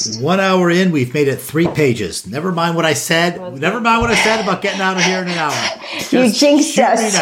[0.00, 0.22] podcast.
[0.22, 2.26] One hour in, we've made it three pages.
[2.26, 3.38] Never mind what I said.
[3.58, 5.50] Never mind what I said about getting out of here in an hour.
[5.98, 7.18] Just You jinxed us.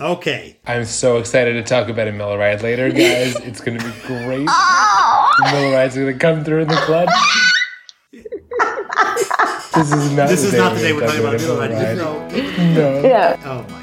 [0.00, 0.58] Okay.
[0.66, 3.36] I'm so excited to talk about a Millerite later, guys.
[3.46, 4.46] It's going to be great.
[4.48, 5.50] Oh.
[5.52, 7.08] Millerites are going to come through in the clutch.
[8.12, 11.76] this is not This the is day not the day we're we're talking about talking
[11.76, 11.96] Millerite.
[12.30, 12.74] Millerite.
[12.74, 13.00] No.
[13.00, 13.08] No.
[13.08, 13.36] Yeah.
[13.44, 13.82] Oh my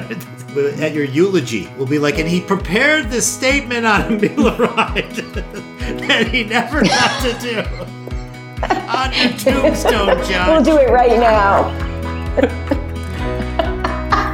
[0.00, 0.26] god.
[0.56, 5.34] At your eulogy, we'll be like, and he prepared this statement on Millerite
[6.08, 7.58] that he never got to do.
[8.66, 10.48] On your tombstone, John.
[10.48, 11.70] We'll do it right now.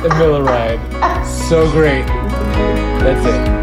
[0.03, 1.27] The Millerite.
[1.48, 2.07] So great.
[2.07, 3.62] That's it.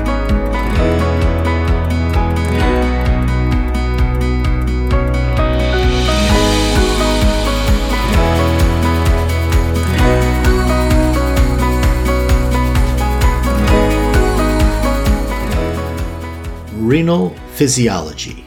[16.89, 18.43] Renal physiology.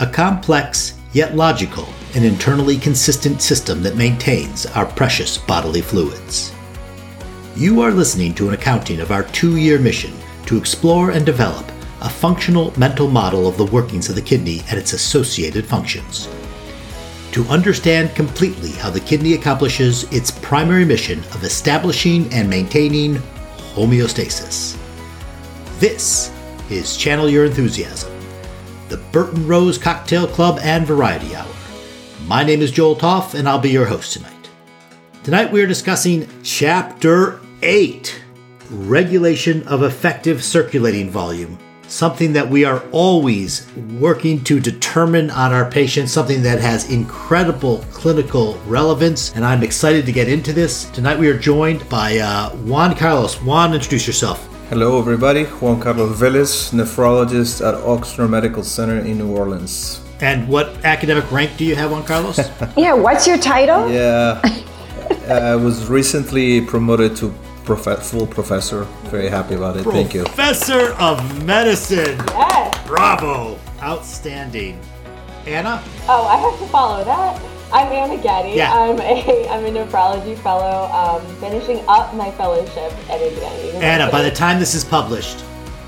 [0.00, 6.52] A complex, yet logical, and internally consistent system that maintains our precious bodily fluids.
[7.56, 10.12] You are listening to an accounting of our two year mission
[10.44, 11.72] to explore and develop
[12.02, 16.28] a functional mental model of the workings of the kidney and its associated functions.
[17.32, 23.14] To understand completely how the kidney accomplishes its primary mission of establishing and maintaining
[23.74, 24.76] homeostasis.
[25.78, 26.35] This
[26.70, 28.12] is Channel Your Enthusiasm,
[28.88, 31.46] the Burton Rose Cocktail Club and Variety Hour.
[32.26, 34.32] My name is Joel Topf, and I'll be your host tonight.
[35.22, 38.22] Tonight we are discussing Chapter 8
[38.70, 41.56] Regulation of Effective Circulating Volume,
[41.86, 47.84] something that we are always working to determine on our patients, something that has incredible
[47.92, 50.86] clinical relevance, and I'm excited to get into this.
[50.90, 53.36] Tonight we are joined by uh, Juan Carlos.
[53.36, 54.55] Juan, introduce yourself.
[54.68, 55.44] Hello, everybody.
[55.44, 60.00] Juan Carlos Velez, nephrologist at Ochsner Medical Center in New Orleans.
[60.20, 62.38] And what academic rank do you have, Juan Carlos?
[62.76, 63.90] Yeah, what's your title?
[63.90, 64.40] Yeah,
[65.28, 67.32] I was recently promoted to
[67.64, 68.84] prof- full professor.
[69.10, 69.84] Very happy about it.
[69.84, 70.24] Thank you.
[70.24, 72.18] Professor of Medicine.
[72.28, 72.86] Yes.
[72.86, 73.58] Bravo.
[73.82, 74.80] Outstanding.
[75.46, 75.82] Anna?
[76.08, 77.40] Oh, I have to follow that.
[77.72, 78.50] I'm Anna Gaddy.
[78.56, 78.72] Yeah.
[78.72, 83.84] I'm a I'm a nephrology fellow, um, finishing up my fellowship at Indiana University.
[83.84, 85.44] Anna, by the time this is published,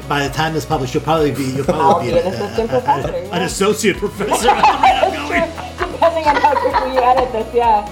[0.09, 2.27] by the time this is published, you'll probably be you'll I'll probably be be an
[2.35, 3.15] assistant professor.
[3.15, 3.45] an yeah.
[3.45, 4.49] associate professor.
[4.51, 5.69] I'm.
[5.93, 7.89] Depending on how quickly you edit this, yeah.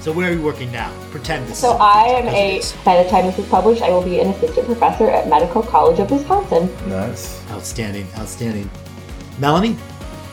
[0.00, 0.92] So where are you working now?
[1.10, 1.58] Pretend this.
[1.58, 2.60] So is I am a.
[2.84, 5.98] By the time this is published, I will be an assistant professor at Medical College
[6.00, 6.68] of Wisconsin.
[6.88, 7.40] Nice.
[7.50, 8.68] outstanding, outstanding.
[9.38, 9.76] Melanie,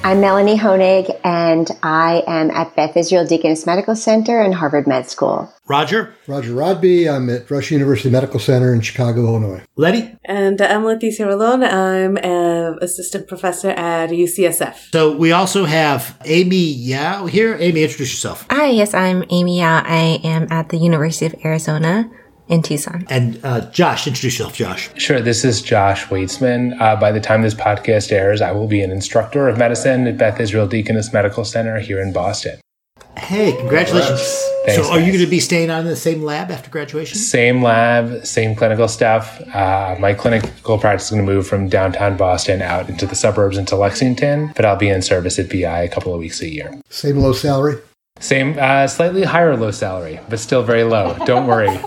[0.02, 5.10] I'm Melanie Hoenig, and I am at Beth Israel Deaconess Medical Center and Harvard Med
[5.10, 5.54] School.
[5.68, 7.08] Roger, Roger Rodby.
[7.08, 9.62] I'm at Rush University Medical Center in Chicago, Illinois.
[9.76, 10.18] Letty.
[10.24, 11.64] And I'm Leticia Rolon.
[11.64, 14.92] I'm an assistant professor at UCSF.
[14.94, 17.58] So we also have Amy Yau here.
[17.60, 18.48] Amy, introduce yourself.
[18.50, 19.84] Hi, yes, I'm Amy Yau.
[19.86, 22.10] I am at the University of Arizona
[22.50, 23.06] in Tucson.
[23.10, 24.90] And uh, Josh, introduce yourself, Josh.
[25.00, 26.80] Sure, this is Josh Waitzman.
[26.82, 30.18] Uh, by the time this podcast airs, I will be an instructor of medicine at
[30.18, 32.60] Beth Israel Deaconess Medical Center here in Boston.
[33.18, 34.20] Hey, congratulations.
[34.66, 37.18] Thanks, so are you going to be staying on in the same lab after graduation?
[37.18, 39.42] Same lab, same clinical staff.
[39.54, 43.58] Uh, my clinical practice is going to move from downtown Boston out into the suburbs
[43.58, 46.72] into Lexington, but I'll be in service at BI a couple of weeks a year.
[46.90, 47.78] Same low salary.
[48.20, 51.18] Same, uh, slightly higher low salary, but still very low.
[51.26, 51.70] Don't worry.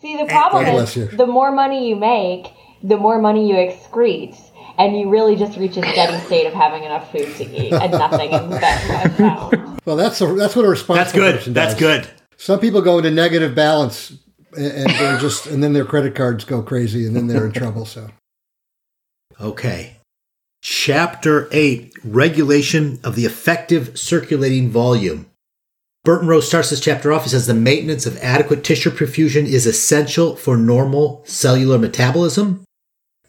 [0.00, 2.48] See, the problem God is the more money you make,
[2.82, 4.38] the more money you excrete.
[4.78, 7.90] And you really just reach a steady state of having enough food to eat and
[7.90, 9.80] nothing in the bank.
[9.84, 11.34] Well, that's a, that's what a responsible That's good.
[11.36, 11.80] person That's does.
[11.80, 12.08] good.
[12.36, 14.12] Some people go into negative balance,
[14.56, 17.50] and, and they're just, and then their credit cards go crazy, and then they're in
[17.52, 17.86] trouble.
[17.86, 18.08] So
[19.40, 19.96] Okay.
[20.60, 25.26] Chapter 8 Regulation of the Effective Circulating Volume.
[26.04, 27.24] Burton Rose starts this chapter off.
[27.24, 32.64] He says the maintenance of adequate tissue perfusion is essential for normal cellular metabolism.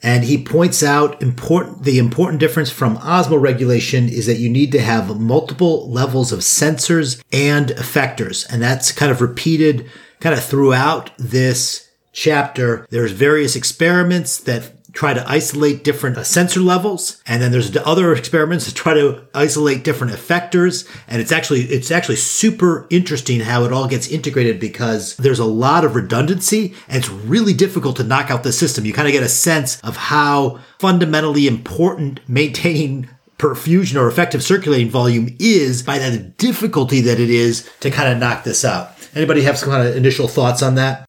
[0.02, 4.82] And he points out important the important difference from osmoregulation is that you need to
[4.82, 8.48] have multiple levels of sensors and effectors.
[8.52, 9.90] And that's kind of repeated
[10.20, 12.88] kind of throughout this chapter.
[12.90, 17.22] There's various experiments that try to isolate different uh, sensor levels.
[17.28, 20.88] And then there's other experiments that try to isolate different effectors.
[21.08, 25.46] And it's actually, it's actually super interesting how it all gets integrated because there's a
[25.46, 28.86] lot of redundancy and it's really difficult to knock out the system.
[28.86, 34.90] You kind of get a sense of how fundamentally important maintaining perfusion or effective circulating
[34.90, 38.92] volume is by the difficulty that it is to kind of knock this out.
[39.16, 41.09] Anybody have some kind of initial thoughts on that?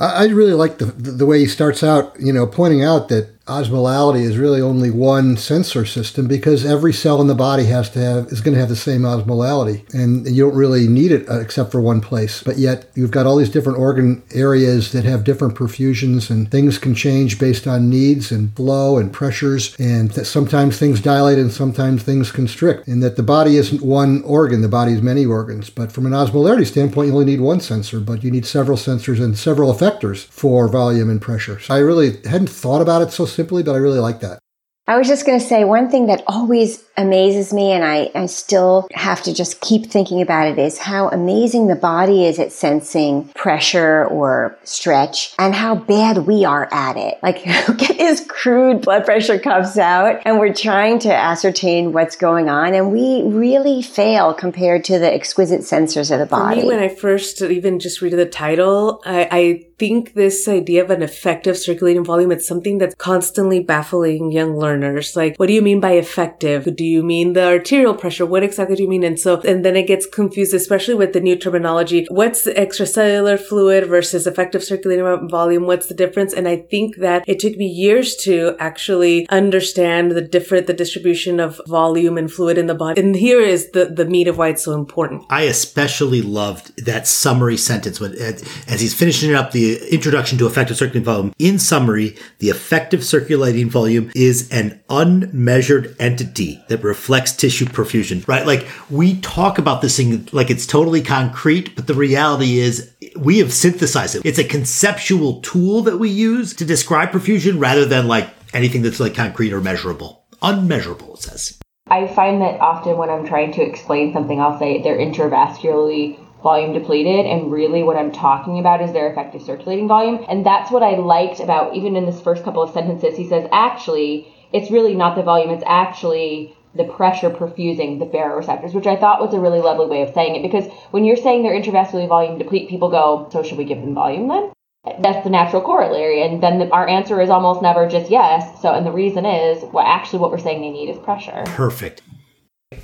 [0.00, 2.18] I, really like the the way he starts out.
[2.18, 7.20] You know, pointing out that osmolality is really only one sensor system because every cell
[7.20, 10.44] in the body has to have is going to have the same osmolality, and you
[10.44, 12.42] don't really need it uh, except for one place.
[12.44, 16.78] But yet you've got all these different organ areas that have different perfusions, and things
[16.78, 21.52] can change based on needs and flow and pressures, and that sometimes things dilate and
[21.52, 25.70] sometimes things constrict, and that the body isn't one organ, the body is many organs.
[25.70, 29.20] But from an osmolarity standpoint, you only need one sensor, but you need several sensors
[29.20, 31.58] and several effectors for volume and pressure.
[31.58, 34.38] So I really hadn't thought about it so simply, but I really like that.
[34.86, 38.26] I was just going to say one thing that always amazes me, and I, I
[38.26, 42.52] still have to just keep thinking about it, is how amazing the body is at
[42.52, 47.18] sensing pressure or stretch and how bad we are at it.
[47.22, 47.44] Like,
[47.78, 52.74] get his crude blood pressure cuffs out, and we're trying to ascertain what's going on,
[52.74, 56.60] and we really fail compared to the exquisite sensors of the body.
[56.60, 60.84] For me, when I first even just read the title, I, I think this idea
[60.84, 65.16] of an effective circulating volume, it's something that's constantly baffling young learners.
[65.16, 66.76] Like, what do you mean by effective?
[66.76, 68.26] Do you mean the arterial pressure?
[68.26, 69.04] What exactly do you mean?
[69.04, 72.06] And so, and then it gets confused, especially with the new terminology.
[72.10, 75.66] What's the extracellular fluid versus effective circulating volume?
[75.66, 76.32] What's the difference?
[76.32, 81.40] And I think that it took me years to actually understand the different, the distribution
[81.40, 83.00] of volume and fluid in the body.
[83.00, 85.24] And here is the, the meat of why it's so important.
[85.30, 90.76] I especially loved that summary sentence when, as he's finishing up the introduction to effective
[90.76, 91.34] circulating volume.
[91.38, 98.46] In summary, the effective circulating volume is an unmeasured entity that reflects tissue perfusion, right?
[98.46, 103.38] Like we talk about this thing like it's totally concrete, but the reality is we
[103.38, 104.22] have synthesized it.
[104.24, 109.00] It's a conceptual tool that we use to describe perfusion rather than like anything that's
[109.00, 110.24] like concrete or measurable.
[110.42, 111.58] Unmeasurable, it says.
[111.88, 116.72] I find that often when I'm trying to explain something, I'll say they're intravascularly volume
[116.72, 120.82] depleted and really what I'm talking about is their effective circulating volume and that's what
[120.82, 124.94] I liked about even in this first couple of sentences he says actually it's really
[124.94, 129.40] not the volume it's actually the pressure perfusing the baroreceptors which I thought was a
[129.40, 132.90] really lovely way of saying it because when you're saying they're intravascularly volume deplete people
[132.90, 134.52] go so should we give them volume then?
[135.00, 138.62] That's the natural corollary and then the, our answer is almost never just yes.
[138.62, 141.42] So and the reason is what actually what we're saying they need is pressure.
[141.46, 142.02] Perfect.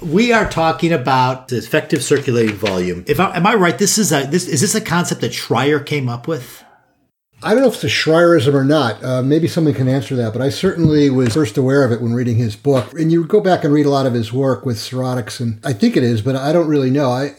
[0.03, 3.05] We are talking about the effective circulating volume.
[3.07, 5.85] If I, am I right, this is a this is this a concept that Schrier
[5.85, 6.65] came up with?
[7.43, 9.03] I don't know if it's a Schrierism or not.
[9.05, 12.15] Uh, maybe someone can answer that, but I certainly was first aware of it when
[12.15, 12.93] reading his book.
[12.95, 15.73] And you go back and read a lot of his work with cirrhotics, and I
[15.73, 17.11] think it is, but I don't really know.
[17.11, 17.37] I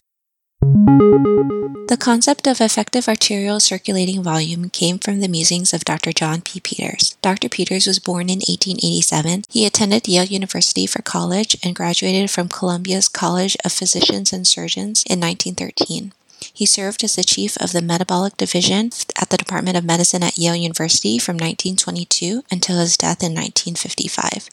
[1.88, 6.12] the concept of effective arterial circulating volume came from the musings of Dr.
[6.12, 6.60] John P.
[6.60, 7.16] Peters.
[7.22, 7.48] Dr.
[7.48, 9.44] Peters was born in 1887.
[9.50, 15.04] He attended Yale University for college and graduated from Columbia's College of Physicians and Surgeons
[15.10, 16.12] in 1913.
[16.54, 20.38] He served as the chief of the metabolic division at the Department of Medicine at
[20.38, 24.50] Yale University from 1922 until his death in 1955.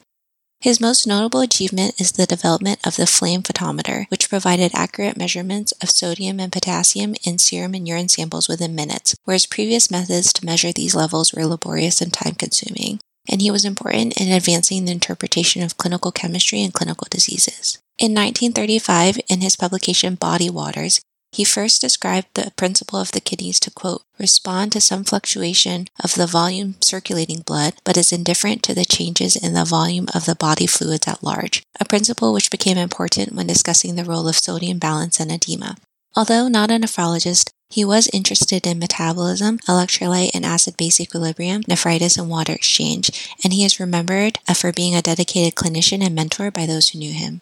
[0.64, 5.72] His most notable achievement is the development of the flame photometer, which provided accurate measurements
[5.82, 10.46] of sodium and potassium in serum and urine samples within minutes, whereas previous methods to
[10.46, 12.98] measure these levels were laborious and time consuming.
[13.28, 17.78] And he was important in advancing the interpretation of clinical chemistry and clinical diseases.
[17.98, 21.02] In 1935, in his publication Body Waters,
[21.34, 26.14] he first described the principle of the kidneys to quote, respond to some fluctuation of
[26.14, 30.36] the volume circulating blood, but is indifferent to the changes in the volume of the
[30.36, 34.78] body fluids at large, a principle which became important when discussing the role of sodium
[34.78, 35.76] balance and edema.
[36.14, 42.16] Although not a nephrologist, he was interested in metabolism, electrolyte and acid base equilibrium, nephritis,
[42.16, 43.10] and water exchange,
[43.42, 47.12] and he is remembered for being a dedicated clinician and mentor by those who knew
[47.12, 47.40] him.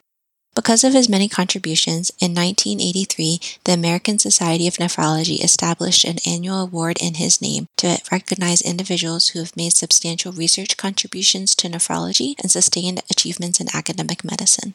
[0.55, 6.61] Because of his many contributions, in 1983, the American Society of Nephrology established an annual
[6.61, 12.35] award in his name to recognize individuals who have made substantial research contributions to nephrology
[12.39, 14.75] and sustained achievements in academic medicine.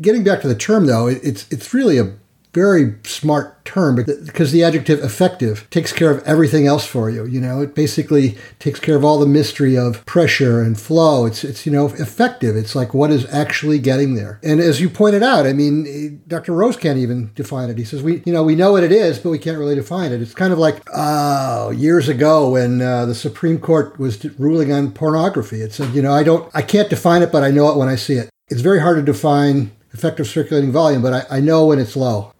[0.00, 2.12] Getting back to the term, though, it's it's really a
[2.52, 7.24] very smart term because the adjective effective takes care of everything else for you.
[7.24, 11.26] You know, it basically takes care of all the mystery of pressure and flow.
[11.26, 12.56] It's, it's, you know, effective.
[12.56, 14.40] It's like what is actually getting there.
[14.42, 16.52] And as you pointed out, I mean, Dr.
[16.52, 17.78] Rose can't even define it.
[17.78, 20.12] He says, we, you know, we know what it is, but we can't really define
[20.12, 20.20] it.
[20.20, 24.90] It's kind of like, oh, years ago when uh, the Supreme Court was ruling on
[24.90, 25.60] pornography.
[25.60, 27.88] It said, you know, I don't, I can't define it, but I know it when
[27.88, 28.28] I see it.
[28.48, 32.32] It's very hard to define effective circulating volume, but I, I know when it's low.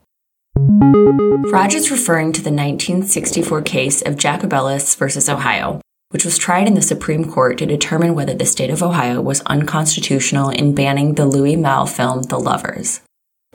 [1.50, 6.74] Raj is referring to the 1964 case of Jacobellis versus Ohio, which was tried in
[6.74, 11.26] the Supreme Court to determine whether the state of Ohio was unconstitutional in banning the
[11.26, 13.00] Louis Malle film The Lovers.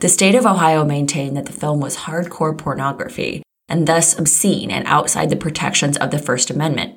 [0.00, 4.86] The state of Ohio maintained that the film was hardcore pornography and thus obscene and
[4.86, 6.96] outside the protections of the First Amendment.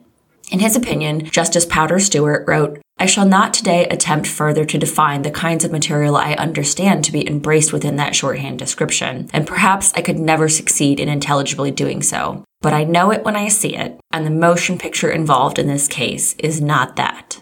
[0.49, 5.21] In his opinion, Justice Potter Stewart wrote, I shall not today attempt further to define
[5.21, 9.93] the kinds of material I understand to be embraced within that shorthand description, and perhaps
[9.95, 12.43] I could never succeed in intelligibly doing so.
[12.61, 15.87] But I know it when I see it, and the motion picture involved in this
[15.87, 17.41] case is not that.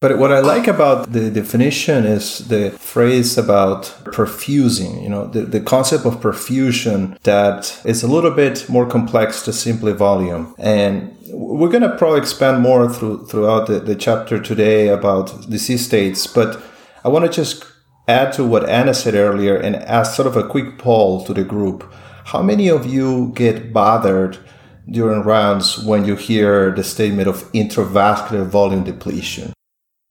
[0.00, 5.42] But what I like about the definition is the phrase about perfusing, you know, the,
[5.42, 10.54] the concept of perfusion that is a little bit more complex to simply volume.
[10.58, 15.84] And we're going to probably expand more through, throughout the, the chapter today about disease
[15.84, 16.62] states, but
[17.04, 17.64] I want to just
[18.08, 21.44] add to what Anna said earlier and ask sort of a quick poll to the
[21.44, 21.92] group.
[22.26, 24.38] How many of you get bothered
[24.88, 29.55] during rounds when you hear the statement of intravascular volume depletion?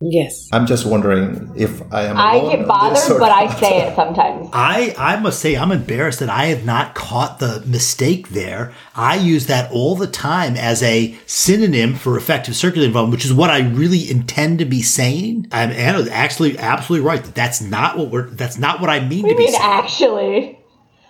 [0.01, 0.49] Yes.
[0.51, 2.17] I'm just wondering if I am.
[2.17, 4.49] I get bothered, but I say it sometimes.
[4.53, 8.73] I, I must say I'm embarrassed that I have not caught the mistake there.
[8.93, 13.33] I use that all the time as a synonym for effective circulating involvement, which is
[13.33, 15.47] what I really intend to be saying.
[15.53, 17.23] I'm Anna's actually absolutely right.
[17.23, 18.29] that That's not what we're.
[18.31, 19.71] That's not what I mean What do to you be mean, saying.
[19.73, 20.59] actually?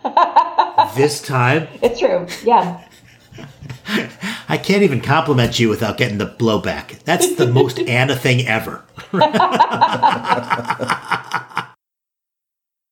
[0.96, 2.28] This time, It's true.
[2.44, 2.85] Yeah.
[4.50, 7.04] I can't even compliment you without getting the blowback.
[7.04, 8.84] That's the most Anna thing ever.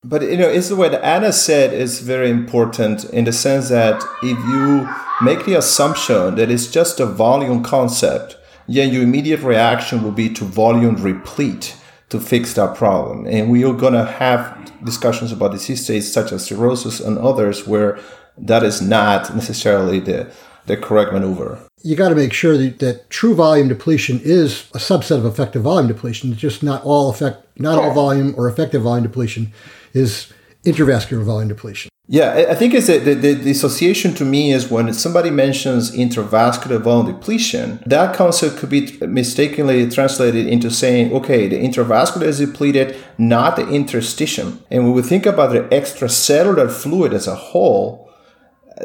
[0.05, 4.37] But you know, it's what Anna said is very important in the sense that if
[4.37, 4.89] you
[5.21, 8.35] make the assumption that it's just a volume concept,
[8.67, 11.77] then your immediate reaction will be to volume replete
[12.09, 13.25] to fix that problem.
[13.25, 17.65] And we are going to have discussions about disease states such as cirrhosis and others
[17.65, 17.97] where
[18.37, 20.31] that is not necessarily the,
[20.65, 21.59] the correct maneuver.
[21.83, 25.63] You got to make sure that, that true volume depletion is a subset of effective
[25.63, 26.31] volume depletion.
[26.31, 29.51] It's just not all effect, not all volume or effective volume depletion
[29.93, 30.31] is
[30.65, 31.89] intravascular volume depletion.
[32.07, 35.89] Yeah, I- think it's a, the, the, the association to me is when somebody mentions
[35.91, 42.39] intravascular volume depletion, that concept could be mistakenly translated into saying, okay, the intravascular is
[42.39, 44.59] depleted, not the interstitium.
[44.69, 48.02] And when we think about the extracellular fluid as a whole,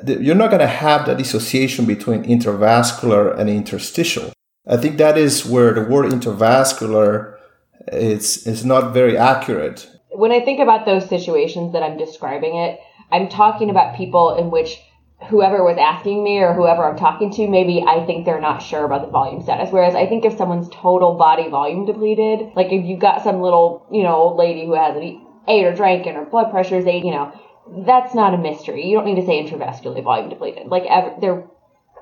[0.06, 4.32] you're not going to have that dissociation between intravascular and interstitial.
[4.66, 7.36] I think that is where the word intravascular
[7.92, 12.80] is, is not very accurate when I think about those situations that I'm describing it,
[13.12, 14.80] I'm talking about people in which
[15.28, 18.84] whoever was asking me or whoever I'm talking to, maybe I think they're not sure
[18.84, 19.70] about the volume status.
[19.70, 23.86] Whereas I think if someone's total body volume depleted, like if you've got some little,
[23.92, 26.86] you know, old lady who hasn't eat- ate or drank and her blood pressure is
[26.86, 27.32] eight, you know,
[27.84, 28.86] that's not a mystery.
[28.86, 30.68] You don't need to say intravascularly volume depleted.
[30.68, 31.44] Like ever, they're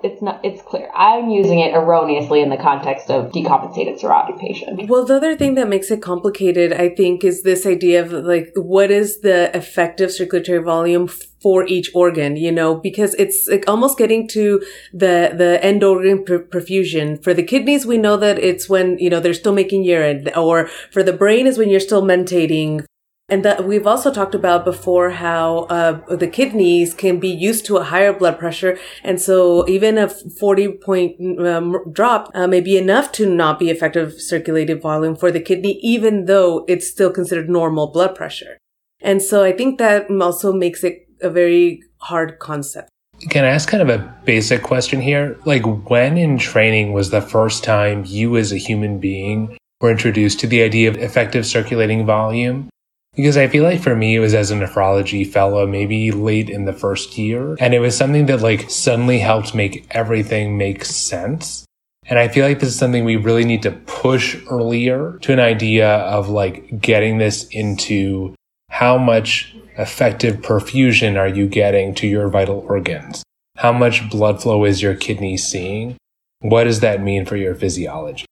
[0.03, 0.91] it's not it's clear.
[0.95, 4.89] I'm using it erroneously in the context of decompensated cirrhotic patient.
[4.89, 8.53] Well, the other thing that makes it complicated, I think, is this idea of like,
[8.55, 13.99] what is the effective circulatory volume for each organ, you know, because it's like almost
[13.99, 17.23] getting to the, the end organ per- perfusion.
[17.23, 20.69] For the kidneys, we know that it's when, you know, they're still making urine, or
[20.91, 22.85] for the brain is when you're still mentating.
[23.29, 27.77] And that we've also talked about before how uh, the kidneys can be used to
[27.77, 32.79] a higher blood pressure, and so even a 40 point um, drop uh, may be
[32.79, 37.49] enough to not be effective circulated volume for the kidney, even though it's still considered
[37.49, 38.59] normal blood pressure.
[39.01, 42.91] And so I think that also makes it a very hard concept.
[43.29, 45.37] Can I ask kind of a basic question here?
[45.45, 50.39] Like, when in training was the first time you as a human being were introduced
[50.41, 52.69] to the idea of effective circulating volume?
[53.17, 56.67] Because I feel like for me, it was as a nephrology fellow, maybe late in
[56.67, 57.57] the first year.
[57.59, 61.65] And it was something that like suddenly helped make everything make sense.
[62.09, 65.41] And I feel like this is something we really need to push earlier to an
[65.41, 68.35] idea of like getting this into
[68.69, 73.23] how much effective perfusion are you getting to your vital organs?
[73.57, 75.97] How much blood flow is your kidney seeing?
[76.41, 78.27] What does that mean for your physiology?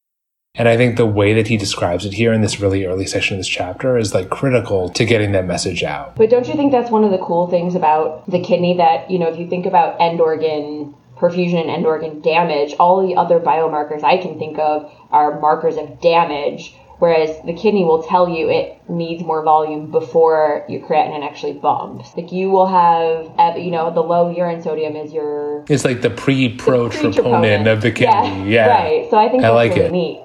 [0.57, 3.35] And I think the way that he describes it here in this really early section
[3.35, 6.15] of this chapter is like critical to getting that message out.
[6.15, 9.19] But don't you think that's one of the cool things about the kidney that, you
[9.19, 13.41] know, if you think about end organ perfusion and end organ damage, all the other
[13.41, 18.49] biomarkers I can think of are markers of damage, whereas the kidney will tell you
[18.49, 22.17] it needs more volume before your creatinine actually bumps.
[22.17, 26.11] Like you will have, you know, the low urine sodium is your It's like the
[26.11, 27.67] pre-pro pre-troponin.
[27.73, 28.53] of the kidney.
[28.53, 28.69] Yeah.
[28.69, 29.11] Right.
[29.11, 29.91] So I think I that's like it.
[29.91, 30.21] neat.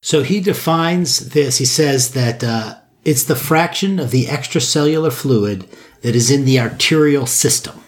[0.00, 1.58] So he defines this.
[1.58, 5.68] He says that uh, it's the fraction of the extracellular fluid
[6.02, 7.82] that is in the arterial system.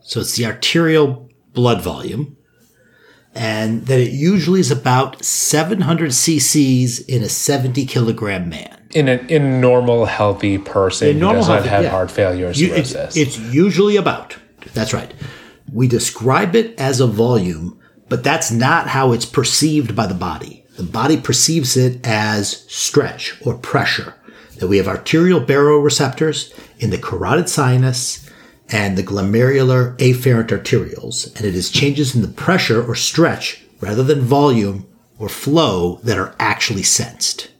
[0.00, 2.36] So it's the arterial blood volume.
[3.34, 8.74] And that it usually is about 700 cc's in a 70 kilogram man.
[8.94, 11.90] In a in normal healthy person In who normal does not have yeah.
[11.90, 14.36] heart failure You- it's, it's usually about.
[14.72, 15.12] That's right.
[15.70, 20.57] We describe it as a volume But that's not how it's perceived by the body.
[20.78, 24.14] The body perceives it as stretch or pressure.
[24.58, 28.30] That we have arterial baroreceptors in the carotid sinus
[28.68, 34.04] and the glomerular afferent arterioles, and it is changes in the pressure or stretch rather
[34.04, 34.86] than volume
[35.18, 37.50] or flow that are actually sensed.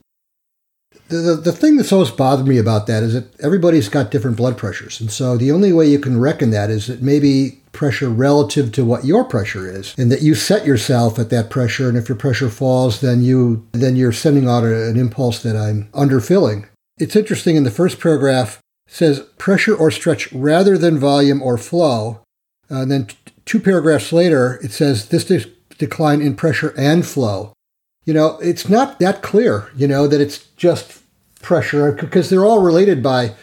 [1.09, 4.37] The, the, the, thing that's always bothered me about that is that everybody's got different
[4.37, 5.01] blood pressures.
[5.01, 8.85] And so the only way you can reckon that is that maybe pressure relative to
[8.85, 12.19] what your pressure is and that you set yourself at that pressure and if your
[12.19, 16.69] pressure falls then you then you're sending out an impulse that I'm underfilling.
[16.99, 18.59] It's interesting in the first paragraph
[18.89, 22.21] says pressure or stretch rather than volume or flow.
[22.71, 27.07] Uh, and then t- two paragraphs later it says this de- decline in pressure and
[27.07, 27.53] flow
[28.09, 31.03] you know, it's not that clear, you know, that it's just
[31.43, 33.35] pressure because they're all related by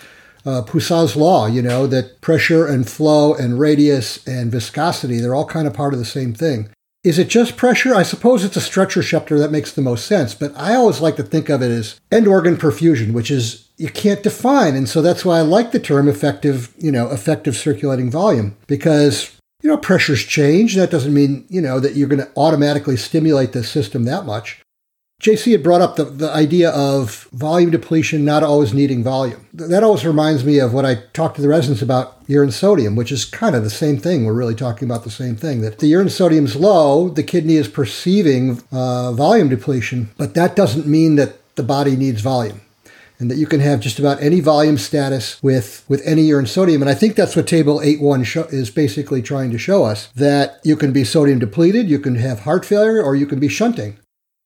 [0.46, 5.46] uh, Poiseuille's law, you know, that pressure and flow and radius and viscosity, they're all
[5.46, 6.70] kind of part of the same thing.
[7.04, 7.94] Is it just pressure?
[7.94, 11.18] I suppose it's a stretch receptor that makes the most sense, but I always like
[11.18, 14.75] to think of it as end organ perfusion, which is you can't define.
[14.75, 19.36] And so that's why I like the term effective, you know, effective circulating volume because
[19.66, 20.75] you know, pressures change.
[20.75, 24.62] That doesn't mean, you know, that you're going to automatically stimulate the system that much.
[25.22, 29.48] JC had brought up the, the idea of volume depletion not always needing volume.
[29.53, 33.12] That always reminds me of what I talked to the residents about urine sodium, which
[33.12, 34.25] is kind of the same thing.
[34.25, 35.62] We're really talking about the same thing.
[35.62, 40.86] That the urine sodium's low, the kidney is perceiving uh, volume depletion, but that doesn't
[40.86, 42.62] mean that the body needs volume
[43.17, 46.81] and that you can have just about any volume status with, with any urine sodium.
[46.81, 50.60] And I think that's what table 8.1 show, is basically trying to show us that
[50.63, 53.98] you can be sodium depleted, you can have heart failure, or you can be shunting.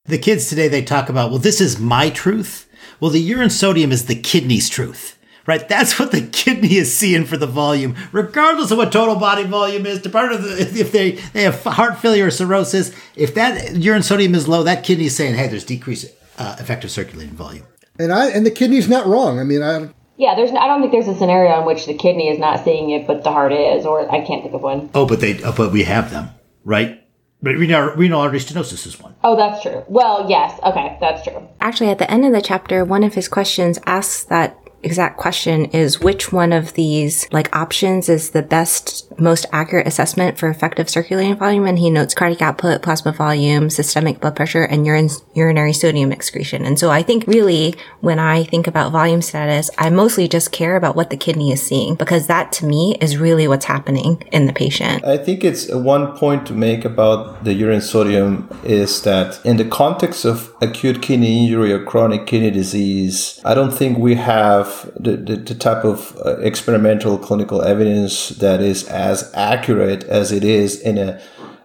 [0.06, 2.68] The kids today, they talk about, well, this is my truth.
[3.00, 5.68] Well, the urine sodium is the kidney's truth right?
[5.68, 9.88] That's what the kidney is seeing for the volume, regardless of what total body volume
[9.88, 10.00] is.
[10.08, 14.48] Part the, if they they have heart failure or cirrhosis, if that urine sodium is
[14.48, 17.66] low, that kidney is saying, "Hey, there's decreased uh, effective circulating volume."
[17.98, 19.40] And I and the kidney's not wrong.
[19.40, 20.52] I mean, I yeah, there's.
[20.52, 23.24] I don't think there's a scenario in which the kidney is not seeing it, but
[23.24, 24.92] the heart is, or I can't think of one.
[24.94, 25.42] Oh, but they.
[25.44, 26.30] Oh, but we have them,
[26.64, 27.04] right?
[27.42, 29.16] But renal, renal artery stenosis is one.
[29.24, 29.84] Oh, that's true.
[29.88, 30.60] Well, yes.
[30.64, 31.48] Okay, that's true.
[31.62, 35.66] Actually, at the end of the chapter, one of his questions asks that exact question
[35.66, 40.90] is which one of these like options is the best most accurate assessment for effective
[40.90, 41.66] circulating volume?
[41.66, 46.66] And he notes cardiac output plasma volume systemic blood pressure and urine, urinary sodium excretion.
[46.66, 50.76] And so i think really when i think about volume status i mostly just care
[50.76, 54.46] about what the kidney is seeing because that to me is really what's happening in
[54.46, 55.04] the patient.
[55.06, 59.66] I think it's one point to make about the urine sodium is that in the
[59.66, 64.92] context of acute kidney injury or chronic kidney disease i don't think we have have
[65.00, 70.44] the, the, the type of uh, experimental clinical evidence that is as accurate as it
[70.44, 71.22] is in a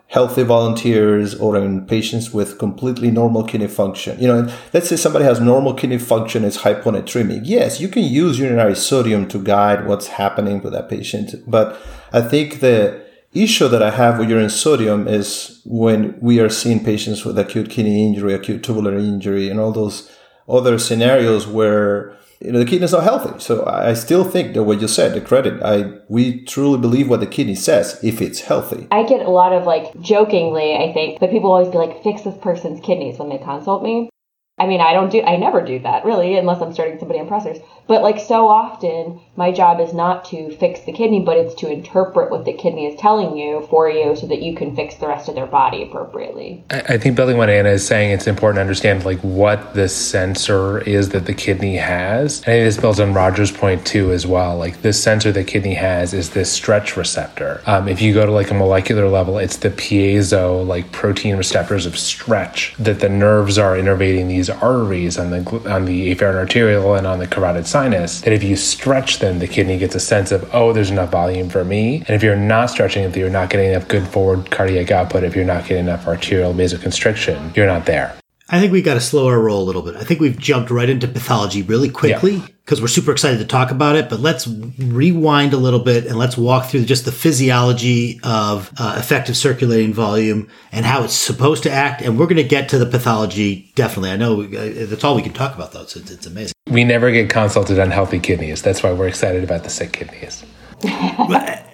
[0.08, 4.18] healthy volunteers or in patients with completely normal kidney function.
[4.20, 7.40] You know, let's say somebody has normal kidney function, is hyponatremic.
[7.44, 11.34] Yes, you can use urinary sodium to guide what's happening with that patient.
[11.48, 11.80] But
[12.12, 16.84] I think the issue that I have with urine sodium is when we are seeing
[16.84, 20.08] patients with acute kidney injury, acute tubular injury, and all those
[20.48, 23.40] other scenarios where you know the kidney's not healthy.
[23.40, 27.20] So I still think that what you said, the credit, I we truly believe what
[27.20, 28.86] the kidney says if it's healthy.
[28.90, 32.22] I get a lot of like jokingly, I think, but people always be like, "Fix
[32.22, 34.10] this person's kidneys" when they consult me.
[34.58, 37.28] I mean, I don't do, I never do that really, unless I'm starting somebody on
[37.28, 37.60] pressors.
[37.88, 41.70] But like so often, my job is not to fix the kidney, but it's to
[41.70, 45.08] interpret what the kidney is telling you for you so that you can fix the
[45.08, 46.64] rest of their body appropriately.
[46.70, 50.78] I, think building what Anna is saying, it's important to understand like what the sensor
[50.80, 52.42] is that the kidney has.
[52.42, 54.56] And I think this builds on Roger's point too as well.
[54.56, 57.60] Like this sensor the kidney has is this stretch receptor.
[57.66, 61.86] Um, if you go to like a molecular level, it's the piezo like protein receptors
[61.86, 66.94] of stretch that the nerves are innervating these arteries on the on the afferent arterial
[66.94, 70.32] and on the carotid sinus that if you stretch them, the kidney gets a sense
[70.32, 71.98] of, oh, there's enough volume for me.
[72.06, 75.24] And if you're not stretching it, you're not getting enough good forward cardiac output.
[75.24, 78.14] If you're not getting enough arterial vasoconstriction, you're not there.
[78.50, 79.96] I think we got to slow our roll a little bit.
[79.96, 82.82] I think we've jumped right into pathology really quickly because yeah.
[82.82, 84.10] we're super excited to talk about it.
[84.10, 88.96] But let's rewind a little bit and let's walk through just the physiology of uh,
[88.98, 92.02] effective circulating volume and how it's supposed to act.
[92.02, 94.10] And we're going to get to the pathology definitely.
[94.10, 95.86] I know uh, that's all we can talk about, though.
[95.86, 96.52] So it's, it's amazing.
[96.68, 98.60] We never get consulted on healthy kidneys.
[98.60, 100.44] That's why we're excited about the sick kidneys.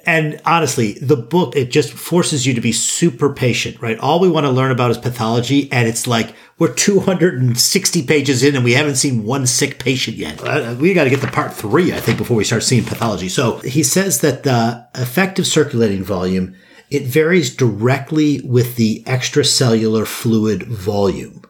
[0.06, 3.98] And honestly, the book, it just forces you to be super patient, right?
[3.98, 5.70] All we want to learn about is pathology.
[5.70, 10.42] And it's like, we're 260 pages in and we haven't seen one sick patient yet.
[10.42, 13.28] Uh, we got to get to part three, I think, before we start seeing pathology.
[13.28, 16.56] So he says that the effective circulating volume
[16.90, 21.42] it varies directly with the extracellular fluid volume.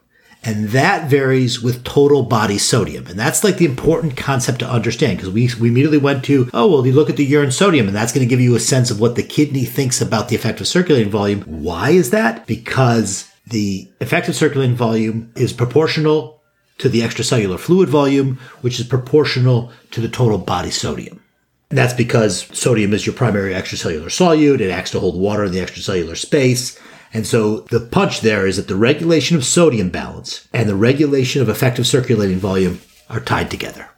[0.43, 3.07] And that varies with total body sodium.
[3.07, 6.71] And that's like the important concept to understand because we, we immediately went to, oh,
[6.71, 8.91] well, you look at the urine sodium and that's going to give you a sense
[8.91, 11.43] of what the kidney thinks about the effective circulating volume.
[11.43, 12.47] Why is that?
[12.47, 16.41] Because the effective circulating volume is proportional
[16.79, 21.23] to the extracellular fluid volume, which is proportional to the total body sodium.
[21.69, 24.61] And that's because sodium is your primary extracellular solute.
[24.61, 26.81] It acts to hold water in the extracellular space.
[27.13, 31.43] And so the punch there is that the regulation of sodium balance and the regulation
[31.43, 33.89] of effective circulating volume are tied together.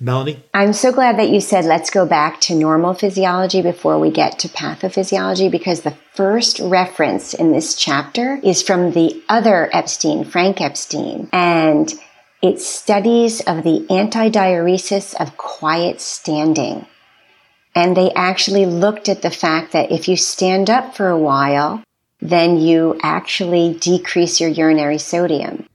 [0.00, 0.42] Melanie?
[0.52, 4.38] I'm so glad that you said let's go back to normal physiology before we get
[4.40, 10.60] to pathophysiology because the first reference in this chapter is from the other Epstein, Frank
[10.60, 11.28] Epstein.
[11.32, 11.92] And
[12.42, 16.86] it's studies of the antidiuresis of quiet standing.
[17.74, 21.82] And they actually looked at the fact that if you stand up for a while,
[22.24, 25.68] then you actually decrease your urinary sodium.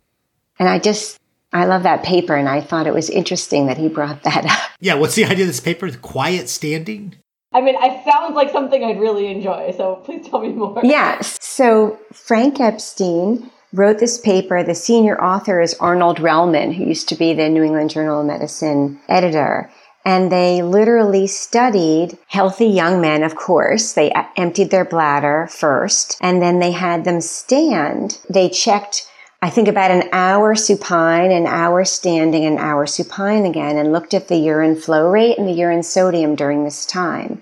[0.57, 1.19] And I just,
[1.53, 4.71] I love that paper and I thought it was interesting that he brought that up.
[4.81, 5.89] Yeah, what's the idea of this paper?
[5.91, 7.15] Quiet standing?
[7.53, 10.79] I mean, it sounds like something I'd really enjoy, so please tell me more.
[10.83, 11.37] Yes.
[11.41, 14.63] So Frank Epstein wrote this paper.
[14.63, 18.27] The senior author is Arnold Relman, who used to be the New England Journal of
[18.27, 19.71] Medicine editor
[20.05, 23.93] and they literally studied healthy young men, of course.
[23.93, 28.19] They emptied their bladder first, and then they had them stand.
[28.29, 29.07] They checked
[29.41, 34.13] I think about an hour supine, an hour standing, an hour supine again, and looked
[34.13, 37.41] at the urine flow rate and the urine sodium during this time.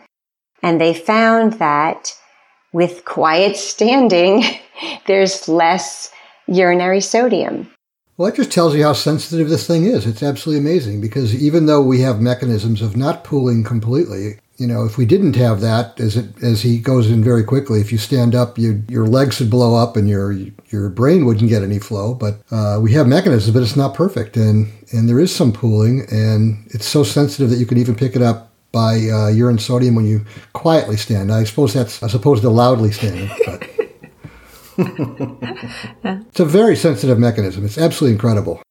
[0.62, 2.13] And they found that
[2.72, 4.43] with quiet standing,
[5.08, 6.12] there's less
[6.48, 7.72] urinary sodium.
[8.17, 10.08] Well, that just tells you how sensitive this thing is.
[10.08, 14.86] It's absolutely amazing because even though we have mechanisms of not pooling completely, you know,
[14.86, 17.99] if we didn't have that, as it as he goes in very quickly, if you
[17.99, 20.32] stand up, you, your legs would blow up and your
[20.69, 22.15] your brain wouldn't get any flow.
[22.15, 26.08] But uh, we have mechanisms, but it's not perfect, and and there is some pooling,
[26.10, 29.93] and it's so sensitive that you can even pick it up by uh, urine sodium
[29.93, 31.32] when you quietly stand.
[31.32, 33.69] I suppose that's as opposed to loudly standing, but.
[36.03, 37.65] It's a very sensitive mechanism.
[37.65, 38.61] It's absolutely incredible.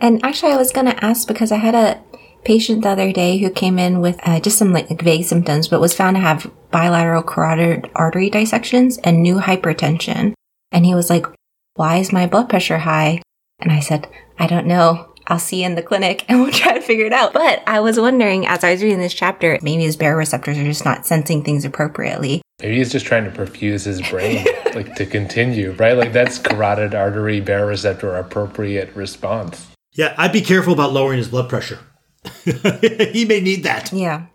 [0.00, 2.02] And actually, I was going to ask because I had a
[2.44, 5.80] patient the other day who came in with uh, just some like vague symptoms, but
[5.80, 10.32] was found to have bilateral carotid artery dissections and new hypertension.
[10.72, 11.26] And he was like,
[11.74, 13.20] Why is my blood pressure high?
[13.60, 15.09] And I said, I don't know.
[15.30, 17.32] I'll see you in the clinic and we'll try to figure it out.
[17.32, 20.84] But I was wondering as I was reading this chapter, maybe his baroreceptors are just
[20.84, 22.42] not sensing things appropriately.
[22.60, 25.96] Maybe he's just trying to perfuse his brain, like to continue, right?
[25.96, 29.68] Like that's carotid artery baroreceptor appropriate response.
[29.92, 31.78] Yeah, I'd be careful about lowering his blood pressure.
[32.44, 33.90] he may need that.
[33.92, 34.26] Yeah.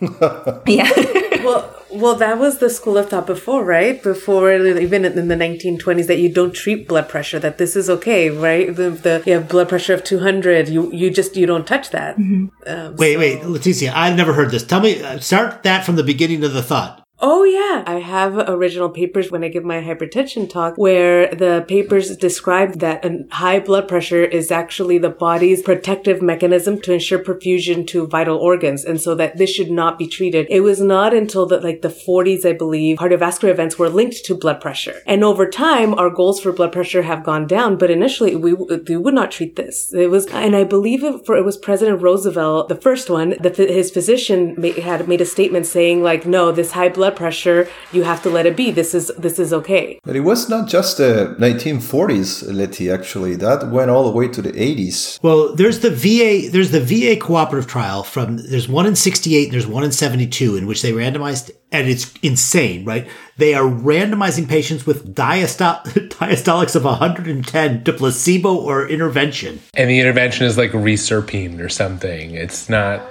[0.65, 1.43] yeah.
[1.43, 4.01] well, well, that was the school of thought before, right?
[4.01, 8.29] Before, even in the 1920s, that you don't treat blood pressure, that this is okay,
[8.29, 8.75] right?
[8.75, 12.17] The, the you have blood pressure of 200, you you just you don't touch that.
[12.17, 12.47] Mm-hmm.
[12.67, 13.19] Um, wait, so.
[13.19, 14.63] wait, Leticia, I've never heard this.
[14.63, 17.04] Tell me, uh, start that from the beginning of the thought.
[17.21, 22.17] Oh yeah, I have original papers when I give my hypertension talk where the papers
[22.17, 27.87] describe that a high blood pressure is actually the body's protective mechanism to ensure perfusion
[27.87, 30.45] to vital organs and so that this should not be treated.
[30.49, 34.35] It was not until the like the 40s I believe cardiovascular events were linked to
[34.35, 35.01] blood pressure.
[35.05, 38.97] And over time our goals for blood pressure have gone down, but initially we, we
[38.97, 39.93] would not treat this.
[39.93, 43.55] It was and I believe it, for, it was President Roosevelt, the first one, that
[43.55, 48.03] his physician had made a statement saying like no, this high blood blood pressure, you
[48.03, 48.71] have to let it be.
[48.71, 49.99] This is this is okay.
[50.03, 52.89] But it was not just the 1940s, Letty.
[52.89, 55.19] Actually, that went all the way to the 80s.
[55.21, 56.49] Well, there's the VA.
[56.49, 58.37] There's the VA cooperative trial from.
[58.37, 62.11] There's one in 68 and there's one in 72 in which they randomized, and it's
[62.23, 63.07] insane, right?
[63.37, 65.83] They are randomizing patients with diastol-
[66.19, 69.59] diastolics of 110 to placebo or intervention.
[69.75, 72.33] And the intervention is like reserpine or something.
[72.33, 73.01] It's not.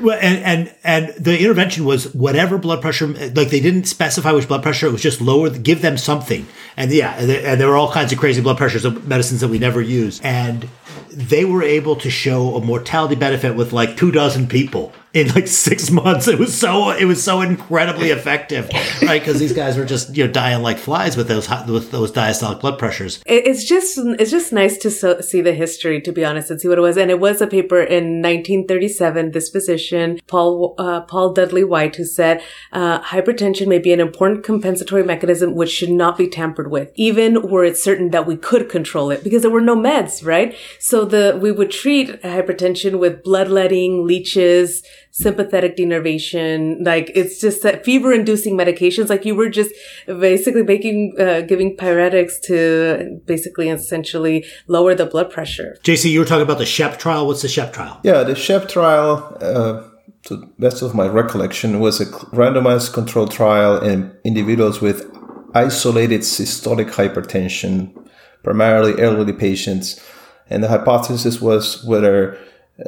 [0.00, 3.06] Well, and, and and the intervention was whatever blood pressure.
[3.06, 4.88] Like they didn't specify which blood pressure.
[4.88, 5.50] It was just lower.
[5.50, 6.46] Give them something.
[6.76, 9.48] And yeah, and and there were all kinds of crazy blood pressures of medicines that
[9.48, 10.20] we never use.
[10.22, 10.68] And
[11.10, 15.46] they were able to show a mortality benefit with like two dozen people in like
[15.46, 16.28] six months.
[16.28, 18.68] It was so it was so incredibly effective,
[19.02, 19.20] right?
[19.20, 22.60] Because these guys were just you know dying like flies with those with those diastolic
[22.60, 23.22] blood pressures.
[23.24, 26.68] It's just it's just nice to so, see the history, to be honest, and see
[26.68, 26.98] what it was.
[26.98, 29.30] And it was a paper in 1937.
[29.30, 34.44] This physician Paul uh, Paul Dudley White who said uh, hypertension may be an important
[34.44, 38.68] compensatory mechanism which should not be tampered with, even were it certain that we could
[38.68, 40.56] control it, because there were no meds, right?
[40.80, 44.82] So the we would treat hypertension with bloodletting, leeches
[45.16, 46.84] sympathetic denervation.
[46.84, 49.08] Like it's just that fever inducing medications.
[49.08, 49.70] Like you were just
[50.06, 55.78] basically making, uh, giving pyretics to basically essentially lower the blood pressure.
[55.84, 57.28] JC, you were talking about the SHEP trial.
[57.28, 58.00] What's the SHEP trial?
[58.02, 59.84] Yeah, the SHEP trial, uh,
[60.24, 65.08] to the best of my recollection, was a randomized controlled trial in individuals with
[65.54, 67.94] isolated systolic hypertension,
[68.42, 70.04] primarily elderly patients.
[70.50, 72.36] And the hypothesis was whether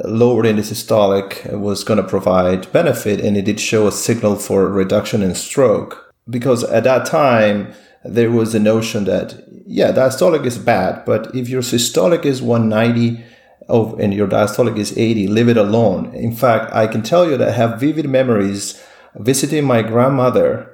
[0.03, 4.67] lowering the systolic was going to provide benefit, and it did show a signal for
[4.69, 6.13] reduction in stroke.
[6.29, 7.73] Because at that time,
[8.03, 13.23] there was a notion that, yeah, diastolic is bad, but if your systolic is 190
[13.69, 16.13] and your diastolic is 80, leave it alone.
[16.13, 18.81] In fact, I can tell you that I have vivid memories
[19.15, 20.73] visiting my grandmother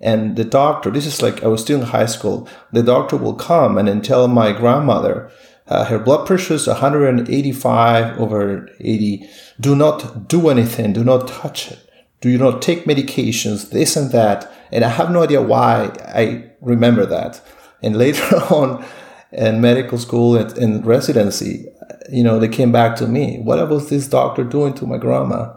[0.00, 3.34] and the doctor, this is like I was still in high school, the doctor will
[3.34, 5.30] come and then tell my grandmother,
[5.72, 9.26] uh, her blood pressure is 185 over 80.
[9.58, 10.92] Do not do anything.
[10.92, 11.78] Do not touch it.
[12.20, 14.52] Do not take medications, this and that.
[14.70, 17.40] And I have no idea why I remember that.
[17.82, 18.84] And later on
[19.32, 21.66] in medical school and in residency,
[22.10, 23.38] you know, they came back to me.
[23.38, 25.54] What was this doctor doing to my grandma?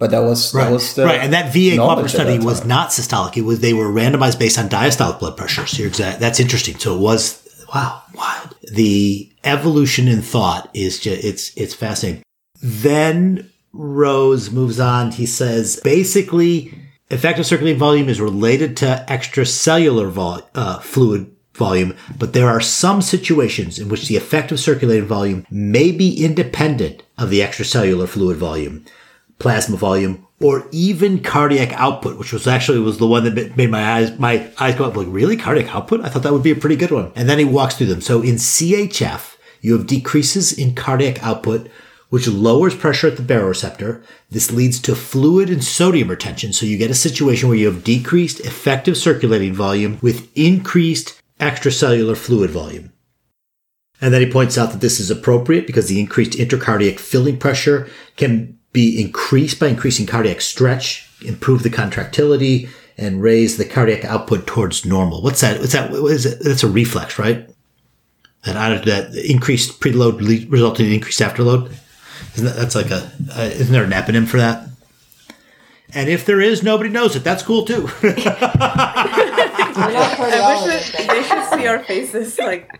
[0.00, 0.64] But that was right.
[0.64, 3.36] that was right, and that VA cooperative study was not systolic.
[3.36, 5.64] It was they were randomized based on diastolic blood pressure.
[5.64, 6.18] So you're exact.
[6.18, 6.76] That's interesting.
[6.80, 7.45] So it was
[7.76, 8.54] wow, wild.
[8.72, 12.22] The evolution in thought is just it's it's fascinating.
[12.62, 15.12] Then Rose moves on.
[15.12, 16.72] He says basically
[17.10, 23.02] effective circulating volume is related to extracellular vol- uh, fluid volume, but there are some
[23.02, 28.84] situations in which the effective circulating volume may be independent of the extracellular fluid volume
[29.38, 33.92] plasma volume, or even cardiac output, which was actually was the one that made my
[33.92, 36.04] eyes my eyes go up like really cardiac output.
[36.04, 37.12] I thought that would be a pretty good one.
[37.14, 38.00] And then he walks through them.
[38.00, 41.68] So in CHF, you have decreases in cardiac output,
[42.10, 44.04] which lowers pressure at the baroreceptor.
[44.30, 46.52] This leads to fluid and sodium retention.
[46.52, 52.16] So you get a situation where you have decreased effective circulating volume with increased extracellular
[52.16, 52.92] fluid volume.
[54.00, 57.88] And then he points out that this is appropriate because the increased intracardiac filling pressure
[58.16, 64.46] can be increased by increasing cardiac stretch, improve the contractility, and raise the cardiac output
[64.46, 65.22] towards normal.
[65.22, 65.60] What's that?
[65.60, 65.90] What's that?
[65.90, 66.40] What is it?
[66.44, 67.48] That's a reflex, right?
[68.44, 70.18] That that increased preload
[70.50, 71.74] resulting in increased afterload.
[72.34, 74.68] Isn't that, that's like a uh, isn't there an eponym for that?
[75.94, 77.24] And if there is, nobody knows it.
[77.24, 77.88] That's cool too.
[78.02, 78.12] I
[80.66, 82.78] wish it, they should see our faces like.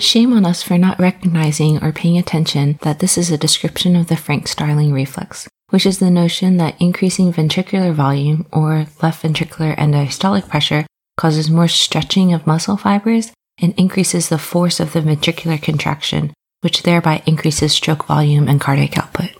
[0.00, 4.06] Shame on us for not recognizing or paying attention that this is a description of
[4.06, 9.76] the Frank Starling reflex, which is the notion that increasing ventricular volume or left ventricular
[9.76, 15.00] end diastolic pressure causes more stretching of muscle fibers and increases the force of the
[15.00, 19.30] ventricular contraction, which thereby increases stroke volume and cardiac output.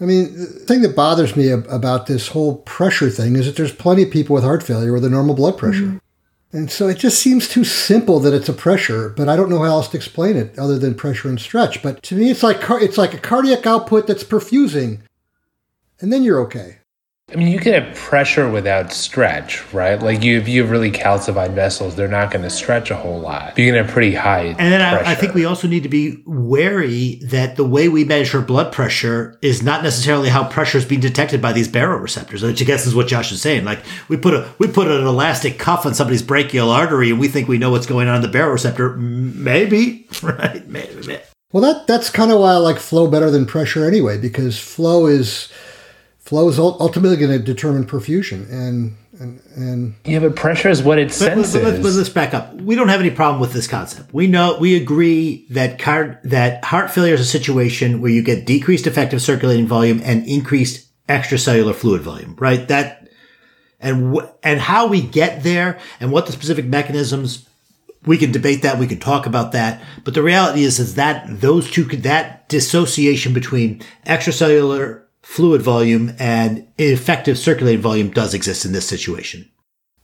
[0.00, 3.74] I mean, the thing that bothers me about this whole pressure thing is that there's
[3.74, 5.82] plenty of people with heart failure with a normal blood pressure.
[5.82, 5.98] Mm-hmm.
[6.52, 9.60] And so it just seems too simple that it's a pressure, but I don't know
[9.60, 11.80] how else to explain it other than pressure and stretch.
[11.80, 14.98] But to me, it's like it's like a cardiac output that's perfusing,
[16.00, 16.79] and then you're okay.
[17.32, 20.00] I mean, you can have pressure without stretch, right?
[20.00, 23.20] Like you, if you have really calcified vessels, they're not going to stretch a whole
[23.20, 23.56] lot.
[23.56, 24.46] you're can have pretty high.
[24.46, 28.02] And then I, I, think we also need to be wary that the way we
[28.04, 32.60] measure blood pressure is not necessarily how pressure is being detected by these baroreceptors, which
[32.60, 33.64] I guess is what Josh is saying.
[33.64, 37.28] Like we put a we put an elastic cuff on somebody's brachial artery, and we
[37.28, 38.96] think we know what's going on in the baroreceptor.
[38.98, 40.66] Maybe, right?
[40.66, 41.20] Maybe.
[41.52, 45.06] Well, that that's kind of why I like flow better than pressure anyway, because flow
[45.06, 45.48] is
[46.30, 50.98] flow is ultimately going to determine perfusion and and, and yeah, but pressure is what
[50.98, 51.52] it senses.
[51.52, 52.54] But, but, but, let's back up.
[52.54, 54.14] We don't have any problem with this concept.
[54.14, 58.46] We know we agree that car, that heart failure is a situation where you get
[58.46, 62.66] decreased effective circulating volume and increased extracellular fluid volume, right?
[62.68, 63.08] That
[63.80, 67.46] and wh- and how we get there and what the specific mechanisms
[68.06, 71.26] we can debate that we can talk about that but the reality is is that
[71.40, 78.72] those two that dissociation between extracellular fluid volume and effective circulating volume does exist in
[78.72, 79.50] this situation.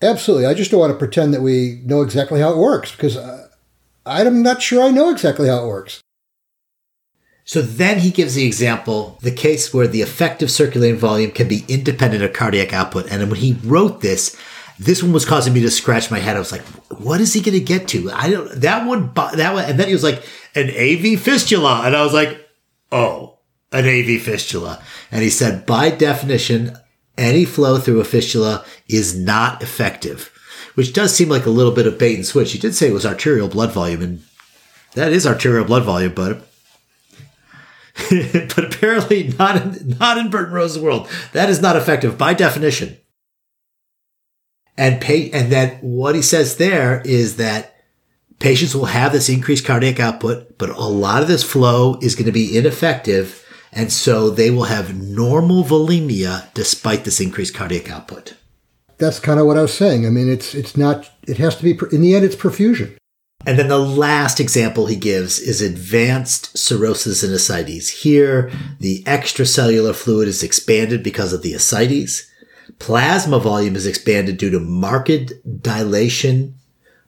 [0.02, 0.46] Absolutely.
[0.46, 3.48] I just don't want to pretend that we know exactly how it works because uh,
[4.04, 6.00] I'm not sure I know exactly how it works.
[7.44, 11.64] So then he gives the example, the case where the effective circulating volume can be
[11.68, 13.10] independent of cardiac output.
[13.10, 14.36] And when he wrote this,
[14.80, 16.36] this one was causing me to scratch my head.
[16.36, 16.64] I was like,
[16.98, 18.10] what is he going to get to?
[18.10, 19.64] I don't, that one, that one.
[19.64, 20.24] And then he was like,
[20.56, 21.82] an AV fistula.
[21.84, 22.48] And I was like,
[22.90, 23.35] oh,
[23.76, 24.82] an AV fistula.
[25.10, 26.76] And he said, by definition,
[27.18, 30.32] any flow through a fistula is not effective,
[30.74, 32.52] which does seem like a little bit of bait and switch.
[32.52, 34.22] He did say it was arterial blood volume, and
[34.94, 36.46] that is arterial blood volume, but
[38.10, 41.08] but apparently not in, not in Burton Rose's world.
[41.32, 42.98] That is not effective by definition.
[44.76, 47.76] And pay, and then what he says there is that
[48.38, 52.26] patients will have this increased cardiac output, but a lot of this flow is going
[52.26, 53.45] to be ineffective.
[53.72, 58.34] And so they will have normal volemia despite this increased cardiac output.
[58.98, 60.06] That's kind of what I was saying.
[60.06, 61.10] I mean, it's it's not.
[61.26, 61.78] It has to be.
[61.94, 62.96] In the end, it's perfusion.
[63.44, 68.02] And then the last example he gives is advanced cirrhosis and ascites.
[68.02, 68.50] Here,
[68.80, 72.28] the extracellular fluid is expanded because of the ascites.
[72.80, 76.56] Plasma volume is expanded due to marked dilation,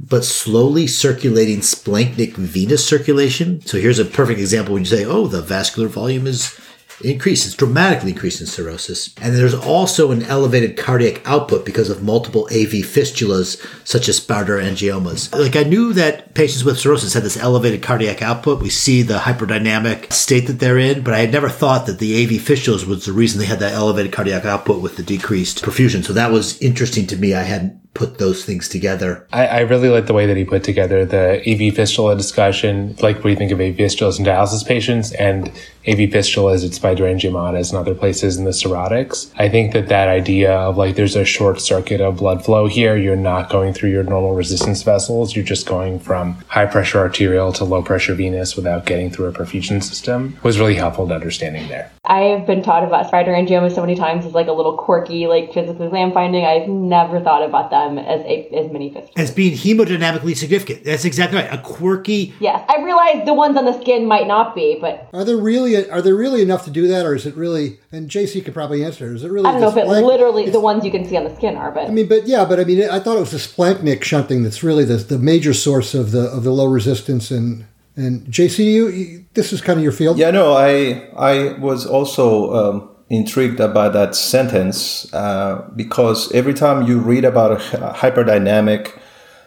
[0.01, 3.61] but slowly circulating splanchnic venous circulation.
[3.63, 6.59] So here's a perfect example when you say, oh, the vascular volume is
[7.03, 7.47] increased.
[7.47, 9.15] It's dramatically increased in cirrhosis.
[9.21, 14.59] And there's also an elevated cardiac output because of multiple AV fistulas, such as spider
[14.59, 15.33] angiomas.
[15.33, 18.63] Like I knew that patients with cirrhosis had this elevated cardiac output.
[18.63, 22.25] We see the hyperdynamic state that they're in, but I had never thought that the
[22.25, 26.05] AV fistulas was the reason they had that elevated cardiac output with the decreased perfusion.
[26.05, 27.35] So that was interesting to me.
[27.35, 29.27] I hadn't put those things together.
[29.33, 33.17] I, I, really like the way that he put together the AV fistula discussion, like
[33.17, 35.49] what do you think of AV fistulas in dialysis patients and
[35.89, 39.33] AV fistulas at spiderangiomatas and other places in the cirrhotics.
[39.37, 42.97] I think that that idea of like there's a short circuit of blood flow here,
[42.97, 47.53] you're not going through your normal resistance vessels, you're just going from high pressure arterial
[47.55, 51.67] to low pressure venous without getting through a perfusion system was really helpful to understanding
[51.69, 51.91] there.
[52.05, 55.55] I have been taught about spiderangiomas so many times as like a little quirky like
[55.55, 56.45] physical exam finding.
[56.45, 59.12] I've never thought about them as a, as many fistulas.
[59.16, 60.85] As being hemodynamically significant.
[60.85, 61.53] That's exactly right.
[61.53, 62.35] A quirky.
[62.40, 65.88] Yes, I realize the ones on the skin might not be, but are there really
[65.90, 67.81] are there really enough to do that, or is it really?
[67.92, 69.14] And JC could probably answer.
[69.14, 69.46] Is it really?
[69.46, 71.70] I don't know if it literally the ones you can see on the skin are,
[71.70, 74.42] but I mean, but yeah, but I mean, I thought it was the splanchnic shunting
[74.42, 77.66] that's really the the major source of the of the low resistance and.
[77.96, 80.18] And JC, you, you this is kind of your field.
[80.18, 86.87] Yeah, no, I I was also um, intrigued about that sentence uh, because every time
[86.87, 88.99] you read about hyperdynamic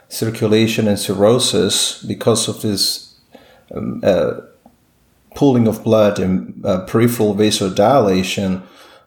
[0.09, 3.19] circulation and cirrhosis because of this
[3.75, 4.33] um, uh,
[5.35, 8.63] pooling of blood and uh, peripheral vasodilation,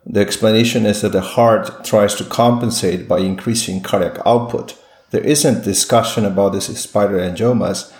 [0.06, 4.78] the explanation is that the heart tries to compensate by increasing cardiac output.
[5.10, 7.92] There isn't discussion about this spiderangiomas.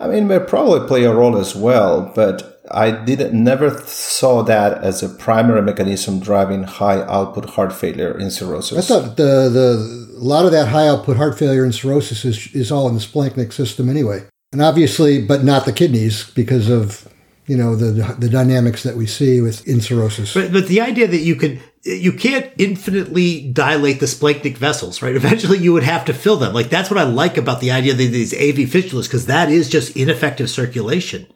[0.00, 4.82] I mean, they probably play a role as well, but I didn't never saw that
[4.82, 8.78] as a primary mechanism driving high output heart failure in cirrhosis.
[8.78, 12.54] I thought the the a lot of that high output heart failure in cirrhosis is,
[12.54, 17.06] is all in the splanchnic system anyway, and obviously, but not the kidneys because of
[17.46, 20.32] you know the the dynamics that we see with in cirrhosis.
[20.32, 25.14] But but the idea that you could you can't infinitely dilate the splanchnic vessels, right?
[25.16, 26.54] Eventually, you would have to fill them.
[26.54, 29.68] Like that's what I like about the idea of these AV fistulas because that is
[29.68, 31.26] just ineffective circulation,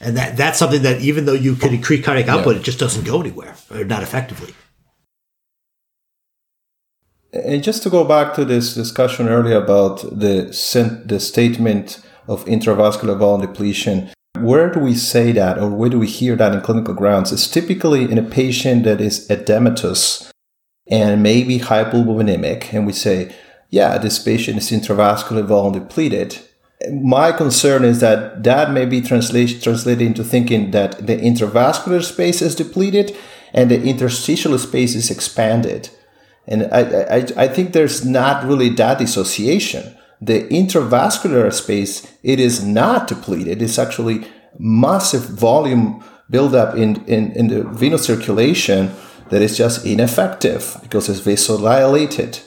[0.00, 2.60] and that that's something that even though you can increase cardiac output, yeah.
[2.60, 4.54] it just doesn't go anywhere or not effectively.
[7.32, 13.18] And just to go back to this discussion earlier about the the statement of intravascular
[13.18, 16.94] volume depletion, where do we say that or where do we hear that in clinical
[16.94, 17.32] grounds?
[17.32, 20.30] It's typically in a patient that is edematous
[20.90, 23.34] and maybe hypovolemic, and we say,
[23.70, 26.38] yeah, this patient is intravascular volume depleted.
[26.92, 32.40] My concern is that that may be translate, translated into thinking that the intravascular space
[32.40, 33.16] is depleted
[33.52, 35.90] and the interstitial space is expanded.
[36.46, 42.64] And I, I, I think there's not really that dissociation the intravascular space, it is
[42.64, 43.62] not depleted.
[43.62, 44.26] It's actually
[44.58, 48.94] massive volume buildup in, in, in the venous circulation
[49.30, 52.42] that is just ineffective because it's vasodilated.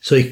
[0.00, 0.22] So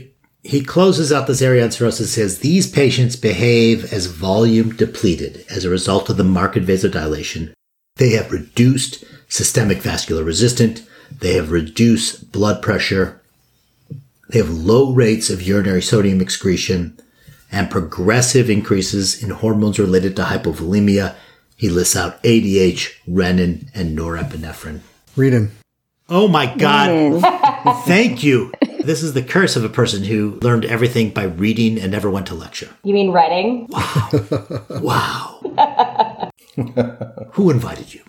[0.43, 5.65] he closes out this area on cirrhosis says these patients behave as volume depleted as
[5.65, 7.53] a result of the marked vasodilation.
[7.97, 10.83] They have reduced systemic vascular resistance.
[11.11, 13.23] They have reduced blood pressure
[14.33, 16.99] they have low rates of urinary sodium excretion
[17.51, 21.15] and progressive increases in hormones related to hypovolemia.
[21.55, 24.81] He lists out ADH, renin, and norepinephrine.
[25.15, 25.51] Renin.
[26.15, 27.23] Oh my God.
[27.87, 28.53] Thank you.
[28.85, 32.27] This is the curse of a person who learned everything by reading and never went
[32.27, 32.69] to lecture.
[32.85, 33.67] You mean reading?
[33.71, 35.41] Wow.
[35.49, 36.31] wow.
[37.33, 38.03] who invited you?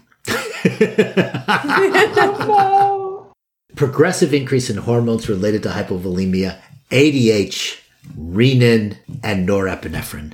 [2.26, 3.32] no
[3.78, 6.60] progressive increase in hormones related to hypovolemia,
[6.92, 7.80] ADH,
[8.18, 10.34] renin, and norepinephrine.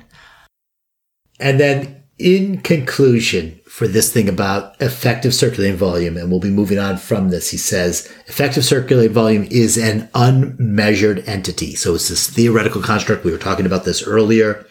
[1.38, 6.78] And then in conclusion, for this thing about effective circulating volume, and we'll be moving
[6.78, 11.74] on from this, he says effective circulating volume is an unmeasured entity.
[11.74, 13.24] So it's this theoretical construct.
[13.24, 14.66] We were talking about this earlier.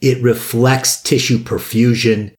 [0.00, 2.34] It reflects tissue perfusion.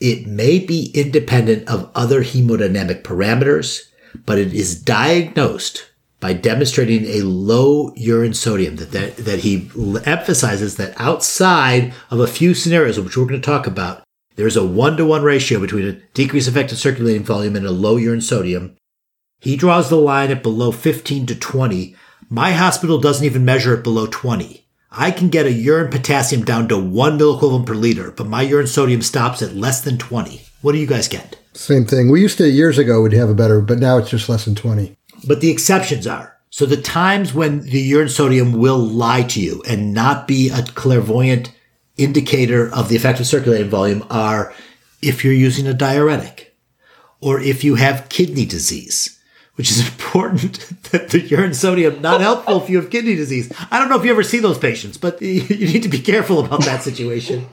[0.00, 3.80] It may be independent of other hemodynamic parameters,
[4.24, 5.91] but it is diagnosed
[6.22, 9.68] by demonstrating a low urine sodium that, that, that he
[10.06, 14.04] emphasizes that outside of a few scenarios, which we're going to talk about,
[14.36, 17.96] there's a one to one ratio between a decreased effective circulating volume and a low
[17.96, 18.76] urine sodium.
[19.40, 21.96] He draws the line at below 15 to 20.
[22.30, 24.64] My hospital doesn't even measure it below 20.
[24.92, 28.68] I can get a urine potassium down to one milliequivalent per liter, but my urine
[28.68, 30.40] sodium stops at less than 20.
[30.60, 31.36] What do you guys get?
[31.54, 32.10] Same thing.
[32.10, 34.54] We used to, years ago, we'd have a better, but now it's just less than
[34.54, 34.96] 20.
[35.26, 36.36] But the exceptions are.
[36.50, 40.62] So the times when the urine sodium will lie to you and not be a
[40.62, 41.52] clairvoyant
[41.96, 44.52] indicator of the effective circulating volume are
[45.00, 46.54] if you're using a diuretic
[47.20, 49.18] or if you have kidney disease
[49.54, 50.58] which is important
[50.90, 53.52] that the urine sodium not helpful if you have kidney disease.
[53.70, 56.44] I don't know if you ever see those patients, but you need to be careful
[56.44, 57.46] about that situation.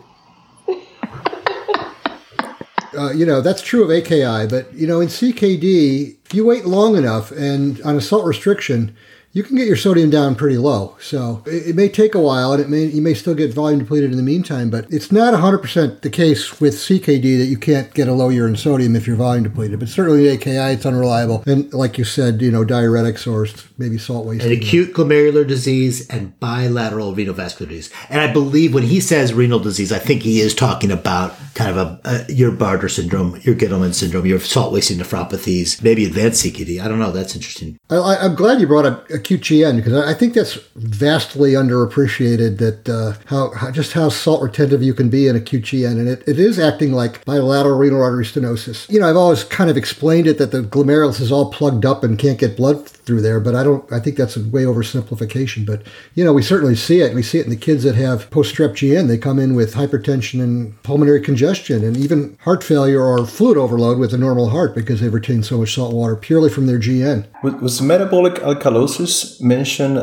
[2.98, 6.66] Uh, you know, that's true of AKI, but you know, in CKD, if you wait
[6.66, 8.96] long enough and on a salt restriction,
[9.40, 10.98] you can get your sodium down pretty low.
[11.00, 13.80] So it, it, may take a while, and it may you may still get volume
[13.80, 14.70] depleted in the meantime.
[14.70, 18.58] But it's not 100% the case with CKD that you can't get a low urine
[18.58, 19.80] sodium if you're volume depleted.
[19.80, 21.42] But certainly in AKI, it's unreliable.
[21.46, 24.52] And like you said, you know, diuretics or maybe salt wasting.
[24.52, 27.94] And acute glomerular disease and bilateral renal vascular disease.
[28.10, 31.78] And I believe when he says renal disease, I think he is talking about kind
[31.78, 36.46] of a, a your Bartter syndrome, your Gitelman syndrome, your salt wasting nephropathies, maybe advanced
[36.46, 36.82] CKD.
[36.84, 37.12] I don't know.
[37.12, 37.78] That's interesting.
[37.90, 42.58] I, am glad you brought up acute GN because I think that's vastly underappreciated.
[42.58, 46.08] That uh, how, how, just how salt retentive you can be in a GN, and
[46.08, 48.90] it, it is acting like bilateral renal artery stenosis.
[48.90, 52.04] You know, I've always kind of explained it that the glomerulus is all plugged up
[52.04, 53.92] and can't get blood through there, but I don't.
[53.92, 55.66] I think that's a way oversimplification.
[55.66, 55.84] But
[56.16, 57.16] you know, we certainly see it.
[57.16, 59.08] We see it in the kids that have post strep GN.
[59.08, 63.98] They come in with hypertension and pulmonary congestion, and even heart failure or fluid overload
[63.98, 67.28] with a normal heart because they've retained so much salt water purely from their GN.
[67.62, 69.09] Was metabolic alkalosis
[69.42, 69.98] mentioned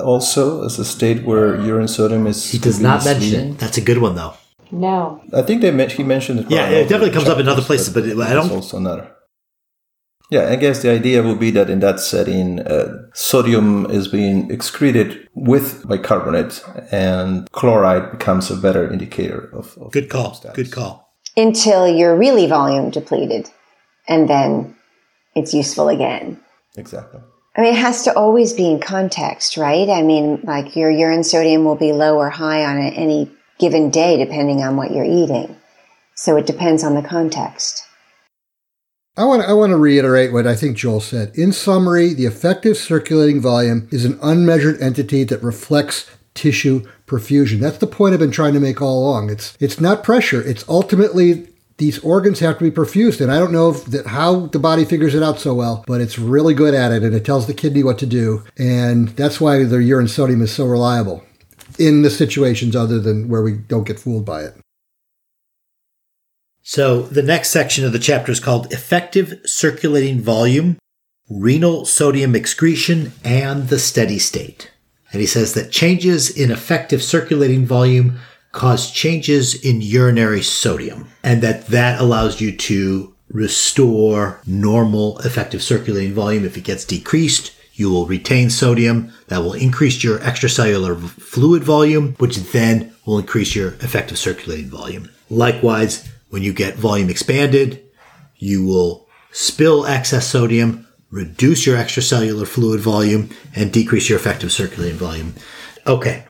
[0.00, 2.50] also as a state where urine sodium is?
[2.50, 3.58] He does not mention it.
[3.58, 4.34] That's a good one though.
[4.70, 5.22] No.
[5.32, 6.50] I think they he mentioned it.
[6.50, 8.50] Yeah, it definitely comes up in other places, but I don't.
[8.50, 9.10] also another.
[10.30, 14.50] Yeah, I guess the idea would be that in that setting, uh, sodium is being
[14.50, 19.76] excreted with bicarbonate, and chloride becomes a better indicator of.
[19.78, 20.40] of Good call.
[20.54, 21.12] Good call.
[21.36, 23.50] Until you're really volume depleted,
[24.08, 24.74] and then
[25.36, 26.40] it's useful again.
[26.76, 27.20] Exactly.
[27.56, 29.88] I mean, it has to always be in context, right?
[29.88, 34.16] I mean, like your urine sodium will be low or high on any given day
[34.16, 35.56] depending on what you're eating.
[36.16, 37.84] So it depends on the context.
[39.16, 41.30] I want, to, I want to reiterate what I think Joel said.
[41.38, 47.60] In summary, the effective circulating volume is an unmeasured entity that reflects tissue perfusion.
[47.60, 49.30] That's the point I've been trying to make all along.
[49.30, 50.42] It's it's not pressure.
[50.42, 54.58] It's ultimately these organs have to be perfused, and I don't know that how the
[54.58, 57.46] body figures it out so well, but it's really good at it, and it tells
[57.46, 61.24] the kidney what to do, and that's why the urine sodium is so reliable
[61.78, 64.56] in the situations other than where we don't get fooled by it.
[66.62, 70.78] So the next section of the chapter is called Effective Circulating Volume,
[71.28, 74.70] Renal Sodium Excretion, and the Steady State.
[75.12, 78.18] And he says that changes in effective circulating volume
[78.54, 86.14] cause changes in urinary sodium and that that allows you to restore normal effective circulating
[86.14, 86.44] volume.
[86.44, 89.12] If it gets decreased, you will retain sodium.
[89.26, 95.10] That will increase your extracellular fluid volume, which then will increase your effective circulating volume.
[95.28, 97.82] Likewise, when you get volume expanded,
[98.36, 104.96] you will spill excess sodium, reduce your extracellular fluid volume, and decrease your effective circulating
[104.96, 105.34] volume.
[105.86, 106.24] Okay.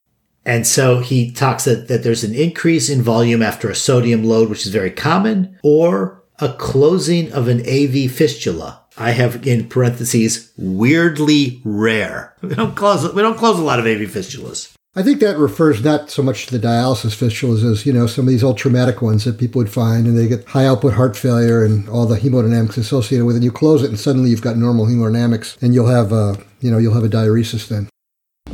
[0.44, 4.50] And so he talks that, that there's an increase in volume after a sodium load,
[4.50, 8.82] which is very common, or a closing of an AV fistula.
[8.96, 12.34] I have in parentheses weirdly rare.
[12.42, 14.72] We don't close we don't close a lot of AV fistulas.
[14.96, 18.26] I think that refers not so much to the dialysis fistulas as, you know, some
[18.26, 21.16] of these old traumatic ones that people would find and they get high output heart
[21.16, 23.42] failure and all the hemodynamics associated with it.
[23.42, 26.78] You close it and suddenly you've got normal hemodynamics and you'll have, a, you know,
[26.78, 27.88] you'll have a diuresis then.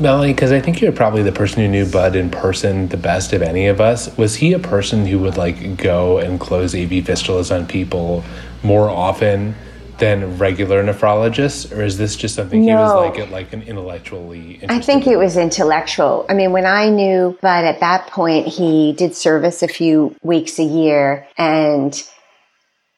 [0.01, 3.35] Melanie, because I think you're probably the person who knew Bud in person the best
[3.35, 4.17] of any of us.
[4.17, 8.25] Was he a person who would like go and close AV fistulas on people
[8.63, 9.55] more often
[9.99, 12.67] than regular nephrologists, or is this just something no.
[12.67, 14.59] he was like at like an intellectually?
[14.71, 16.25] I think it was intellectual.
[16.31, 20.59] I mean, when I knew, Bud at that point he did service a few weeks
[20.59, 22.03] a year, and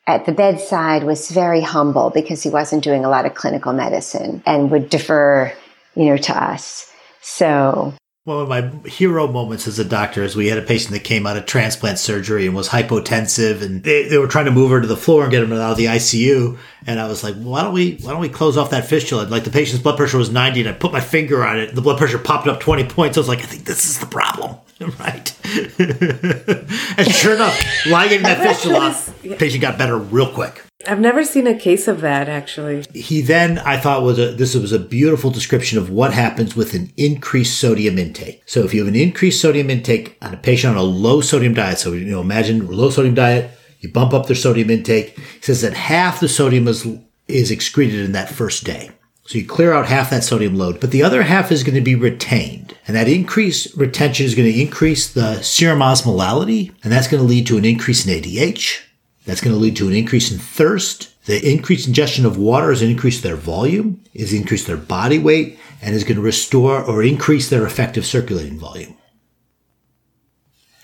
[0.06, 4.40] at the bedside was very humble because he wasn't doing a lot of clinical medicine
[4.46, 5.52] and would defer,
[5.96, 6.91] you know, to us.
[7.22, 7.94] So
[8.24, 11.26] One of my hero moments as a doctor is we had a patient that came
[11.26, 14.80] out of transplant surgery and was hypotensive and they, they were trying to move her
[14.80, 16.58] to the floor and get her out of the ICU.
[16.86, 19.24] And I was like, why don't we, why don't we close off that fistula?
[19.24, 21.74] Like the patient's blood pressure was 90 and I put my finger on it.
[21.74, 23.16] The blood pressure popped up 20 points.
[23.16, 24.56] I was like, I think this is the problem.
[24.98, 25.32] Right.
[25.78, 28.96] and sure enough, lying in that fistula,
[29.38, 30.60] patient got better real quick.
[30.86, 32.84] I've never seen a case of that actually.
[32.94, 36.74] He then, I thought, was a this was a beautiful description of what happens with
[36.74, 38.42] an increased sodium intake.
[38.46, 41.54] So if you have an increased sodium intake on a patient on a low sodium
[41.54, 45.16] diet, so you know, imagine low sodium diet, you bump up their sodium intake.
[45.18, 46.86] He says that half the sodium is
[47.28, 48.90] is excreted in that first day.
[49.24, 51.80] So you clear out half that sodium load, but the other half is going to
[51.80, 52.76] be retained.
[52.86, 57.28] And that increased retention is going to increase the serum osmolality, and that's going to
[57.28, 58.80] lead to an increase in ADH,
[59.24, 61.08] that's going to lead to an increase in thirst.
[61.26, 65.94] The increased ingestion of water is increase their volume, is increase their body weight, and
[65.94, 68.96] is going to restore or increase their effective circulating volume.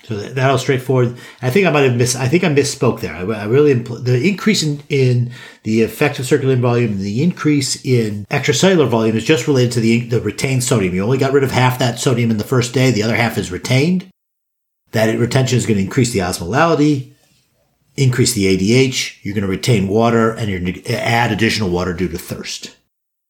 [0.03, 1.17] So that, that was straightforward.
[1.41, 2.15] I think I might have miss.
[2.15, 3.13] I think I misspoke there.
[3.13, 5.31] I, I really the increase in, in
[5.63, 9.99] the effective circulating volume, and the increase in extracellular volume is just related to the
[10.07, 10.95] the retained sodium.
[10.95, 12.89] You only got rid of half that sodium in the first day.
[12.89, 14.09] The other half is retained.
[14.93, 17.13] That retention is going to increase the osmolality
[17.99, 21.93] increase the ADH, you're going to retain water, and you're going to add additional water
[21.93, 22.75] due to thirst.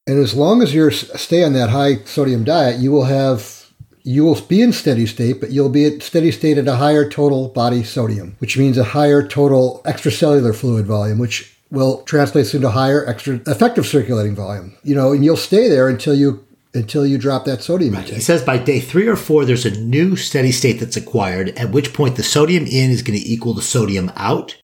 [0.06, 3.60] And as long as you stay on that high sodium diet, you will have
[4.02, 7.08] you will be in steady state, but you'll be at steady state at a higher
[7.08, 12.70] total body sodium, which means a higher total extracellular fluid volume, which will translate into
[12.70, 14.74] higher extra effective circulating volume.
[14.82, 18.08] You know, and you'll stay there until you until you drop that sodium right.
[18.08, 21.72] He says by day three or four, there's a new steady state that's acquired, at
[21.72, 24.59] which point the sodium in is going to equal the sodium out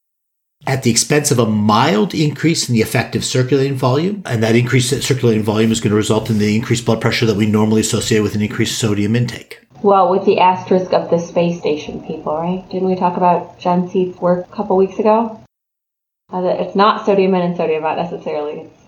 [0.66, 4.22] at the expense of a mild increase in the effective circulating volume.
[4.26, 7.36] And that increased circulating volume is going to result in the increased blood pressure that
[7.36, 9.60] we normally associate with an increased sodium intake.
[9.82, 12.68] Well, with the asterisk of the space station people, right?
[12.70, 15.40] Didn't we talk about Jens Titze's work a couple weeks ago?
[16.32, 18.62] Uh, it's not sodium in and sodium out necessarily.
[18.62, 18.85] It's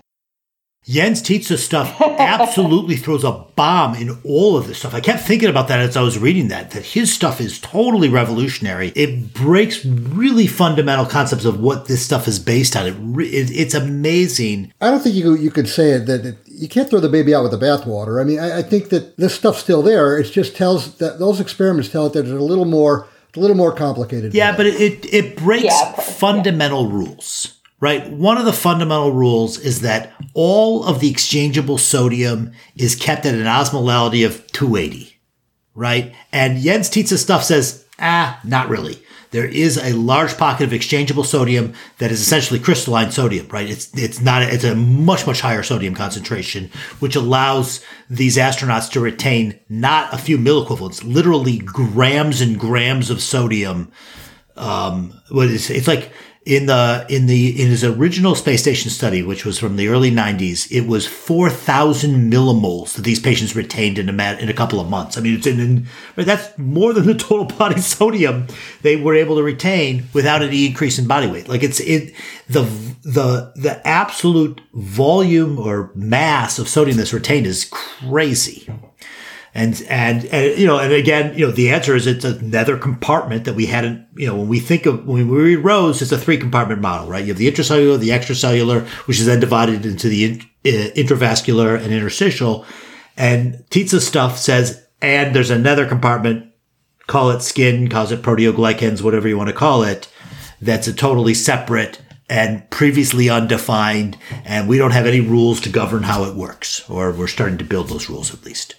[0.89, 4.95] Jens Titze stuff absolutely throws a bomb in all of this stuff.
[4.95, 8.09] I kept thinking about that as I was reading that, that his stuff is totally
[8.09, 8.91] revolutionary.
[8.95, 12.87] It breaks really fundamental concepts of what this stuff is based on.
[12.87, 14.73] It, it it's amazing.
[14.81, 17.35] I don't think you you could say it, that it, you can't throw the baby
[17.35, 18.19] out with the bathwater.
[18.19, 20.17] I mean, I, I think that this stuff's still there.
[20.17, 23.55] It just tells that those experiments tell it that it's a little more a little
[23.55, 24.33] more complicated.
[24.33, 26.93] Yeah, but it, it, it breaks yeah, fundamental yeah.
[26.93, 28.09] rules right?
[28.11, 33.35] One of the fundamental rules is that all of the exchangeable sodium is kept at
[33.35, 35.17] an osmolality of 280,
[35.75, 36.13] right?
[36.31, 39.01] And Jens Titze's stuff says, ah, not really.
[39.31, 43.69] There is a large pocket of exchangeable sodium that is essentially crystalline sodium, right?
[43.69, 48.99] It's, it's not, it's a much, much higher sodium concentration, which allows these astronauts to
[48.99, 53.91] retain not a few milliequivalents, literally grams and grams of sodium.
[54.57, 56.11] Um, what is, it's like,
[56.45, 60.09] in the in the in his original space station study, which was from the early
[60.09, 64.79] 90s, it was 4,000 millimoles that these patients retained in a mat, in a couple
[64.79, 65.17] of months.
[65.17, 68.47] I mean, it's in, in, that's more than the total body sodium
[68.81, 71.49] they were able to retain without any increase in body weight.
[71.49, 72.13] Like it's it
[72.47, 72.63] the
[73.03, 78.67] the the absolute volume or mass of sodium that's retained is crazy.
[79.53, 83.45] And, and, and, you know, and again, you know, the answer is it's another compartment
[83.45, 86.17] that we hadn't, you know, when we think of, when we read Rose, it's a
[86.17, 87.23] three compartment model, right?
[87.23, 91.81] You have the intracellular, the extracellular, which is then divided into the in, uh, intravascular
[91.81, 92.65] and interstitial.
[93.17, 96.51] And Titze's stuff says, and there's another compartment,
[97.07, 100.07] call it skin, call it proteoglycans, whatever you want to call it,
[100.61, 104.15] that's a totally separate and previously undefined.
[104.45, 107.63] And we don't have any rules to govern how it works, or we're starting to
[107.63, 108.75] build those rules at least.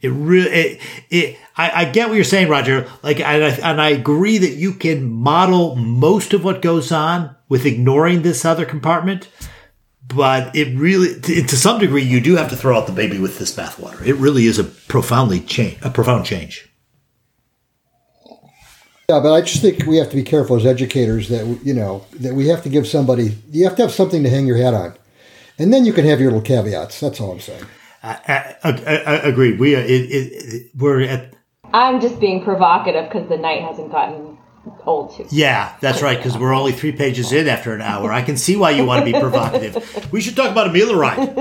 [0.00, 0.80] It really, it,
[1.10, 2.88] it I, I, get what you're saying, Roger.
[3.02, 7.34] Like, and I, and I agree that you can model most of what goes on
[7.48, 9.28] with ignoring this other compartment.
[10.06, 13.18] But it really, to, to some degree, you do have to throw out the baby
[13.18, 14.04] with this bathwater.
[14.06, 16.68] It really is a profoundly change, a profound change.
[19.10, 22.04] Yeah, but I just think we have to be careful as educators that you know
[22.20, 24.74] that we have to give somebody you have to have something to hang your hat
[24.74, 24.94] on,
[25.58, 27.00] and then you can have your little caveats.
[27.00, 27.64] That's all I'm saying.
[28.02, 29.58] I, I, I, agreed.
[29.58, 31.34] We uh, it, it, we're at.
[31.72, 34.38] I'm just being provocative because the night hasn't gotten
[34.86, 35.26] old too.
[35.30, 36.16] Yeah, that's right.
[36.16, 38.12] Because we're only three pages in after an hour.
[38.12, 40.12] I can see why you want to be provocative.
[40.12, 41.18] we should talk about Amelia Ride.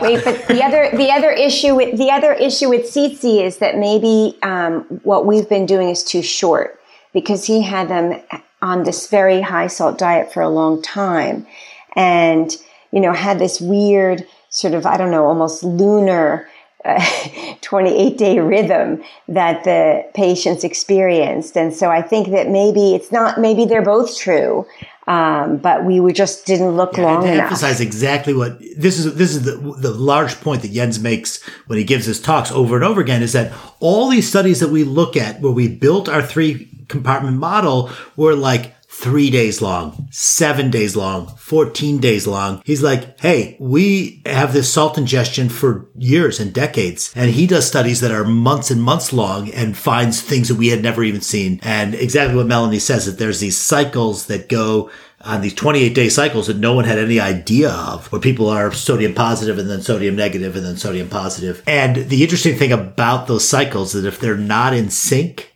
[0.00, 3.78] Wait, but the other the other issue with the other issue with Titze is that
[3.78, 6.80] maybe um, what we've been doing is too short
[7.12, 8.20] because he had them
[8.60, 11.46] on this very high salt diet for a long time,
[11.94, 12.56] and
[12.90, 16.48] you know had this weird sort of, I don't know, almost lunar
[17.60, 21.56] 28 day rhythm that the patients experienced.
[21.56, 24.66] And so I think that maybe it's not, maybe they're both true.
[25.06, 27.44] Um, but we just didn't look yeah, long to enough.
[27.44, 29.14] Emphasize exactly what this is.
[29.16, 32.74] This is the the large point that Jens makes when he gives his talks over
[32.74, 36.08] and over again is that all these studies that we look at where we built
[36.08, 42.62] our three compartment model were like three days long, seven days long, 14 days long.
[42.64, 47.12] He's like, Hey, we have this salt ingestion for years and decades.
[47.16, 50.68] And he does studies that are months and months long and finds things that we
[50.68, 51.60] had never even seen.
[51.62, 54.90] And exactly what Melanie says that there's these cycles that go
[55.20, 58.72] on these 28 day cycles that no one had any idea of, where people are
[58.72, 61.62] sodium positive and then sodium negative and then sodium positive.
[61.66, 65.53] And the interesting thing about those cycles is that if they're not in sync,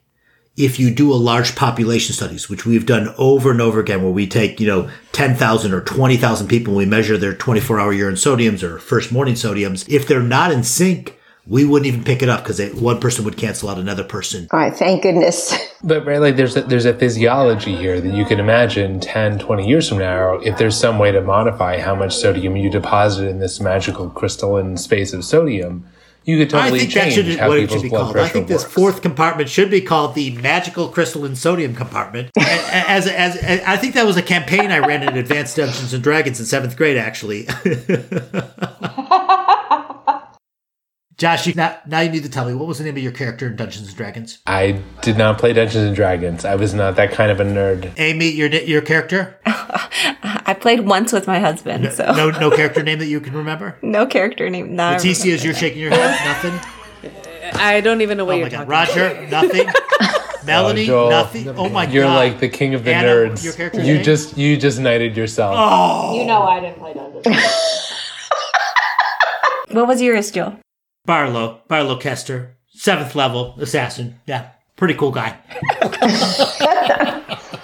[0.59, 4.11] if you do a large population studies, which we've done over and over again, where
[4.11, 8.17] we take, you know, 10,000 or 20,000 people and we measure their 24 hour urine
[8.17, 12.29] sodiums or first morning sodiums, if they're not in sync, we wouldn't even pick it
[12.29, 14.49] up because one person would cancel out another person.
[14.51, 15.57] All right, thank goodness.
[15.81, 19.69] But right, like there's a, there's a physiology here that you can imagine 10, 20
[19.69, 23.39] years from now, if there's some way to modify how much sodium you deposit in
[23.39, 25.87] this magical crystalline space of sodium,
[26.29, 28.15] you could totally I think change that should, how what it should be called.
[28.15, 32.31] I think this fourth compartment should be called the magical crystalline sodium compartment.
[32.39, 36.03] as, as, as, I think that was a campaign I ran in Advanced Dungeons and
[36.03, 37.47] Dragons in seventh grade, actually.
[41.19, 43.11] Josh, you, now, now you need to tell me what was the name of your
[43.11, 44.39] character in Dungeons and Dragons?
[44.47, 46.45] I did not play Dungeons and Dragons.
[46.45, 47.93] I was not that kind of a nerd.
[47.99, 49.37] Amy, your your character?
[49.45, 51.83] I played once with my husband.
[51.83, 53.77] No, so no, no character name that you can remember.
[53.83, 54.77] No character name.
[54.77, 57.11] Not Leticia, as you're shaking your head, nothing.
[57.55, 58.69] I don't even know what oh you're talking.
[58.69, 59.31] Roger, about.
[59.31, 59.69] nothing.
[60.47, 61.49] Melanie, oh, nothing.
[61.49, 63.43] Oh my you're god, you're like the king of the Anna, nerds.
[63.43, 64.05] Your character you name?
[64.05, 65.57] just you just knighted yourself.
[65.59, 67.27] Oh, you know I didn't play Dungeons.
[67.27, 67.95] And Dragons.
[69.71, 70.61] What was your Istiel?
[71.09, 74.21] Barlow, Barlow Kester, seventh level assassin.
[74.27, 75.39] Yeah, pretty cool guy.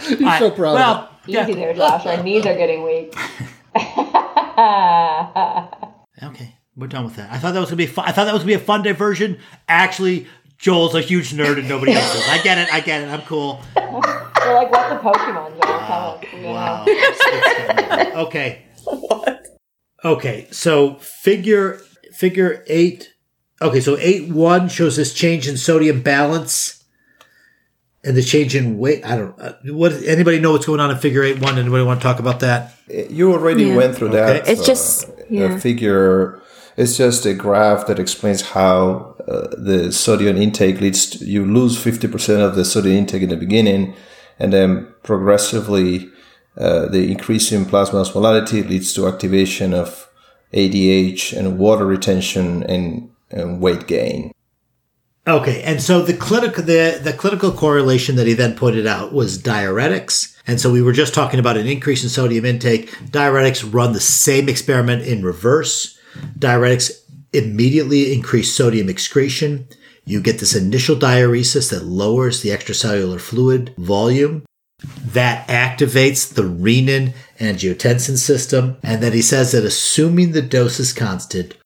[0.09, 0.73] You're I, so proud.
[0.73, 1.45] Well, easy yeah.
[1.45, 2.07] there, Josh.
[2.07, 3.15] Our knees are getting weak.
[6.23, 7.31] okay, we're done with that.
[7.31, 7.85] I thought that was gonna be.
[7.87, 8.07] Fun.
[8.09, 9.39] I thought that was gonna be a fun diversion.
[9.69, 10.27] Actually,
[10.57, 12.27] Joel's a huge nerd and nobody else is.
[12.27, 12.73] I get it.
[12.73, 13.11] I get it.
[13.11, 13.61] I'm cool.
[13.77, 15.71] We're like, what the Pokemon, Joel?
[15.71, 16.19] Wow.
[16.23, 17.21] Tell us.
[18.15, 18.23] Wow.
[18.25, 18.63] okay.
[18.85, 19.47] What?
[20.03, 21.83] Okay, so figure
[22.15, 23.14] figure eight
[23.63, 26.85] Okay, so 8 1 shows this change in sodium balance
[28.03, 29.05] and the change in weight.
[29.05, 32.01] I don't uh, what anybody know what's going on in figure 8 1 anybody want
[32.01, 32.75] to talk about that?
[32.89, 33.77] You already yeah.
[33.77, 34.49] went through that.
[34.49, 35.59] It's uh, just yeah.
[35.59, 36.43] figure
[36.77, 41.83] it's just a graph that explains how uh, the sodium intake leads to, you lose
[41.83, 43.95] 50% of the sodium intake in the beginning
[44.39, 46.11] and then progressively
[46.59, 50.11] uh, the increase in plasma osmolality leads to activation of
[50.53, 54.33] ADH and water retention and and weight gain.
[55.27, 59.43] Okay, and so the clinical the, the clinical correlation that he then pointed out was
[59.43, 60.37] diuretics.
[60.47, 62.91] And so we were just talking about an increase in sodium intake.
[63.07, 65.99] Diuretics run the same experiment in reverse.
[66.39, 66.93] Diuretics
[67.33, 69.67] immediately increase sodium excretion.
[70.05, 74.45] You get this initial diuresis that lowers the extracellular fluid volume.
[75.03, 78.77] That activates the renin angiotensin system.
[78.83, 81.57] And then he says that assuming the dose is constant,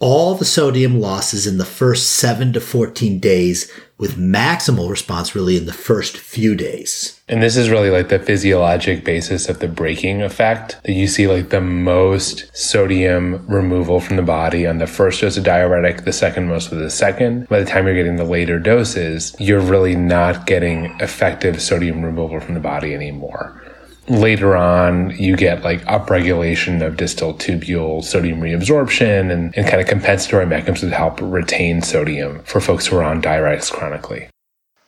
[0.00, 5.56] all the sodium losses in the first 7 to 14 days with maximal response really
[5.56, 7.20] in the first few days.
[7.28, 11.26] And this is really like the physiologic basis of the braking effect that you see
[11.26, 16.12] like the most sodium removal from the body on the first dose of diuretic, the
[16.12, 17.48] second most with the second.
[17.48, 22.38] By the time you're getting the later doses, you're really not getting effective sodium removal
[22.38, 23.60] from the body anymore
[24.08, 29.86] later on you get like upregulation of distal tubule sodium reabsorption and, and kind of
[29.86, 34.28] compensatory mechanisms to help retain sodium for folks who are on diuretics chronically.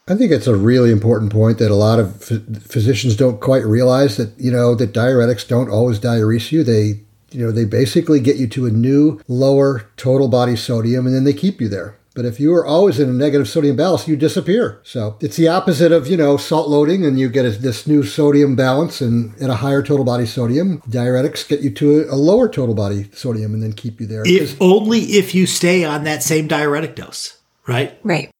[0.08, 4.16] I think it's a really important point that a lot of physicians don't quite realize
[4.16, 6.64] that, you know, that diuretics don't always diurese you.
[6.64, 7.00] They,
[7.30, 11.22] you know, they basically get you to a new lower total body sodium and then
[11.22, 11.96] they keep you there.
[12.20, 14.82] But if you are always in a negative sodium balance, you disappear.
[14.82, 18.02] So it's the opposite of, you know, salt loading and you get a, this new
[18.02, 20.82] sodium balance and at a higher total body sodium.
[20.82, 24.22] Diuretics get you to a, a lower total body sodium and then keep you there.
[24.26, 27.98] If only if you stay on that same diuretic dose, right?
[28.04, 28.30] Right.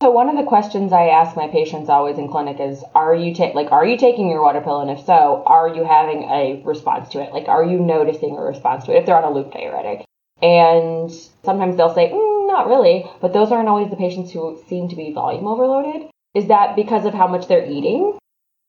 [0.00, 3.34] So one of the questions I ask my patients always in clinic is, are you
[3.34, 6.62] ta- like are you taking your water pill, and if so, are you having a
[6.64, 7.32] response to it?
[7.32, 10.04] Like, are you noticing a response to it if they're on a loop diuretic?
[10.42, 11.10] And
[11.44, 14.96] sometimes they'll say, mm, not really, but those aren't always the patients who seem to
[14.96, 16.10] be volume overloaded.
[16.34, 18.18] Is that because of how much they're eating?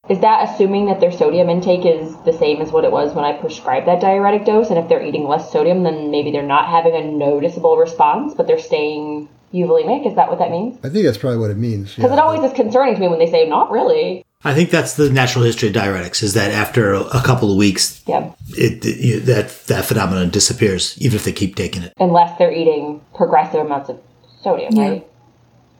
[0.09, 3.25] Is that assuming that their sodium intake is the same as what it was when
[3.25, 4.69] I prescribed that diuretic dose?
[4.69, 8.47] And if they're eating less sodium, then maybe they're not having a noticeable response, but
[8.47, 10.07] they're staying euvolemic?
[10.07, 10.77] Is that what that means?
[10.83, 11.95] I think that's probably what it means.
[11.95, 12.17] Because yeah.
[12.17, 14.25] it always is concerning to me when they say, not really.
[14.43, 18.03] I think that's the natural history of diuretics is that after a couple of weeks,
[18.07, 18.31] Yeah.
[18.49, 21.93] it, it- you- that that phenomenon disappears, even if they keep taking it.
[21.99, 23.97] Unless they're eating progressive amounts of
[24.43, 24.87] sodium, Yeah.
[24.89, 25.07] right?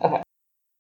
[0.04, 0.22] Okay.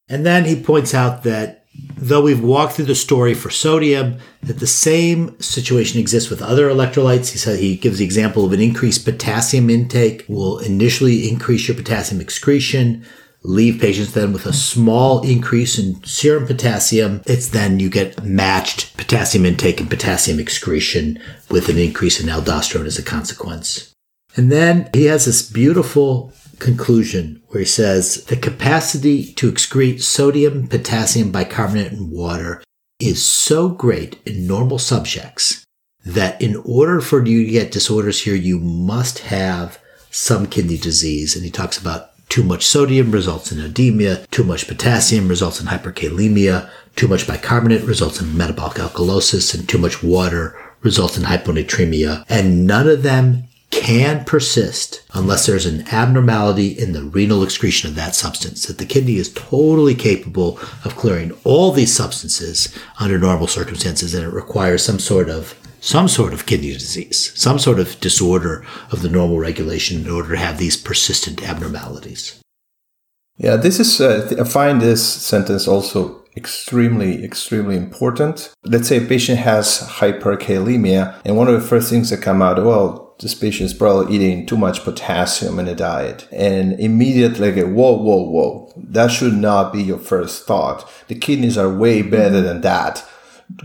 [0.09, 1.65] And then he points out that
[1.95, 6.69] though we've walked through the story for sodium, that the same situation exists with other
[6.69, 7.29] electrolytes.
[7.29, 11.77] He said he gives the example of an increased potassium intake will initially increase your
[11.77, 13.05] potassium excretion,
[13.47, 17.21] leave patients then with a small increase in serum potassium.
[17.25, 21.19] It's then you get matched potassium intake and potassium excretion
[21.49, 23.93] with an increase in aldosterone as a consequence.
[24.35, 30.67] And then he has this beautiful conclusion where he says the capacity to excrete sodium,
[30.67, 32.61] potassium, bicarbonate, and water
[32.99, 35.63] is so great in normal subjects
[36.05, 39.79] that in order for you to get disorders here, you must have
[40.11, 41.35] some kidney disease.
[41.35, 45.67] And he talks about too much sodium results in edema, too much potassium results in
[45.67, 52.25] hyperkalemia, too much bicarbonate results in metabolic alkalosis, and too much water results in hyponatremia.
[52.29, 57.95] And none of them can persist unless there's an abnormality in the renal excretion of
[57.95, 58.65] that substance.
[58.65, 64.23] That the kidney is totally capable of clearing all these substances under normal circumstances, and
[64.23, 65.53] it requires some sort of
[65.87, 70.31] some sort of kidney disease, some sort of disorder of the normal regulation in order
[70.31, 72.41] to have these persistent abnormalities.
[73.37, 78.51] Yeah, this is, uh, I find this sentence also extremely, extremely important.
[78.65, 82.61] Let's say a patient has hyperkalemia, and one of the first things that come out,
[82.61, 86.27] well, this patient is probably eating too much potassium in a diet.
[86.31, 88.73] And immediately, like, whoa, whoa, whoa.
[88.75, 90.87] That should not be your first thought.
[91.07, 93.06] The kidneys are way better than that.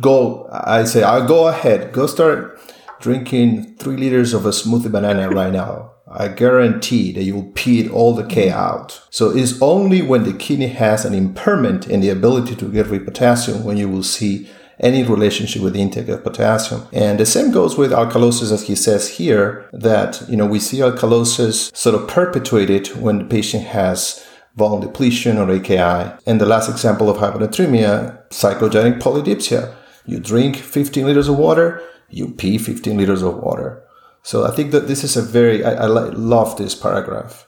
[0.01, 2.61] Go, I say, I'll go ahead, go start
[3.01, 5.91] drinking three liters of a smoothie banana right now.
[6.09, 9.03] I guarantee that you will pee all the K out.
[9.11, 13.07] So it's only when the kidney has an impairment in the ability to get rid
[13.07, 16.87] potassium when you will see any relationship with the intake of potassium.
[16.93, 20.79] And the same goes with alkalosis, as he says here, that, you know, we see
[20.79, 24.27] alkalosis sort of perpetuated when the patient has
[24.57, 26.13] volume depletion or AKI.
[26.27, 29.75] And the last example of hyponatremia, psychogenic polydipsia.
[30.05, 31.81] You drink 15 liters of water,
[32.11, 33.83] you pee 15 liters of water.
[34.23, 37.47] So I think that this is a very, I, I love this paragraph.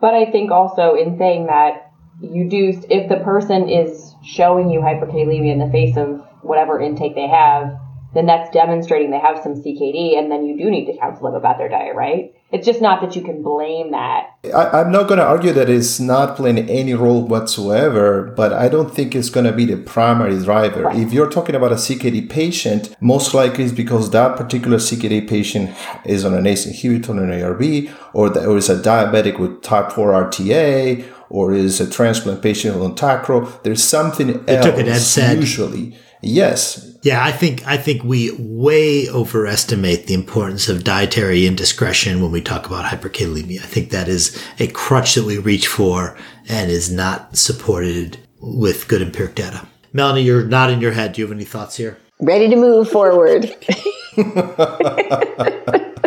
[0.00, 4.80] But I think also in saying that you do, if the person is showing you
[4.80, 7.76] hyperkalemia in the face of whatever intake they have,
[8.14, 11.34] then that's demonstrating they have some CKD, and then you do need to counsel them
[11.34, 12.34] about their diet, right?
[12.50, 14.28] It's just not that you can blame that.
[14.54, 18.70] I, I'm not going to argue that it's not playing any role whatsoever, but I
[18.70, 20.84] don't think it's going to be the primary driver.
[20.84, 20.98] Right.
[20.98, 25.76] If you're talking about a CKD patient, most likely it's because that particular CKD patient
[26.06, 29.60] is on an ACE inhibitor or an ARB, or, the, or is a diabetic with
[29.60, 33.62] type 4 RTA, or is a transplant patient on tacro.
[33.62, 35.36] There's something They else took an NSAID.
[35.36, 35.96] usually.
[36.20, 42.32] Yes, Yeah, I think I think we way overestimate the importance of dietary indiscretion when
[42.32, 43.60] we talk about hyperkalemia.
[43.62, 48.88] I think that is a crutch that we reach for and is not supported with
[48.88, 49.66] good empiric data.
[49.92, 51.12] Melanie, you're nodding your head.
[51.12, 51.98] Do you have any thoughts here?
[52.20, 53.54] Ready to move forward.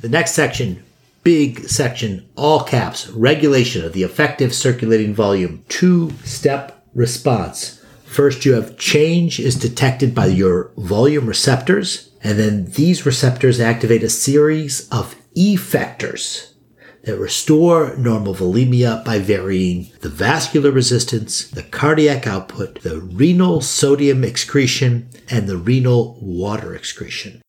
[0.00, 0.82] The next section,
[1.24, 7.79] big section, all caps, regulation of the effective circulating volume, two step response.
[8.10, 14.02] First, you have change is detected by your volume receptors, and then these receptors activate
[14.02, 16.54] a series of effectors
[17.04, 24.24] that restore normal volemia by varying the vascular resistance, the cardiac output, the renal sodium
[24.24, 27.40] excretion, and the renal water excretion.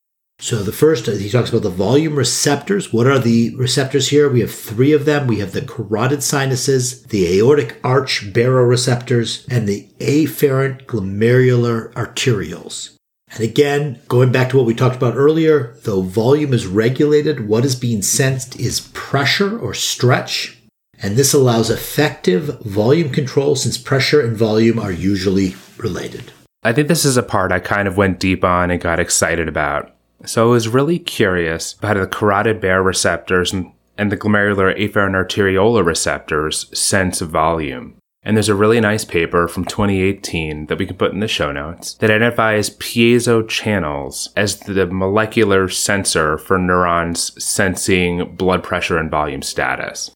[0.42, 2.92] So the first, he talks about the volume receptors.
[2.92, 4.28] What are the receptors here?
[4.28, 5.28] We have three of them.
[5.28, 12.96] We have the carotid sinuses, the aortic arch baroreceptors, and the afferent glomerular arterioles.
[13.30, 17.64] And again, going back to what we talked about earlier, though volume is regulated, what
[17.64, 20.58] is being sensed is pressure or stretch.
[21.04, 26.32] And this allows effective volume control since pressure and volume are usually related.
[26.64, 29.48] I think this is a part I kind of went deep on and got excited
[29.48, 29.96] about.
[30.26, 35.86] So I was really curious about the carotid baroreceptors and, and the glomerular afferent arteriolar
[35.86, 37.98] receptors sense volume.
[38.24, 41.52] And there's a really nice paper from 2018 that we can put in the show
[41.52, 49.10] notes that identifies piezo channels as the molecular sensor for neurons sensing blood pressure and
[49.10, 50.12] volume status.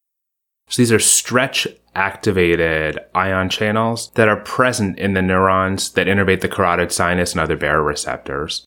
[0.69, 6.41] So these are stretch activated ion channels that are present in the neurons that innervate
[6.41, 8.65] the carotid sinus and other baroreceptors.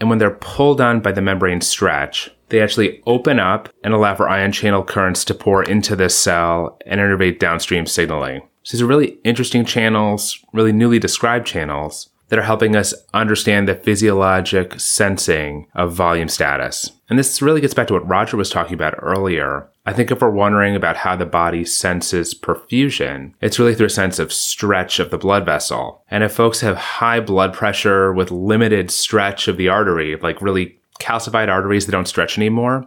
[0.00, 4.14] And when they're pulled on by the membrane stretch, they actually open up and allow
[4.14, 8.42] for ion channel currents to pour into this cell and innervate downstream signaling.
[8.62, 13.66] So these are really interesting channels, really newly described channels that are helping us understand
[13.66, 16.92] the physiologic sensing of volume status.
[17.08, 19.68] And this really gets back to what Roger was talking about earlier.
[19.88, 23.90] I think if we're wondering about how the body senses perfusion, it's really through a
[23.90, 26.04] sense of stretch of the blood vessel.
[26.10, 30.78] And if folks have high blood pressure with limited stretch of the artery, like really
[31.00, 32.86] calcified arteries that don't stretch anymore,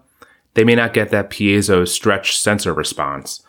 [0.53, 3.41] they may not get that piezo stretch sensor response,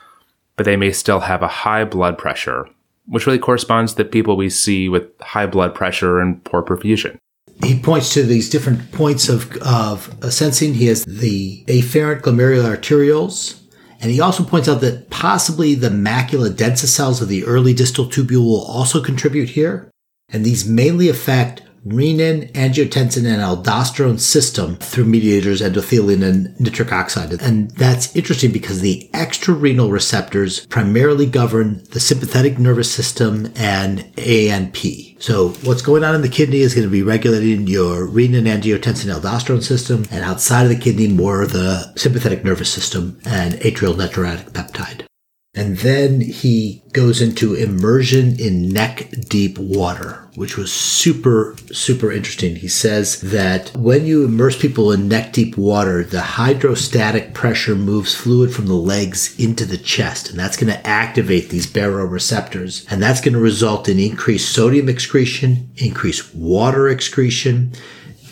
[0.57, 2.67] but they may still have a high blood pressure
[3.07, 7.19] which really corresponds to the people we see with high blood pressure and poor perfusion.
[7.63, 10.75] He points to these different points of, of uh, sensing.
[10.75, 13.61] He has the afferent glomerular arterioles,
[14.01, 18.07] and he also points out that possibly the macula densa cells of the early distal
[18.07, 19.91] tubule will also contribute here.
[20.29, 27.33] And these mainly affect renin, angiotensin, and aldosterone system through mediators endothelin and nitric oxide.
[27.43, 35.21] And that's interesting because the extrarenal receptors primarily govern the sympathetic nervous system and ANP.
[35.23, 39.13] So what's going on in the kidney is going to be regulating your renin, angiotensin,
[39.13, 44.51] aldosterone system, and outside of the kidney, more the sympathetic nervous system and atrial natriuretic
[44.51, 45.07] peptide.
[45.55, 52.57] And then he goes into immersion in neck deep water, which was super, super interesting.
[52.57, 58.15] He says that when you immerse people in neck deep water, the hydrostatic pressure moves
[58.15, 62.91] fluid from the legs into the chest, and that's going to activate these baroreceptors.
[62.91, 67.75] And that's going to result in increased sodium excretion, increased water excretion,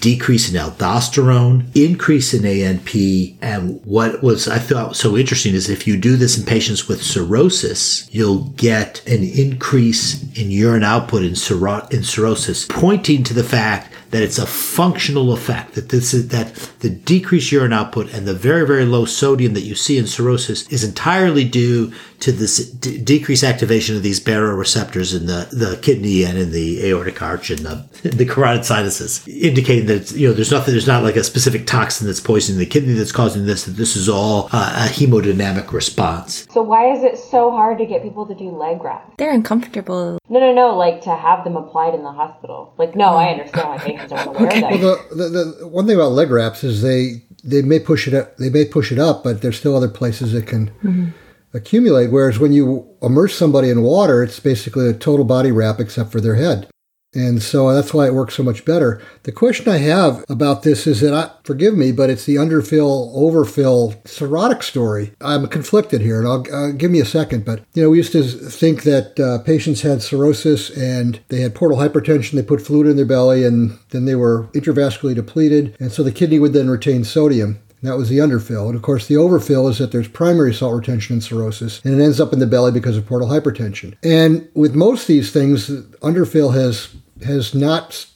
[0.01, 3.37] decrease in aldosterone, increase in ANP.
[3.41, 7.03] And what was I thought so interesting is if you do this in patients with
[7.03, 13.95] cirrhosis, you'll get an increase in urine output in, in cirrhosis, pointing to the fact
[14.11, 18.35] that it's a functional effect that this is that the decreased urine output and the
[18.35, 22.99] very very low sodium that you see in cirrhosis is entirely due to this d-
[22.99, 27.61] decreased activation of these baroreceptors in the, the kidney and in the aortic arch and
[27.61, 31.67] the, the carotid sinuses, indicating that you know there's nothing, there's not like a specific
[31.67, 33.65] toxin that's poisoning the kidney that's causing this.
[33.65, 36.47] That this is all uh, a hemodynamic response.
[36.53, 39.15] So why is it so hard to get people to do leg wraps?
[39.17, 40.19] They're uncomfortable.
[40.29, 40.77] No, no, no.
[40.77, 42.75] Like to have them applied in the hospital.
[42.79, 44.71] Like, no, I understand why patients don't want to wear.
[44.71, 45.29] Well, the, the,
[45.61, 48.65] the one thing about leg wraps is they they may push it up, they may
[48.65, 51.09] push it up, but there's still other places it can mm-hmm.
[51.55, 52.11] accumulate.
[52.11, 56.21] Whereas when you immerse somebody in water, it's basically a total body wrap except for
[56.21, 56.69] their head.
[57.13, 59.03] And so that's why it works so much better.
[59.25, 63.11] The question I have about this is that, I, forgive me, but it's the underfill,
[63.15, 65.13] overfill cirrhotic story.
[65.21, 67.45] I'm conflicted here, and I'll uh, give me a second.
[67.45, 71.55] But, you know, we used to think that uh, patients had cirrhosis and they had
[71.55, 72.33] portal hypertension.
[72.33, 75.77] They put fluid in their belly and then they were intravascularly depleted.
[75.81, 77.59] And so the kidney would then retain sodium.
[77.83, 78.67] That was the underfill.
[78.67, 82.05] And of course, the overfill is that there's primary salt retention in cirrhosis, and it
[82.05, 83.97] ends up in the belly because of portal hypertension.
[84.03, 86.95] And with most of these things, underfill has
[87.25, 88.07] has not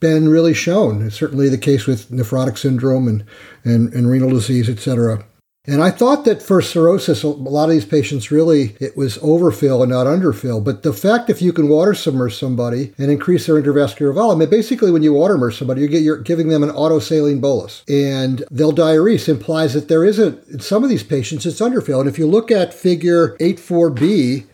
[0.00, 1.06] been really shown.
[1.06, 3.24] It's certainly the case with nephrotic syndrome and,
[3.64, 5.24] and, and renal disease, etc.
[5.68, 9.82] And I thought that for cirrhosis, a lot of these patients really, it was overfill
[9.82, 10.62] and not underfill.
[10.62, 14.50] But the fact if you can water submerge somebody and increase their intravascular volume, it
[14.50, 18.44] basically when you water immerse somebody, you get, you're giving them an autosaline bolus and
[18.50, 21.98] they'll diurese implies that there isn't, in some of these patients, it's underfill.
[21.98, 24.46] And if you look at figure 84B,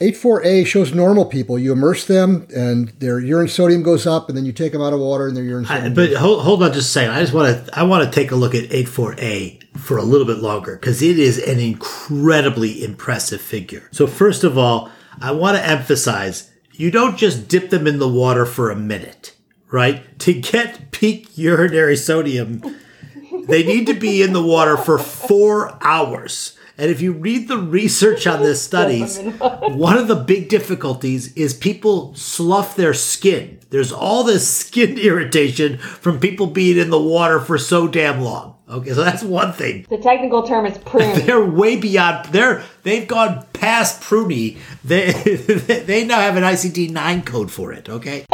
[0.00, 1.58] 84A shows normal people.
[1.58, 4.92] You immerse them and their urine sodium goes up and then you take them out
[4.92, 5.92] of water and their urine sodium.
[5.92, 7.14] I, but hold, hold on just a second.
[7.14, 10.26] I just want to I want to take a look at 84A for a little
[10.26, 13.88] bit longer because it is an incredibly impressive figure.
[13.90, 14.90] So first of all,
[15.20, 19.34] I want to emphasize you don't just dip them in the water for a minute,
[19.72, 20.16] right?
[20.20, 22.62] To get peak urinary sodium,
[23.46, 26.56] they need to be in the water for 4 hours.
[26.78, 31.52] And if you read the research on this studies, one of the big difficulties is
[31.52, 33.58] people slough their skin.
[33.70, 38.54] There's all this skin irritation from people being in the water for so damn long.
[38.70, 39.86] Okay, so that's one thing.
[39.88, 41.18] The technical term is prune.
[41.26, 42.26] They're way beyond.
[42.26, 44.58] They're they've gone past pruny.
[44.84, 47.88] They they now have an ICD nine code for it.
[47.88, 48.24] Okay.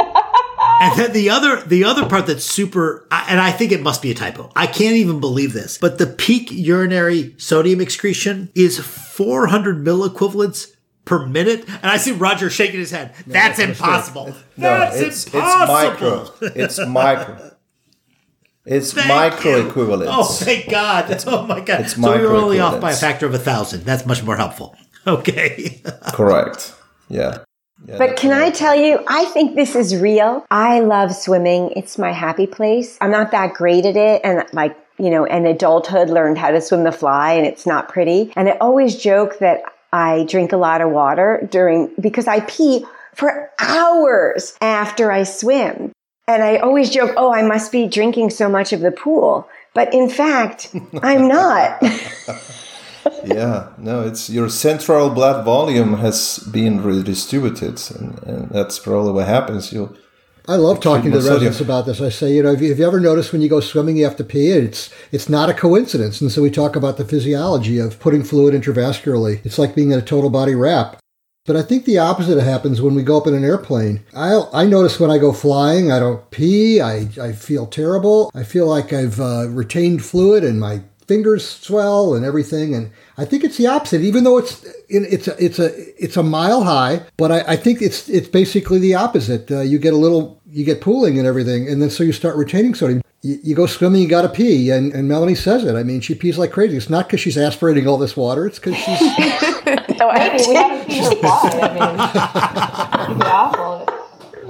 [0.84, 4.10] And then the other, the other part that's super, and I think it must be
[4.10, 4.50] a typo.
[4.54, 10.72] I can't even believe this, but the peak urinary sodium excretion is 400 milliequivalents
[11.04, 11.64] per minute.
[11.68, 13.14] And I see Roger shaking his head.
[13.26, 14.34] That's impossible.
[14.56, 16.34] No, That's it's impossible.
[16.40, 16.86] it's micro.
[16.86, 17.50] It's micro.
[18.66, 20.12] It's Thank micro equivalents.
[20.14, 21.22] Oh, thank God.
[21.26, 21.82] Oh my God.
[21.82, 23.84] It's so we were only off by a factor of a thousand.
[23.84, 24.76] That's much more helpful.
[25.06, 25.82] Okay.
[26.14, 26.74] Correct.
[27.10, 27.43] Yeah.
[27.86, 30.46] Yeah, But can I tell you, I think this is real.
[30.50, 31.72] I love swimming.
[31.76, 32.96] It's my happy place.
[33.00, 34.20] I'm not that great at it.
[34.24, 37.88] And like, you know, in adulthood learned how to swim the fly and it's not
[37.88, 38.32] pretty.
[38.36, 39.62] And I always joke that
[39.92, 45.92] I drink a lot of water during, because I pee for hours after I swim.
[46.26, 49.48] And I always joke, oh, I must be drinking so much of the pool.
[49.74, 51.82] But in fact, I'm not.
[53.24, 59.26] yeah, no, it's your central blood volume has been redistributed, and, and that's probably what
[59.26, 59.72] happens.
[59.72, 59.96] You
[60.46, 61.70] I love talking to the residents sodium.
[61.70, 62.02] about this.
[62.02, 64.04] I say, you know, have you, have you ever noticed when you go swimming, you
[64.04, 64.50] have to pee?
[64.50, 66.20] It's it's not a coincidence.
[66.20, 69.44] And so we talk about the physiology of putting fluid intravascularly.
[69.44, 71.00] It's like being in a total body wrap.
[71.46, 74.00] But I think the opposite happens when we go up in an airplane.
[74.14, 76.80] I I notice when I go flying, I don't pee.
[76.80, 78.30] I, I feel terrible.
[78.34, 82.74] I feel like I've uh, retained fluid and my fingers swell and everything.
[82.74, 84.02] And I think it's the opposite.
[84.02, 87.82] Even though it's it's a it's a it's a mile high, but I, I think
[87.82, 89.50] it's it's basically the opposite.
[89.50, 92.36] Uh, you get a little you get pooling and everything, and then so you start
[92.36, 93.02] retaining sodium.
[93.22, 95.74] You, you go swimming, you got to pee, and, and Melanie says it.
[95.76, 96.76] I mean, she pees like crazy.
[96.76, 98.46] It's not because she's aspirating all this water.
[98.46, 99.00] It's because she's
[99.64, 101.50] Maybe we haven't seen her fly.
[101.62, 103.94] I mean, it'd be awful.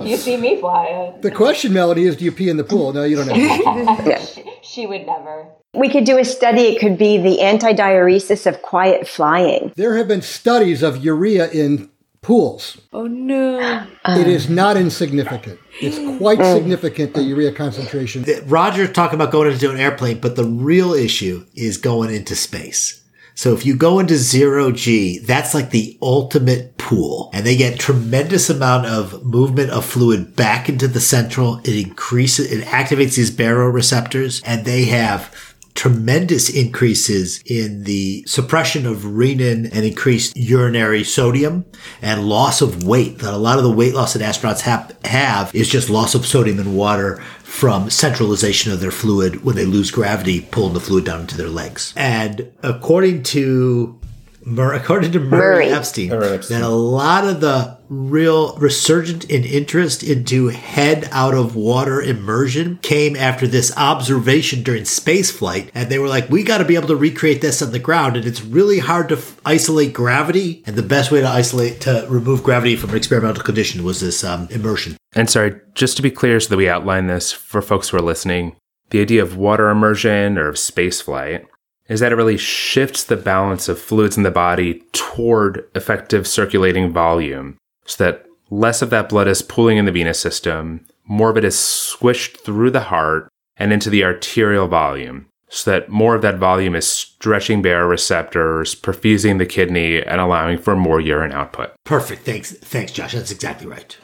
[0.05, 1.15] You see me fly.
[1.21, 2.93] The question, Melody, is do you pee in the pool?
[2.93, 4.45] No, you don't have to.
[4.63, 5.47] She would never.
[5.75, 6.63] We could do a study.
[6.63, 9.73] It could be the antidiuresis of quiet flying.
[9.77, 11.91] There have been studies of urea in
[12.25, 12.81] pools.
[12.93, 13.87] Oh no.
[14.07, 15.61] it is not insignificant.
[15.81, 16.55] It's quite mm.
[16.55, 18.25] significant, the urea concentration.
[18.47, 23.03] Roger's talking about going into an airplane, but the real issue is going into space.
[23.37, 27.81] So if you go into zero G, that's like the ultimate pool and they get
[27.81, 31.59] tremendous amount of movement of fluid back into the central.
[31.65, 38.99] It increases, it activates these baroreceptors and they have tremendous increases in the suppression of
[38.99, 41.65] renin and increased urinary sodium
[42.01, 45.55] and loss of weight that a lot of the weight loss that astronauts have, have
[45.55, 49.91] is just loss of sodium in water from centralization of their fluid when they lose
[49.91, 51.93] gravity, pulling the fluid down into their legs.
[51.97, 53.99] And according to
[54.45, 55.69] Mur- according to Murray, Murray.
[55.69, 56.61] Epstein, Epstein.
[56.61, 62.79] that a lot of the real resurgent in interest into head out of water immersion
[62.83, 65.71] came after this observation during space flight.
[65.75, 68.17] And they were like, we got to be able to recreate this on the ground.
[68.17, 70.63] And it's really hard to f- isolate gravity.
[70.67, 74.25] And the best way to isolate, to remove gravity from an experimental condition was this
[74.25, 74.97] um, immersion.
[75.15, 78.03] And sorry, just to be clear so that we outline this for folks who are
[78.03, 78.57] listening,
[78.91, 81.47] the idea of water immersion or of space flight
[81.89, 86.91] is that it really shifts the balance of fluids in the body toward effective circulating
[86.91, 87.57] volume
[87.87, 91.45] so that less of that blood is pooling in the venous system, more of it
[91.45, 96.39] is squished through the heart and into the arterial volume so that more of that
[96.39, 101.71] volume is stretching baroreceptors, perfusing the kidney, and allowing for more urine output.
[101.85, 102.23] Perfect.
[102.23, 102.53] Thanks.
[102.53, 103.13] Thanks, Josh.
[103.13, 103.97] That's exactly right.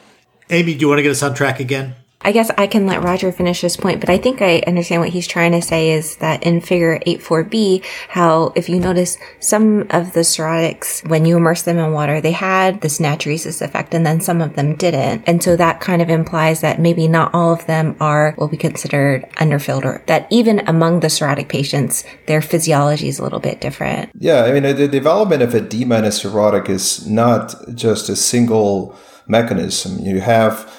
[0.50, 1.96] Amy, do you want to get us on track again?
[2.22, 5.08] I guess I can let Roger finish this point, but I think I understand what
[5.08, 10.12] he's trying to say is that in figure 8.4b, how if you notice some of
[10.12, 14.20] the cirrhotics, when you immerse them in water, they had this natriuresis effect and then
[14.20, 15.24] some of them didn't.
[15.26, 18.58] And so that kind of implies that maybe not all of them are what we
[18.58, 23.62] considered underfilled or that even among the cirrhotic patients, their physiology is a little bit
[23.62, 24.10] different.
[24.14, 28.94] Yeah, I mean, the development of edema in a cirrhotic is not just a single
[29.26, 30.04] mechanism.
[30.04, 30.70] You have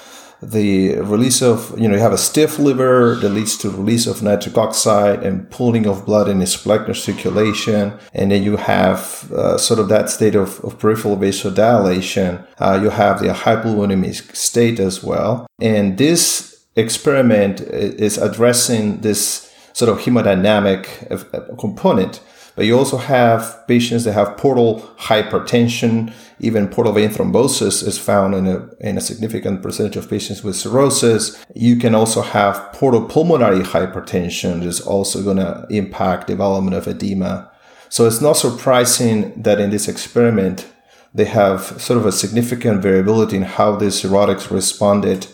[0.42, 4.22] the release of, you know, you have a stiff liver that leads to release of
[4.22, 7.96] nitric oxide and pooling of blood in the splanchnic circulation.
[8.12, 12.44] And then you have uh, sort of that state of, of peripheral vasodilation.
[12.58, 15.46] Uh, you have the hypovolemic state as well.
[15.60, 22.20] And this experiment is addressing this sort of hemodynamic uh, component.
[22.54, 28.34] But you also have patients that have portal hypertension, even portal vein thrombosis is found
[28.34, 31.42] in a, in a significant percentage of patients with cirrhosis.
[31.54, 37.50] You can also have portal pulmonary hypertension is also going to impact development of edema.
[37.88, 40.66] So it's not surprising that in this experiment,
[41.14, 45.26] they have sort of a significant variability in how the cirrhotics responded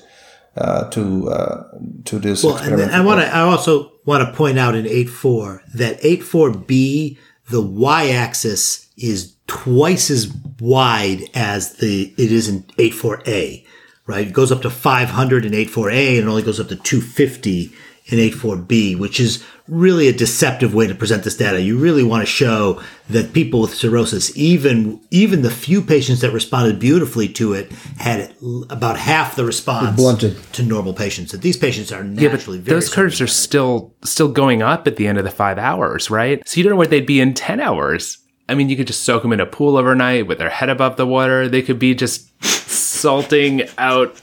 [0.59, 1.65] uh, to uh,
[2.05, 3.35] to this Well, and I want to.
[3.35, 8.89] I also want to point out in eight four that eight four B, the y-axis
[8.97, 13.65] is twice as wide as the it is in eight four A.
[14.07, 17.71] Right, it goes up to 500 in 84A and it only goes up to 250
[18.09, 21.61] in 84B, which is really a deceptive way to present this data.
[21.61, 22.81] You really want to show
[23.11, 28.35] that people with cirrhosis, even even the few patients that responded beautifully to it, had
[28.71, 30.37] about half the response blunted.
[30.55, 31.33] to normal patients.
[31.33, 34.87] That these patients are Yeah, but naturally very those curves are still still going up
[34.87, 36.47] at the end of the five hours, right?
[36.49, 38.19] So you don't know where they'd be in ten hours.
[38.49, 40.97] I mean, you could just soak them in a pool overnight with their head above
[40.97, 41.49] the water.
[41.49, 44.19] They could be just salting out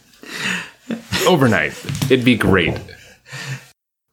[1.28, 1.74] overnight.
[2.10, 2.76] It'd be great.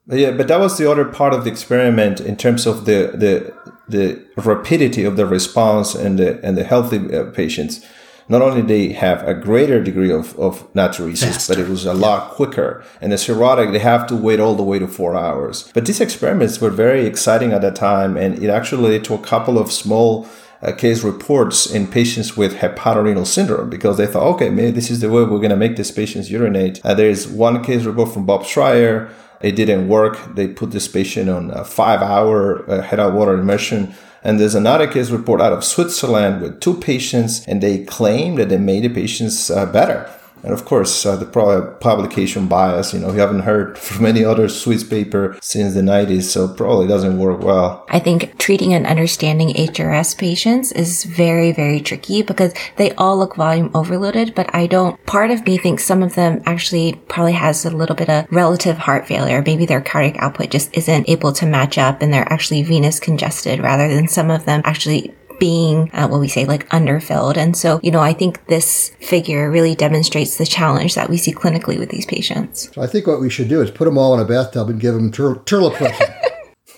[0.07, 3.55] Yeah, but that was the other part of the experiment in terms of the the
[3.89, 7.85] the rapidity of the response and the and the healthy uh, patients.
[8.29, 12.31] Not only they have a greater degree of, of natriuresis, but it was a lot
[12.31, 12.83] quicker.
[13.01, 15.71] And the cirrhotic, they have to wait all the way to four hours.
[15.75, 19.19] But these experiments were very exciting at that time, and it actually led to a
[19.19, 20.27] couple of small
[20.71, 25.11] case reports in patients with hepatorenal syndrome because they thought, okay, maybe this is the
[25.11, 26.81] way we're going to make these patients urinate.
[26.85, 29.11] Uh, there's one case report from Bob Schrier.
[29.41, 30.37] It didn't work.
[30.37, 33.93] They put this patient on a five hour uh, head out water immersion.
[34.23, 38.51] And there's another case report out of Switzerland with two patients, and they claim that
[38.51, 40.09] they made the patients uh, better.
[40.43, 44.25] And of course, uh, the probably publication bias, you know, we haven't heard from any
[44.25, 47.85] other Swiss paper since the 90s, so probably doesn't work well.
[47.89, 53.37] I think treating and understanding HRS patients is very, very tricky because they all look
[53.37, 57.65] volume overloaded, but I don't, part of me thinks some of them actually probably has
[57.65, 59.43] a little bit of relative heart failure.
[59.45, 63.61] Maybe their cardiac output just isn't able to match up and they're actually venous congested
[63.61, 67.37] rather than some of them actually being uh, what we say like underfilled.
[67.37, 71.35] And so, you know, I think this figure really demonstrates the challenge that we see
[71.35, 72.73] clinically with these patients.
[72.73, 74.81] So I think what we should do is put them all in a bathtub and
[74.81, 76.19] give them tur- terlipressin.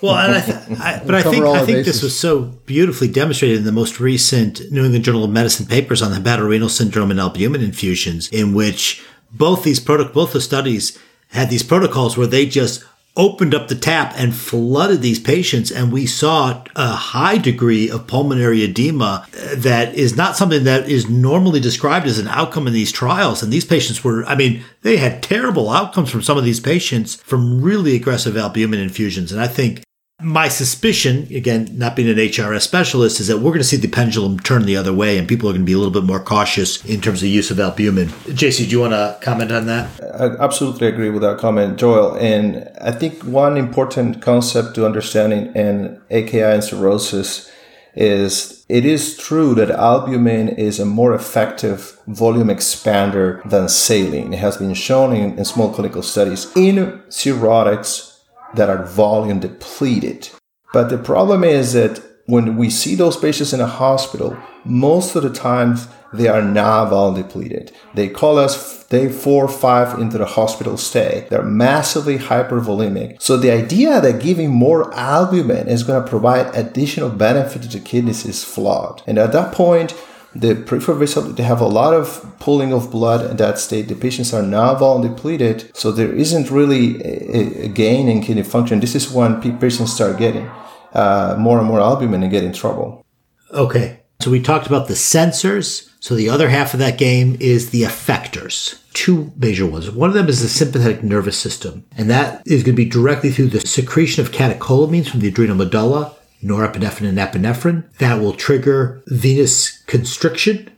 [0.03, 3.59] Well, and I th- I, but I think I think this was so beautifully demonstrated
[3.59, 7.19] in the most recent New England Journal of Medicine papers on the hepatorenal syndrome and
[7.19, 9.03] albumin infusions, in which
[9.33, 10.99] both these proto- both the studies
[11.29, 12.85] had these protocols where they just
[13.17, 18.07] opened up the tap and flooded these patients and we saw a high degree of
[18.07, 22.91] pulmonary edema that is not something that is normally described as an outcome in these
[22.91, 23.43] trials.
[23.43, 27.15] And these patients were i mean they had terrible outcomes from some of these patients
[27.17, 29.31] from really aggressive albumin infusions.
[29.31, 29.83] And i think
[30.25, 33.89] my suspicion, again, not being an HRS specialist, is that we're going to see the
[33.89, 36.19] pendulum turn the other way and people are going to be a little bit more
[36.19, 38.09] cautious in terms of use of albumin.
[38.09, 39.91] JC, do you want to comment on that?
[40.03, 42.17] I absolutely agree with that comment, Joel.
[42.17, 47.51] And I think one important concept to understanding in AKI and cirrhosis
[47.95, 54.33] is it is true that albumin is a more effective volume expander than saline.
[54.33, 58.14] It has been shown in, in small clinical studies in cirrhotics
[58.57, 60.31] that are volume depleted.
[60.73, 65.23] But the problem is that when we see those patients in a hospital, most of
[65.23, 67.73] the times they are not volume depleted.
[67.95, 71.27] They call us day four or five into the hospital stay.
[71.29, 73.21] They're massively hypervolemic.
[73.21, 77.81] So the idea that giving more albumin is going to provide additional benefit to the
[77.81, 79.03] kidneys is flawed.
[79.07, 79.95] And at that point,
[80.35, 83.89] the peripheral vessel they have a lot of pooling of blood at that state.
[83.89, 88.43] The patients are now volume depleted so there isn't really a, a gain in kidney
[88.43, 88.81] function.
[88.81, 90.51] This is when patients start getting
[90.93, 93.05] uh, more and more albumin and get in trouble.
[93.53, 94.01] Okay.
[94.21, 95.91] So we talked about the sensors.
[96.01, 98.81] So the other half of that game is the effectors.
[98.93, 99.91] Two major ones.
[99.91, 103.31] One of them is the sympathetic nervous system and that is going to be directly
[103.31, 107.91] through the secretion of catecholamines from the adrenal medulla norepinephrine and epinephrine.
[107.99, 110.71] That will trigger venous constriction.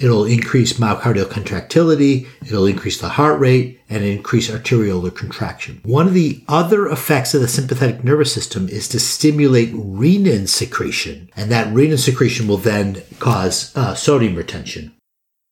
[0.00, 2.26] It'll increase myocardial contractility.
[2.46, 5.80] It'll increase the heart rate and increase arteriolar contraction.
[5.84, 11.30] One of the other effects of the sympathetic nervous system is to stimulate renin secretion.
[11.36, 14.94] And that renin secretion will then cause uh, sodium retention.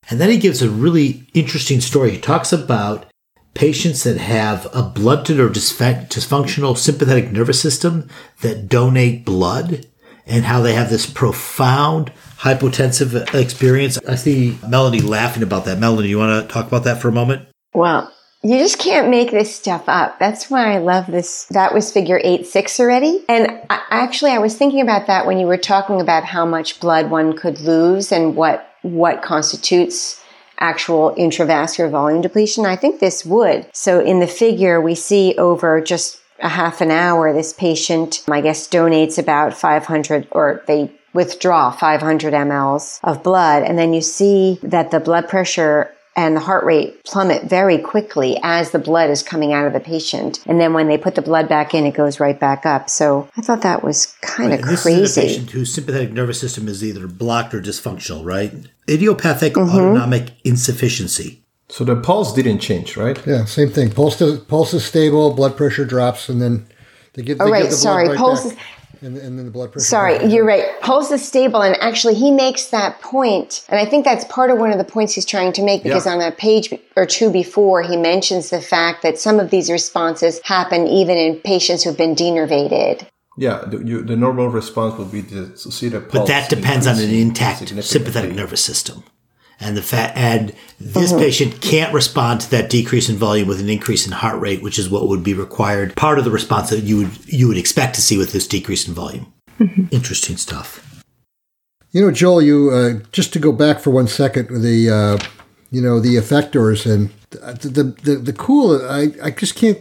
[0.09, 2.13] And then he gives a really interesting story.
[2.13, 3.07] He talks about
[3.55, 8.09] patients that have a blunted or dysfunctional sympathetic nervous system
[8.43, 9.87] that donate blood
[10.27, 13.99] and how they have this profound hypotensive experience.
[14.07, 15.79] I see Melanie laughing about that.
[15.79, 17.49] Melanie, you want to talk about that for a moment?
[17.75, 18.13] Well,
[18.43, 20.18] you just can't make this stuff up.
[20.18, 21.47] That's why I love this.
[21.51, 23.25] That was figure eight six already.
[23.29, 26.81] And I, actually, I was thinking about that when you were talking about how much
[26.81, 30.20] blood one could lose and what, what constitutes
[30.61, 32.66] actual intravascular volume depletion?
[32.66, 33.66] I think this would.
[33.72, 38.41] So in the figure, we see over just a half an hour, this patient, I
[38.41, 43.62] guess, donates about 500 or they withdraw 500 mLs of blood.
[43.62, 48.38] And then you see that the blood pressure and the heart rate plummet very quickly
[48.42, 50.45] as the blood is coming out of the patient.
[50.46, 52.91] And then when they put the blood back in, it goes right back up.
[52.91, 55.00] So I thought that was kind of right, crazy.
[55.00, 58.53] This is a patient whose sympathetic nervous system is either blocked or dysfunctional, right?
[58.88, 59.70] Idiopathic mm-hmm.
[59.70, 61.45] autonomic insufficiency.
[61.68, 63.24] So the pulse didn't change, right?
[63.24, 63.92] Yeah, same thing.
[63.92, 66.66] Pulse does, pulse is stable, blood pressure drops, and then
[67.12, 67.38] they give.
[67.38, 67.62] They oh, right.
[67.62, 68.45] Give the sorry, right pulse.
[68.45, 68.54] Back.
[68.54, 69.85] Is- and, and then the blood pressure.
[69.85, 70.64] Sorry, you're right.
[70.81, 74.59] Pulse is stable, and actually, he makes that point, and I think that's part of
[74.59, 76.13] one of the points he's trying to make because yeah.
[76.13, 80.41] on a page or two before, he mentions the fact that some of these responses
[80.45, 83.07] happen even in patients who've been denervated.
[83.37, 86.13] Yeah, the, you, the normal response would be to see the pulse.
[86.13, 89.05] But that depends on an intact sympathetic nervous system.
[89.61, 93.68] And the fat and this patient can't respond to that decrease in volume with an
[93.68, 95.95] increase in heart rate, which is what would be required.
[95.96, 98.88] Part of the response that you would you would expect to see with this decrease
[98.88, 99.32] in volume.
[99.91, 101.04] Interesting stuff.
[101.92, 105.18] You know, Joel, you uh, just to go back for one second, the uh,
[105.70, 108.80] you know the effectors and the the the, the cool.
[108.88, 109.78] I I just can't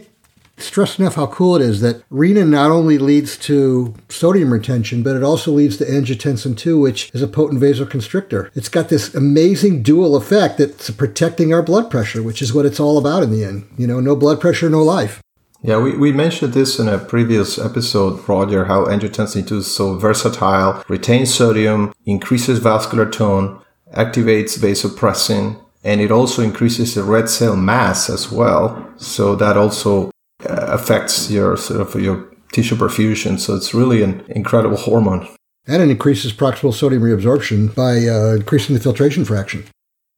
[0.62, 5.16] stress enough how cool it is that renin not only leads to sodium retention, but
[5.16, 8.50] it also leads to angiotensin 2, which is a potent vasoconstrictor.
[8.54, 12.80] It's got this amazing dual effect that's protecting our blood pressure, which is what it's
[12.80, 13.66] all about in the end.
[13.76, 15.22] You know, no blood pressure, no life.
[15.62, 19.98] Yeah, we, we mentioned this in a previous episode, Roger, how angiotensin 2 is so
[19.98, 23.60] versatile, retains sodium, increases vascular tone,
[23.94, 28.90] activates vasopressin, and it also increases the red cell mass as well.
[28.96, 30.10] So that also
[30.44, 33.38] affects your sort of your tissue perfusion.
[33.38, 35.28] So it's really an incredible hormone.
[35.66, 39.64] And it increases proximal sodium reabsorption by uh, increasing the filtration fraction.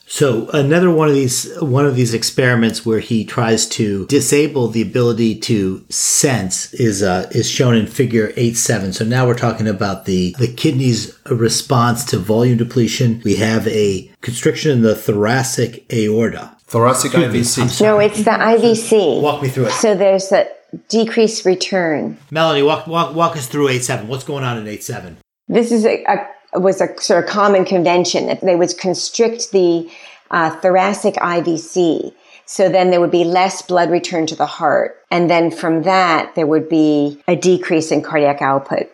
[0.07, 4.83] So another one of these one of these experiments where he tries to disable the
[4.83, 8.93] ability to sense is uh, is shown in Figure eight seven.
[8.93, 13.23] So now we're talking about the the kidney's response to volume depletion.
[13.25, 16.57] We have a constriction in the thoracic aorta.
[16.73, 17.83] Thoracic IVC.
[17.83, 19.21] No, it's the IVC.
[19.21, 20.47] Walk me through it, So there's a
[20.89, 22.17] decreased return.
[22.31, 22.63] Melanie.
[22.63, 24.09] Walk walk walk us through eight seven.
[24.09, 25.19] What's going on in eight seven?
[25.49, 29.91] This is a, a was a sort of common convention that they would constrict the
[30.31, 32.15] uh, thoracic IVC.
[32.47, 34.97] So then there would be less blood return to the heart.
[35.11, 38.89] And then from that, there would be a decrease in cardiac output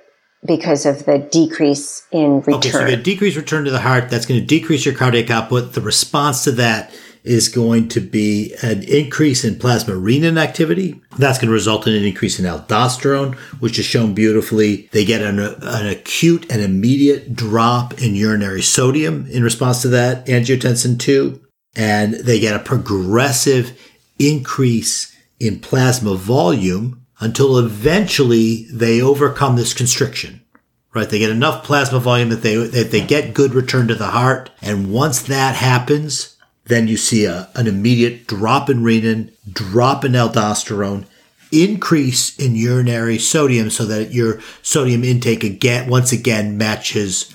[0.44, 2.54] because of the decrease in return.
[2.54, 4.10] Okay, so you get decreased return to the heart.
[4.10, 5.74] That's going to decrease your cardiac output.
[5.74, 6.92] The response to that
[7.28, 11.00] is going to be an increase in plasma renin activity.
[11.18, 14.88] That's going to result in an increase in aldosterone, which is shown beautifully.
[14.92, 20.26] They get an, an acute and immediate drop in urinary sodium in response to that
[20.26, 21.40] angiotensin 2.
[21.76, 23.78] And they get a progressive
[24.18, 30.40] increase in plasma volume until eventually they overcome this constriction
[30.94, 31.10] right?
[31.10, 34.50] They get enough plasma volume that they that they get good return to the heart,
[34.62, 36.37] and once that happens,
[36.68, 41.04] then you see a, an immediate drop in renin, drop in aldosterone,
[41.50, 47.34] increase in urinary sodium, so that your sodium intake again once again matches.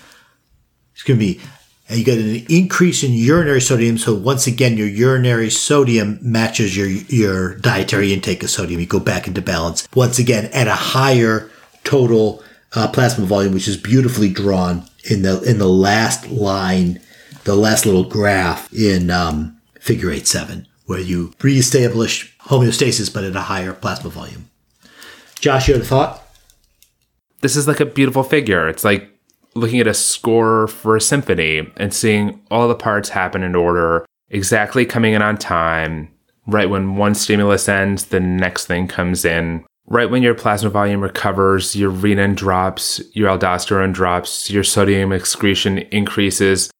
[0.93, 1.41] It's going to be.
[1.89, 6.77] And you get an increase in urinary sodium, so once again your urinary sodium matches
[6.77, 8.80] your your dietary intake of sodium.
[8.80, 11.51] You go back into balance once again at a higher
[11.84, 12.41] total
[12.73, 17.01] uh, plasma volume, which is beautifully drawn in the in the last line,
[17.44, 23.36] the last little graph in um, Figure Eight Seven, where you reestablish homeostasis but at
[23.36, 24.49] a higher plasma volume.
[25.40, 26.22] Josh, you had a thought?
[27.41, 28.70] This is like a beautiful figure.
[28.70, 29.10] It's like
[29.56, 34.06] looking at a score for a symphony and seeing all the parts happen in order,
[34.30, 36.10] exactly coming in on time.
[36.48, 39.65] Right when one stimulus ends, the next thing comes in.
[39.86, 45.80] Right when your plasma volume recovers, your renin drops, your aldosterone drops, your sodium excretion
[45.80, 46.72] increases,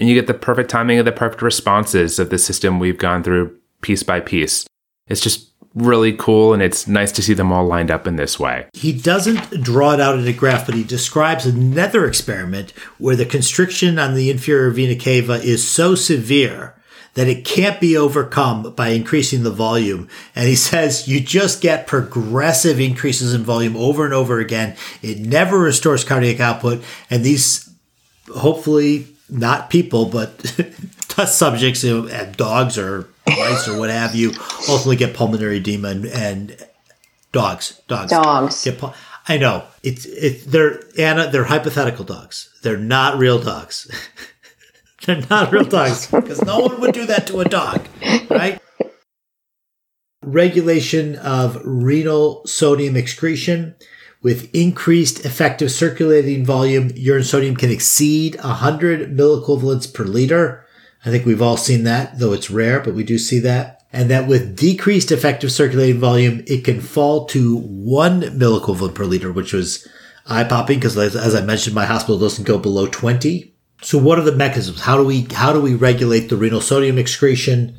[0.00, 3.22] and you get the perfect timing of the perfect responses of the system we've gone
[3.22, 4.66] through piece by piece.
[5.06, 8.40] It's just really cool and it's nice to see them all lined up in this
[8.40, 8.66] way.
[8.72, 13.26] He doesn't draw it out in a graph, but he describes another experiment where the
[13.26, 16.74] constriction on the inferior vena cava is so severe
[17.14, 20.08] that it can't be overcome by increasing the volume.
[20.34, 24.76] And he says you just get progressive increases in volume over and over again.
[25.02, 26.82] It never restores cardiac output.
[27.10, 27.68] And these,
[28.34, 30.38] hopefully, not people, but
[31.08, 34.32] test subjects, you know, dogs or mice or what have you,
[34.68, 36.66] ultimately get pulmonary edema and, and
[37.32, 38.64] dogs, dogs, Dogs.
[38.64, 38.94] Get pul-
[39.28, 40.44] I know it's it.
[40.46, 41.30] They're Anna.
[41.30, 42.52] They're hypothetical dogs.
[42.62, 43.90] They're not real dogs.
[45.06, 47.86] they're not real dogs because no one would do that to a dog,
[48.28, 48.60] right?
[50.22, 53.76] Regulation of renal sodium excretion.
[54.22, 60.66] With increased effective circulating volume, urine sodium can exceed 100 milliequivalents per liter.
[61.04, 63.82] I think we've all seen that, though it's rare, but we do see that.
[63.92, 69.32] And that with decreased effective circulating volume, it can fall to one milliequivalent per liter,
[69.32, 69.88] which was
[70.26, 73.54] eye popping because as I mentioned, my hospital doesn't go below 20.
[73.82, 74.82] So what are the mechanisms?
[74.82, 77.78] How do we, how do we regulate the renal sodium excretion?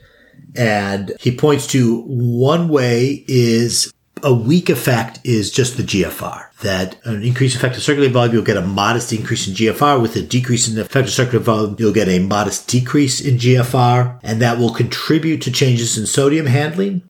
[0.55, 3.93] And he points to one way is
[4.23, 6.53] a weak effect is just the GFR.
[6.61, 10.01] That an increased effective circulating volume, you'll get a modest increase in GFR.
[10.01, 14.19] With a decrease in effective circulating volume, you'll get a modest decrease in GFR.
[14.23, 17.03] And that will contribute to changes in sodium handling.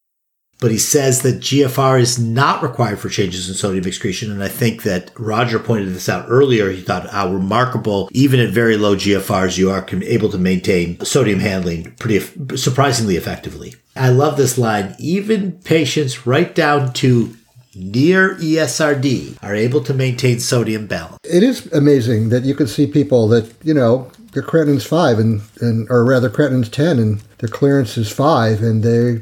[0.62, 4.32] But he says that GFR is not required for changes in sodium excretion.
[4.32, 6.70] And I think that Roger pointed this out earlier.
[6.70, 11.40] He thought how remarkable, even at very low GFRs, you are able to maintain sodium
[11.40, 12.20] handling pretty
[12.56, 13.74] surprisingly effectively.
[13.96, 14.96] I love this line.
[15.00, 17.36] Even patients right down to
[17.74, 21.18] near ESRD are able to maintain sodium balance.
[21.24, 25.42] It is amazing that you can see people that, you know, their creatinine's five and,
[25.60, 29.22] and or rather creatinine's 10 and their clearance is five and they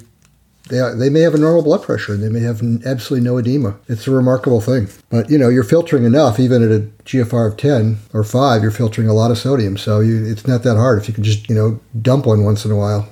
[0.70, 3.78] they, they may have a normal blood pressure and they may have absolutely no edema.
[3.88, 4.88] It's a remarkable thing.
[5.10, 8.72] But, you know, you're filtering enough, even at a GFR of 10 or 5, you're
[8.72, 9.78] filtering a lot of sodium.
[9.78, 12.66] So you, it's not that hard if you can just, you know, dump one once
[12.66, 13.08] in a while.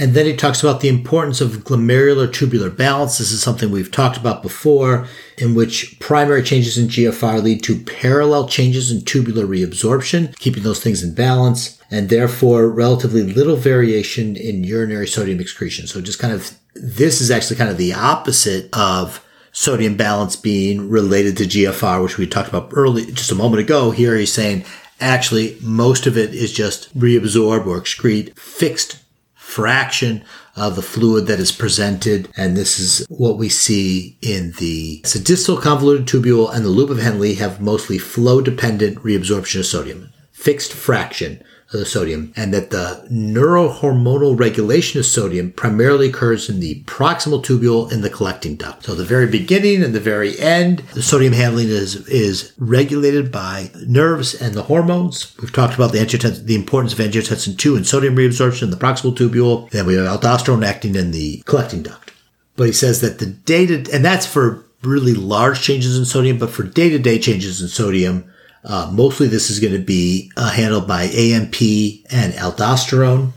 [0.00, 3.18] And then he talks about the importance of glomerular tubular balance.
[3.18, 7.80] This is something we've talked about before, in which primary changes in GFR lead to
[7.80, 14.36] parallel changes in tubular reabsorption, keeping those things in balance, and therefore relatively little variation
[14.36, 15.88] in urinary sodium excretion.
[15.88, 20.88] So just kind of, this is actually kind of the opposite of sodium balance being
[20.88, 23.90] related to GFR, which we talked about early, just a moment ago.
[23.90, 24.64] Here he's saying
[25.00, 29.02] actually most of it is just reabsorb or excrete fixed
[29.48, 30.22] fraction
[30.56, 32.28] of the fluid that is presented.
[32.36, 36.90] And this is what we see in the so distal convoluted tubule and the loop
[36.90, 41.42] of Henle have mostly flow dependent reabsorption of sodium, fixed fraction
[41.72, 47.44] of the sodium and that the neurohormonal regulation of sodium primarily occurs in the proximal
[47.44, 48.84] tubule in the collecting duct.
[48.84, 53.70] So the very beginning and the very end, the sodium handling is, is regulated by
[53.86, 55.36] nerves and the hormones.
[55.40, 58.76] We've talked about the angiotensin, the importance of angiotensin 2 and sodium reabsorption in the
[58.76, 59.68] proximal tubule.
[59.70, 62.12] Then we have aldosterone acting in the collecting duct.
[62.56, 66.50] But he says that the data, and that's for really large changes in sodium, but
[66.50, 68.24] for day to day changes in sodium,
[68.64, 73.32] uh, mostly this is going to be uh, handled by ANP and aldosterone.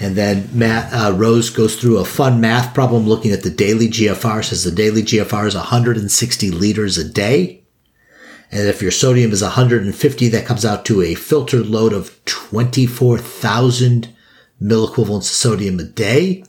[0.00, 3.88] And then Matt, uh, Rose goes through a fun math problem looking at the daily
[3.88, 7.64] GFR, says the daily GFR is 160 liters a day.
[8.50, 14.14] And if your sodium is 150, that comes out to a filtered load of 24,000
[14.62, 16.44] milliequivalents of sodium a day.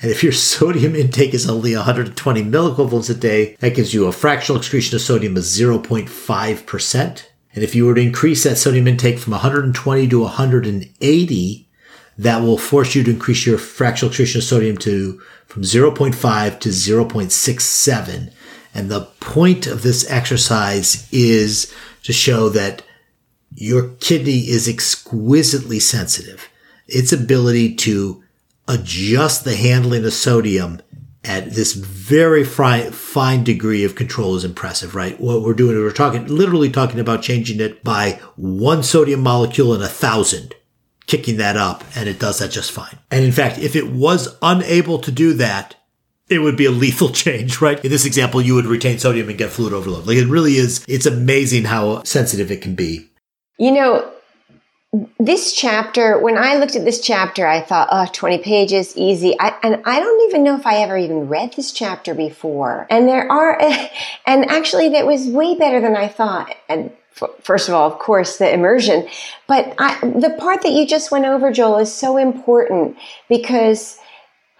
[0.00, 4.12] And if your sodium intake is only 120 milliequivalents a day, that gives you a
[4.12, 7.26] fractional excretion of sodium of 0.5%.
[7.54, 11.68] And if you were to increase that sodium intake from 120 to 180,
[12.18, 16.68] that will force you to increase your fractional excretion of sodium to from 0.5 to
[16.68, 18.32] 0.67.
[18.74, 21.72] And the point of this exercise is
[22.02, 22.82] to show that
[23.54, 26.48] your kidney is exquisitely sensitive.
[26.88, 28.22] Its ability to
[28.66, 30.80] adjust the handling of sodium
[31.24, 35.18] at this very fine, fine degree of control is impressive, right?
[35.20, 39.82] What we're doing, we're talking, literally talking about changing it by one sodium molecule in
[39.82, 40.54] a thousand,
[41.06, 42.98] kicking that up, and it does that just fine.
[43.10, 45.76] And in fact, if it was unable to do that,
[46.28, 47.82] it would be a lethal change, right?
[47.84, 50.06] In this example, you would retain sodium and get fluid overload.
[50.06, 53.10] Like it really is, it's amazing how sensitive it can be.
[53.58, 54.13] You know,
[55.18, 59.34] this chapter, when I looked at this chapter, I thought, oh, 20 pages, easy.
[59.40, 62.86] I, and I don't even know if I ever even read this chapter before.
[62.90, 63.60] And there are,
[64.26, 66.54] and actually that was way better than I thought.
[66.68, 66.92] And
[67.42, 69.08] first of all, of course, the immersion.
[69.48, 72.96] But I, the part that you just went over, Joel, is so important
[73.28, 73.98] because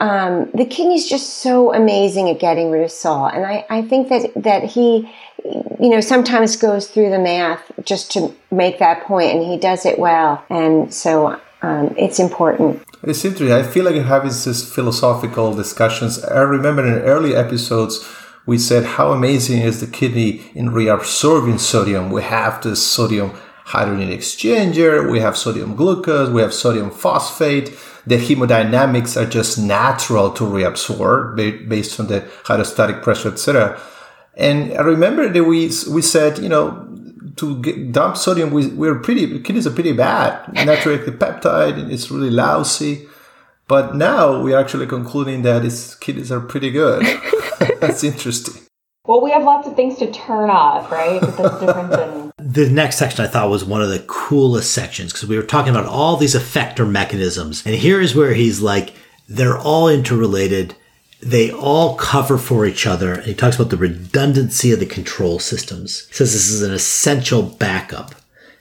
[0.00, 3.34] um, the kidney's just so amazing at getting rid of salt.
[3.34, 5.12] And I, I think that, that he,
[5.44, 9.84] you know, sometimes goes through the math just to make that point, and he does
[9.84, 10.44] it well.
[10.48, 12.82] And so um, it's important.
[13.02, 13.52] It's interesting.
[13.52, 16.22] I feel like having these philosophical discussions.
[16.24, 18.06] I remember in early episodes,
[18.46, 22.10] we said how amazing is the kidney in reabsorbing sodium.
[22.10, 23.32] We have the sodium
[23.64, 27.76] hydrogen exchanger, we have sodium glucose, we have sodium phosphate.
[28.06, 31.36] The hemodynamics are just natural to reabsorb
[31.68, 33.80] based on the hydrostatic pressure, etc.
[34.36, 36.88] And I remember that we we said, you know,
[37.36, 40.44] to get, dump sodium, we, we're pretty kidneys are pretty bad.
[40.54, 43.06] Natriuretic peptide it's really lousy.
[43.66, 47.02] But now we're actually concluding that its kidneys are pretty good.
[47.80, 48.62] That's interesting.
[49.06, 51.20] Well, we have lots of things to turn off, right?
[51.20, 52.30] But that's different than.
[52.54, 55.74] The next section I thought was one of the coolest sections because we were talking
[55.74, 57.64] about all these effector mechanisms.
[57.66, 58.94] And here is where he's like,
[59.28, 60.76] they're all interrelated
[61.24, 63.14] they all cover for each other.
[63.14, 66.06] And he talks about the redundancy of the control systems.
[66.08, 68.14] He says this is an essential backup.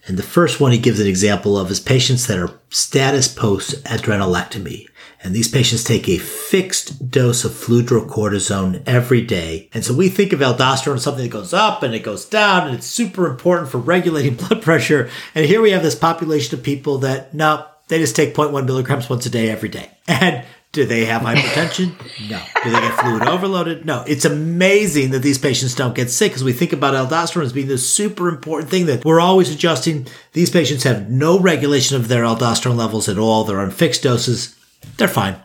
[0.08, 3.84] And the first one he gives an example of is patients that are status post
[3.84, 4.88] adrenalectomy.
[5.24, 9.70] And these patients take a fixed dose of fludrocortisone every day.
[9.74, 12.68] And so we think of aldosterone as something that goes up and it goes down
[12.68, 15.10] and it's super important for regulating blood pressure.
[15.34, 19.10] And here we have this population of people that, no, they just take 0.1 milligrams
[19.10, 19.90] once a day every day.
[20.08, 21.94] And Do they have hypertension?
[22.30, 22.42] No.
[22.64, 23.86] Do they get fluid overloaded?
[23.86, 24.04] No.
[24.08, 27.68] It's amazing that these patients don't get sick because we think about aldosterone as being
[27.68, 30.08] this super important thing that we're always adjusting.
[30.32, 33.44] These patients have no regulation of their aldosterone levels at all.
[33.44, 34.56] They're on fixed doses.
[34.98, 35.36] They're fine.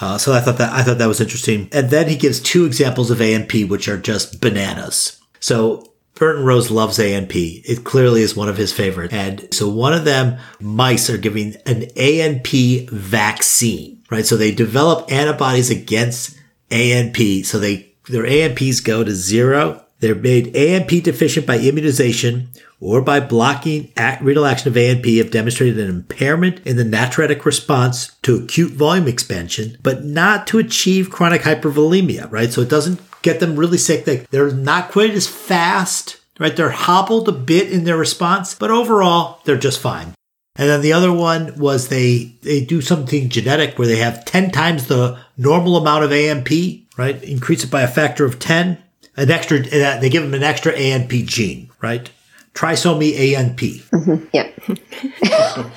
[0.00, 1.68] Uh, so I thought that I thought that was interesting.
[1.72, 5.20] And then he gives two examples of ANP, which are just bananas.
[5.40, 7.62] So Burton Rose loves ANP.
[7.64, 9.12] It clearly is one of his favorites.
[9.12, 14.24] And so one of them, mice are giving an ANP vaccine, right?
[14.24, 16.38] So they develop antibodies against
[16.70, 17.44] ANP.
[17.44, 19.84] So they, their ANPs go to zero.
[19.98, 22.48] They're made ANP deficient by immunization
[22.80, 27.44] or by blocking at renal action of ANP have demonstrated an impairment in the natriuretic
[27.44, 32.52] response to acute volume expansion, but not to achieve chronic hypervolemia, right?
[32.52, 34.04] So it doesn't get them really sick.
[34.04, 36.54] They, they're not quite as fast, right?
[36.54, 40.14] They're hobbled a bit in their response, but overall, they're just fine.
[40.56, 44.52] And then the other one was they, they do something genetic where they have 10
[44.52, 47.20] times the normal amount of ANP, right?
[47.24, 48.78] Increase it by a factor of 10.
[49.16, 52.08] An extra, they give them an extra ANP gene, right?
[52.54, 53.82] Trisomy ANP.
[53.90, 54.26] Mm-hmm.
[54.32, 54.48] Yeah.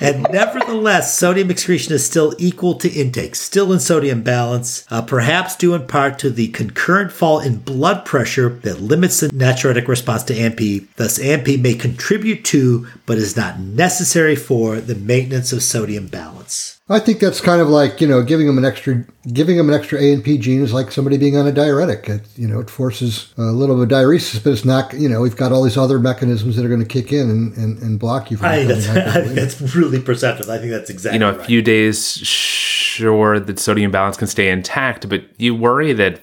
[0.00, 5.56] and nevertheless, sodium excretion is still equal to intake, still in sodium balance, uh, perhaps
[5.56, 10.22] due in part to the concurrent fall in blood pressure that limits the natriuretic response
[10.24, 10.86] to ANP.
[10.94, 16.77] Thus, ANP may contribute to, but is not necessary for, the maintenance of sodium balance.
[16.90, 19.74] I think that's kind of like you know giving them an extra giving them an
[19.74, 22.08] extra ANP gene is like somebody being on a diuretic.
[22.08, 24.94] It, you know, it forces a little bit of diuresis, but it's not.
[24.94, 27.56] You know, we've got all these other mechanisms that are going to kick in and,
[27.58, 28.46] and, and block you from.
[28.46, 30.48] I, that's, I think that's really perceptive.
[30.48, 31.16] I think that's exactly.
[31.16, 31.46] You know, a right.
[31.46, 36.22] few days, sure, that sodium balance can stay intact, but you worry that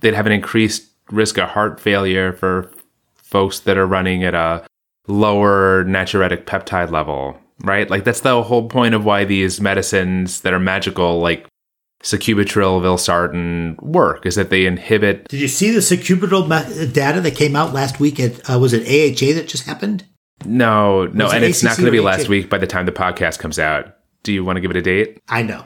[0.00, 2.72] they'd have an increased risk of heart failure for
[3.14, 4.66] folks that are running at a
[5.06, 7.88] lower natriuretic peptide level right?
[7.88, 11.46] Like that's the whole point of why these medicines that are magical, like
[12.02, 15.28] sacubitril, valsartan, work, is that they inhibit.
[15.28, 18.82] Did you see the sacubitril data that came out last week at uh, was it
[18.82, 20.04] AHA that just happened?
[20.44, 22.92] No, no, and it it's not going to be last week by the time the
[22.92, 23.96] podcast comes out.
[24.22, 25.20] Do you want to give it a date?
[25.28, 25.64] I know.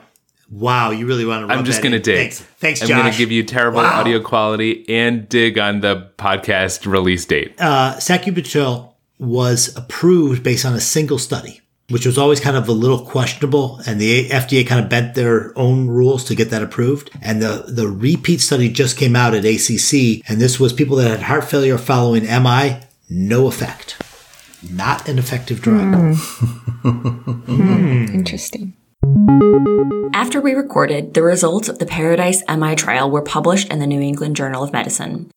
[0.49, 1.53] Wow, you really want to?
[1.53, 2.17] I'm just going to dig.
[2.17, 3.99] Thanks, Thanks I'm going to give you terrible wow.
[3.99, 7.55] audio quality and dig on the podcast release date.
[7.57, 12.73] Uh, sacubitril was approved based on a single study which was always kind of a
[12.73, 13.79] little questionable.
[13.85, 17.11] And the FDA kind of bent their own rules to get that approved.
[17.21, 20.27] And the, the repeat study just came out at ACC.
[20.27, 22.79] And this was people that had heart failure following MI,
[23.09, 24.01] no effect.
[24.71, 25.93] Not an effective drug.
[25.93, 26.15] Mm.
[27.45, 28.13] mm.
[28.13, 28.73] Interesting.
[30.15, 34.01] After we recorded, the results of the Paradise MI trial were published in the New
[34.01, 35.29] England Journal of Medicine.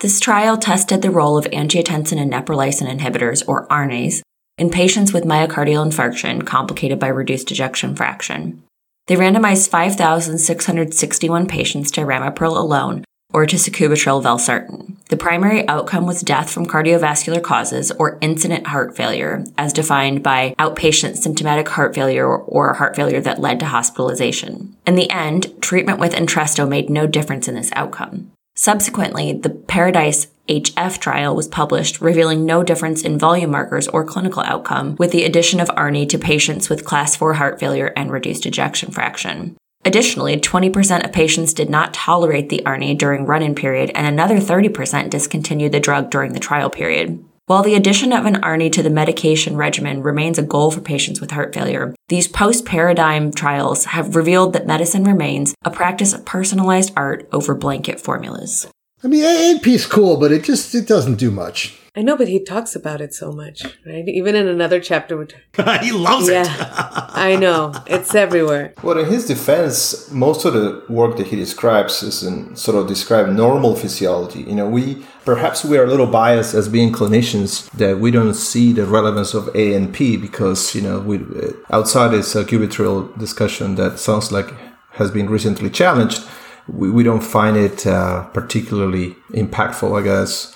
[0.00, 4.22] This trial tested the role of angiotensin and neprilysin inhibitors, or ARNIs,
[4.58, 8.62] in patients with myocardial infarction complicated by reduced ejection fraction.
[9.06, 14.96] They randomized 5,661 patients to ramipril alone or to sacubitril valsartan.
[15.08, 20.54] The primary outcome was death from cardiovascular causes or incident heart failure, as defined by
[20.58, 24.74] outpatient symptomatic heart failure or heart failure that led to hospitalization.
[24.86, 28.32] In the end, treatment with Entresto made no difference in this outcome.
[28.58, 34.42] Subsequently, the Paradise HF trial was published, revealing no difference in volume markers or clinical
[34.42, 38.46] outcome with the addition of ARNI to patients with class 4 heart failure and reduced
[38.46, 39.58] ejection fraction.
[39.84, 45.10] Additionally, 20% of patients did not tolerate the ARNI during run-in period and another 30%
[45.10, 47.22] discontinued the drug during the trial period.
[47.46, 51.20] While the addition of an ARNI to the medication regimen remains a goal for patients
[51.20, 56.92] with heart failure, these post-paradigm trials have revealed that medicine remains a practice of personalized
[56.96, 58.66] art over blanket formulas.
[59.04, 61.75] I mean, ANP is cool, but it just it doesn't do much.
[61.96, 64.06] I know, but he talks about it so much, right?
[64.06, 65.26] Even in another chapter,
[65.80, 66.34] he loves it.
[66.34, 67.10] yeah, it.
[67.14, 68.74] I know it's everywhere.
[68.82, 72.86] Well, in his defense, most of the work that he describes is in sort of
[72.86, 74.42] describe normal physiology.
[74.42, 78.34] You know, we perhaps we are a little biased as being clinicians that we don't
[78.34, 81.24] see the relevance of A and P because you know we
[81.70, 84.52] outside this uh, cubitril discussion that sounds like
[84.90, 86.22] has been recently challenged
[86.68, 90.55] we, we don't find it uh, particularly impactful, I guess.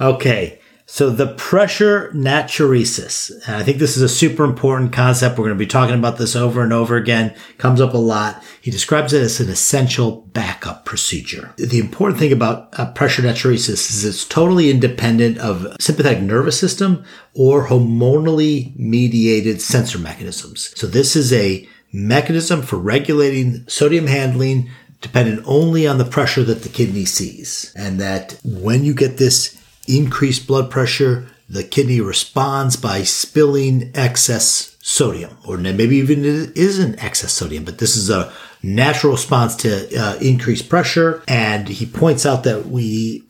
[0.00, 0.58] Okay.
[0.90, 5.36] So the pressure natriuresis, and I think this is a super important concept.
[5.36, 7.34] We're going to be talking about this over and over again.
[7.58, 8.42] Comes up a lot.
[8.62, 11.52] He describes it as an essential backup procedure.
[11.58, 17.04] The important thing about uh, pressure natriuresis is it's totally independent of sympathetic nervous system
[17.34, 20.72] or hormonally mediated sensor mechanisms.
[20.74, 24.70] So this is a mechanism for regulating sodium handling
[25.02, 27.74] dependent only on the pressure that the kidney sees.
[27.76, 29.57] And that when you get this
[29.88, 37.02] increased blood pressure, the kidney responds by spilling excess sodium, or maybe even it isn't
[37.02, 38.32] excess sodium, but this is a
[38.62, 41.22] natural response to uh, increased pressure.
[41.26, 43.24] And he points out that we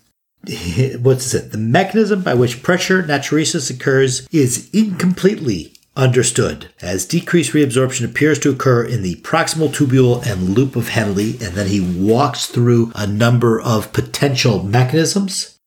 [1.00, 1.52] what's it?
[1.52, 8.50] The mechanism by which pressure natriuresis occurs is incompletely understood, as decreased reabsorption appears to
[8.50, 13.06] occur in the proximal tubule and loop of Henle, and then he walks through a
[13.06, 15.57] number of potential mechanisms.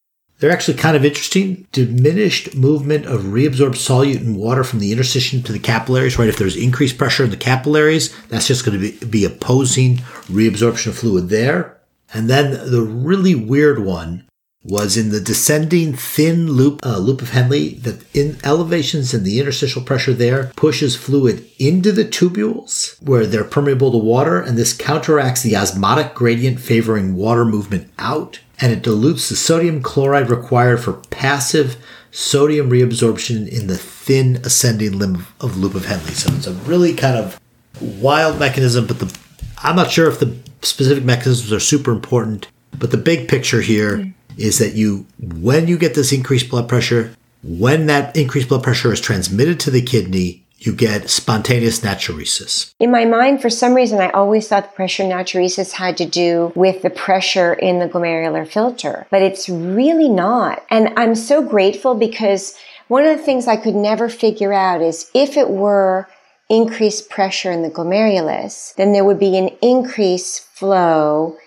[0.42, 1.68] They're actually kind of interesting.
[1.72, 6.28] Diminished movement of reabsorbed solute in water from the interstitium to the capillaries, right?
[6.28, 9.98] If there's increased pressure in the capillaries, that's just going to be, be opposing
[10.28, 11.78] reabsorption of fluid there.
[12.12, 14.28] And then the really weird one
[14.64, 19.40] was in the descending thin loop uh, loop of Henle that in elevations in the
[19.40, 24.74] interstitial pressure there pushes fluid into the tubules where they're permeable to water and this
[24.74, 30.80] counteracts the osmotic gradient favoring water movement out and it dilutes the sodium chloride required
[30.80, 31.78] for passive
[32.12, 36.06] sodium reabsorption in the thin ascending limb of loop of Henle.
[36.14, 37.40] So it's a really kind of
[37.80, 39.18] wild mechanism but the
[39.64, 42.48] I'm not sure if the specific mechanisms are super important
[42.78, 46.68] but the big picture here mm is that you, when you get this increased blood
[46.70, 52.74] pressure, when that increased blood pressure is transmitted to the kidney, you get spontaneous natriuresis.
[52.80, 56.52] In my mind, for some reason, I always thought the pressure natriuresis had to do
[56.56, 60.64] with the pressure in the glomerular filter, but it's really not.
[60.70, 62.56] And I'm so grateful because
[62.90, 66.08] one of the things I could never figure out is if it were
[66.48, 71.38] increased pressure in the glomerulus, then there would be an increased flow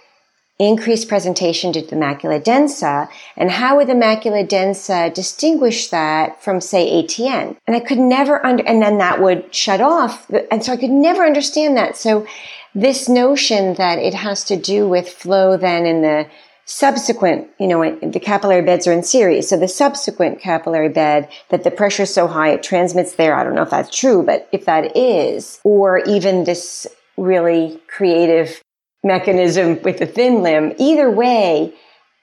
[0.59, 6.43] increased presentation due to the macula densa, and how would the macula densa distinguish that
[6.43, 7.57] from, say, ATN?
[7.67, 10.91] And I could never under, and then that would shut off, and so I could
[10.91, 11.97] never understand that.
[11.97, 12.27] So
[12.75, 16.27] this notion that it has to do with flow then in the
[16.67, 19.49] subsequent, you know, the capillary beds are in series.
[19.49, 23.35] So the subsequent capillary bed that the pressure is so high it transmits there.
[23.35, 26.87] I don't know if that's true, but if that is, or even this
[27.17, 28.64] really creative
[29.05, 30.73] mechanism with the thin limb.
[30.79, 31.75] Either way,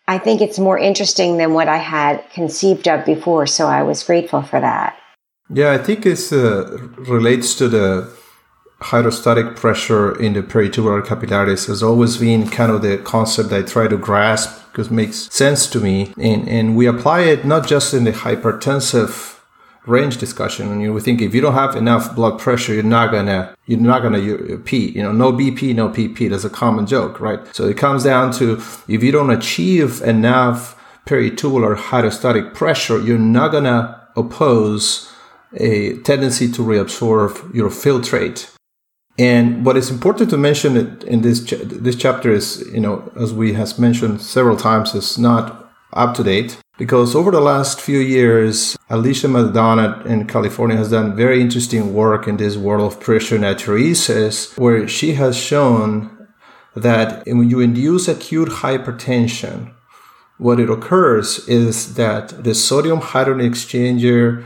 [0.08, 3.48] I think it's more interesting than what I had conceived of before.
[3.48, 4.98] So I was grateful for that.
[5.50, 8.12] Yeah, I think it uh, relates to the
[8.82, 13.88] hydrostatic pressure in the peritubular capillaries has always been kind of the concept I try
[13.88, 16.14] to grasp because it makes sense to me.
[16.18, 19.41] And, and we apply it not just in the hypertensive
[19.88, 23.56] range discussion and you think if you don't have enough blood pressure you're not gonna
[23.66, 24.20] you're not gonna
[24.60, 27.40] pee you know no bp no pp that's a common joke right?
[27.56, 28.54] So it comes down to
[28.88, 30.78] if you don't achieve enough
[31.08, 35.12] peritubular hydrostatic pressure you're not gonna oppose
[35.56, 38.56] a tendency to reabsorb your filtrate
[39.18, 43.54] and what is important to mention in this this chapter is you know as we
[43.54, 48.78] has mentioned several times is not up to date because over the last few years,
[48.90, 54.58] Alicia McDonough in California has done very interesting work in this world of pressure natriuresis,
[54.58, 56.28] where she has shown
[56.76, 59.74] that when you induce acute hypertension,
[60.38, 64.44] what it occurs is that the sodium hydrogen exchanger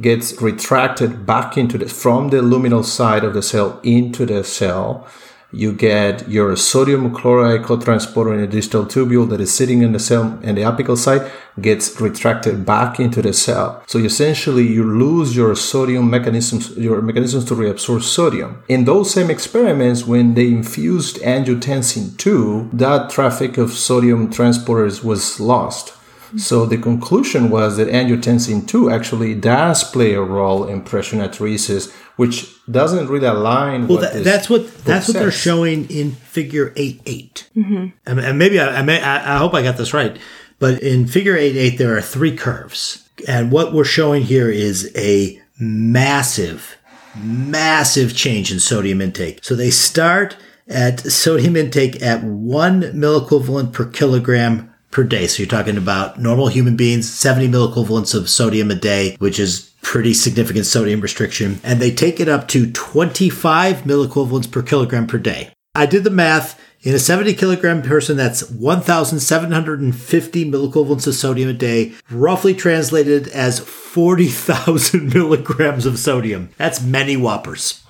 [0.00, 5.06] gets retracted back into the from the luminal side of the cell into the cell
[5.50, 9.98] you get your sodium chloride cotransporter in a distal tubule that is sitting in the
[9.98, 11.30] cell and the apical site
[11.60, 13.82] gets retracted back into the cell.
[13.86, 18.62] So essentially you lose your sodium mechanisms, your mechanisms to reabsorb sodium.
[18.68, 25.40] In those same experiments, when they infused angiotensin 2, that traffic of sodium transporters was
[25.40, 25.94] lost.
[26.36, 31.90] So the conclusion was that angiotensin 2 actually does play a role in pressure natriuresis,
[32.16, 33.88] which doesn't really align.
[33.88, 35.14] Well, that, that's what that's says.
[35.14, 37.48] what they're showing in Figure eight eight.
[37.56, 37.86] Mm-hmm.
[38.06, 40.18] And, and, maybe I, I, may I, I hope I got this right,
[40.58, 44.92] but in Figure eight eight there are three curves, and what we're showing here is
[44.96, 46.76] a massive,
[47.16, 49.44] massive change in sodium intake.
[49.44, 50.36] So they start
[50.68, 55.26] at sodium intake at one milliequivalent per kilogram per day.
[55.26, 59.67] So you're talking about normal human beings, 70 milliequivalents of sodium a day, which is
[59.82, 61.60] pretty significant sodium restriction.
[61.62, 65.52] And they take it up to 25 milliequivalents per kilogram per day.
[65.74, 66.60] I did the math.
[66.82, 73.58] In a 70 kilogram person, that's 1,750 milliequivalents of sodium a day, roughly translated as
[73.58, 76.50] 40,000 milligrams of sodium.
[76.56, 77.82] That's many whoppers.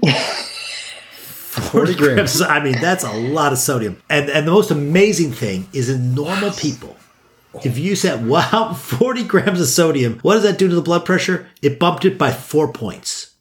[0.00, 2.42] 40 grams.
[2.42, 4.02] I mean, that's a lot of sodium.
[4.10, 6.94] And and the most amazing thing is in normal people,
[7.64, 11.04] if you said, wow, 40 grams of sodium, what does that do to the blood
[11.04, 11.48] pressure?
[11.62, 13.34] It bumped it by four points.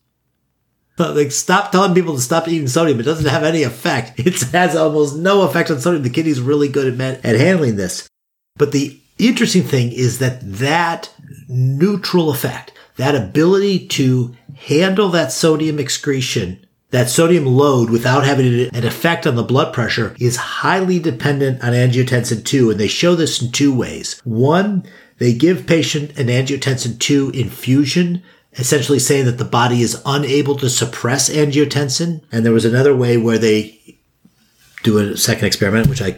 [0.98, 3.00] Like, stop telling people to stop eating sodium.
[3.00, 4.20] It doesn't have any effect.
[4.26, 6.04] It has almost no effect on sodium.
[6.04, 8.10] The kidney's really good at, at handling this.
[8.58, 11.10] But the interesting thing is that that
[11.48, 18.86] neutral effect, that ability to handle that sodium excretion that sodium load without having an
[18.86, 23.42] effect on the blood pressure is highly dependent on angiotensin 2 and they show this
[23.42, 24.20] in two ways.
[24.24, 24.84] One,
[25.18, 30.70] they give patient an angiotensin 2 infusion essentially saying that the body is unable to
[30.70, 32.22] suppress angiotensin.
[32.32, 33.98] And there was another way where they
[34.84, 36.12] do a second experiment, which I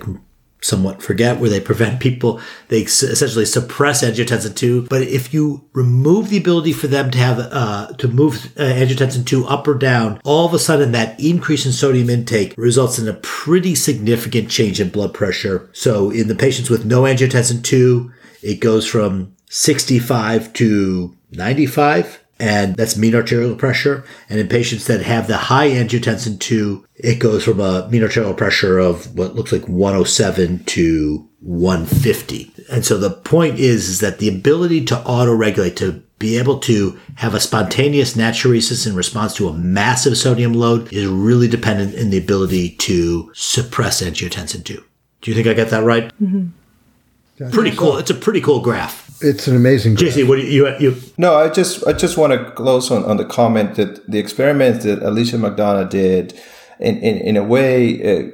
[0.62, 6.30] somewhat forget where they prevent people they essentially suppress angiotensin 2 but if you remove
[6.30, 10.20] the ability for them to have uh, to move uh, angiotensin 2 up or down
[10.24, 14.80] all of a sudden that increase in sodium intake results in a pretty significant change
[14.80, 15.70] in blood pressure.
[15.74, 18.12] So in the patients with no angiotensin 2
[18.44, 24.04] it goes from 65 to 95 and that's mean arterial pressure.
[24.28, 28.34] And in patients that have the high angiotensin 2, it goes from a mean arterial
[28.34, 32.52] pressure of what looks like 107 to 150.
[32.72, 37.00] And so the point is, is that the ability to auto-regulate, to be able to
[37.16, 42.10] have a spontaneous natriuresis in response to a massive sodium load is really dependent in
[42.10, 44.84] the ability to suppress angiotensin 2.
[45.22, 46.12] Do you think I got that right?
[46.20, 47.52] Mm-hmm.
[47.52, 47.98] Pretty cool.
[47.98, 49.96] It's a pretty cool graph it's an amazing.
[49.96, 50.14] Graph.
[50.14, 51.02] JC, what do you, you, you?
[51.18, 54.84] No, I just I just want to close on, on the comment that the experiment
[54.84, 56.40] that Alicia McDonough did,
[56.80, 58.28] in in, in a way.
[58.28, 58.32] Uh,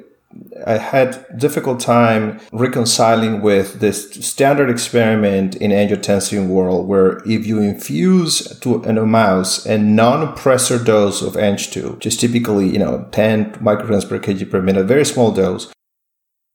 [0.65, 7.59] I had difficult time reconciling with this standard experiment in angiotensin world where if you
[7.61, 13.07] infuse to in a mouse a non-pressor dose of Ang2, which is typically, you know,
[13.11, 15.71] 10 micrograms per kg per minute, very small dose,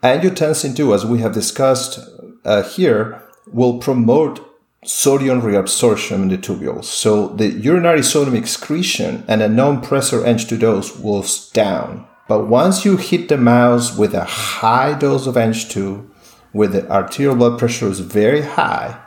[0.02, 1.98] angiotensin 2, as we have discussed
[2.44, 4.48] uh, here, will promote
[4.84, 6.84] sodium reabsorption in the tubules.
[6.84, 12.06] So the urinary sodium excretion and a non-pressor Ang2 dose will down.
[12.28, 16.08] But once you hit the mouse with a high dose of Ang2,
[16.52, 18.98] where the arterial blood pressure is very high,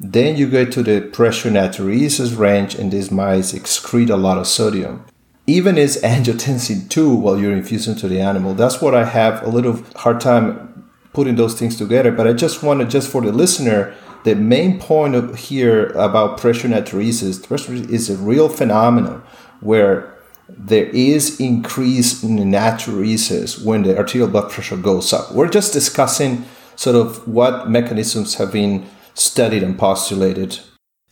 [0.00, 4.46] then you get to the pressure natriuresis range and these mice excrete a lot of
[4.46, 5.04] sodium.
[5.46, 8.54] Even as angiotensin 2 while you're infusing to the animal.
[8.54, 10.73] That's what I have a little hard time
[11.14, 12.12] putting those things together.
[12.12, 16.68] But I just wanted, just for the listener, the main point of here about pressure
[16.68, 19.22] natriuresis, pressure is a real phenomenon
[19.60, 20.12] where
[20.48, 25.32] there is increase in natriuresis when the arterial blood pressure goes up.
[25.32, 26.44] We're just discussing
[26.76, 30.60] sort of what mechanisms have been studied and postulated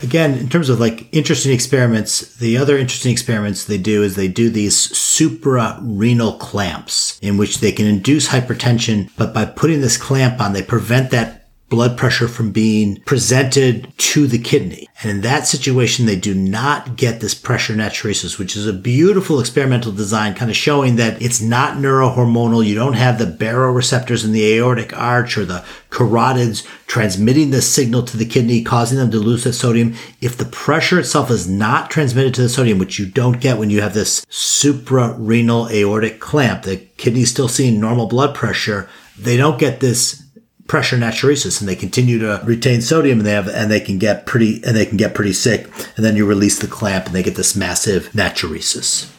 [0.02, 4.28] Again, in terms of like interesting experiments, the other interesting experiments they do is they
[4.28, 10.40] do these suprarenal clamps in which they can induce hypertension, but by putting this clamp
[10.40, 11.41] on, they prevent that
[11.72, 14.86] blood pressure from being presented to the kidney.
[15.00, 19.40] And in that situation, they do not get this pressure natriuresis, which is a beautiful
[19.40, 22.66] experimental design, kind of showing that it's not neurohormonal.
[22.66, 28.02] You don't have the baroreceptors in the aortic arch or the carotids transmitting the signal
[28.02, 29.94] to the kidney, causing them to lose that sodium.
[30.20, 33.70] If the pressure itself is not transmitted to the sodium, which you don't get when
[33.70, 38.90] you have this suprarenal aortic clamp, the kidney's still seeing normal blood pressure.
[39.18, 40.22] They don't get this
[40.66, 44.26] pressure natriuresis and they continue to retain sodium and they have and they can get
[44.26, 45.66] pretty and they can get pretty sick.
[45.96, 49.10] And then you release the clamp and they get this massive natriuresis.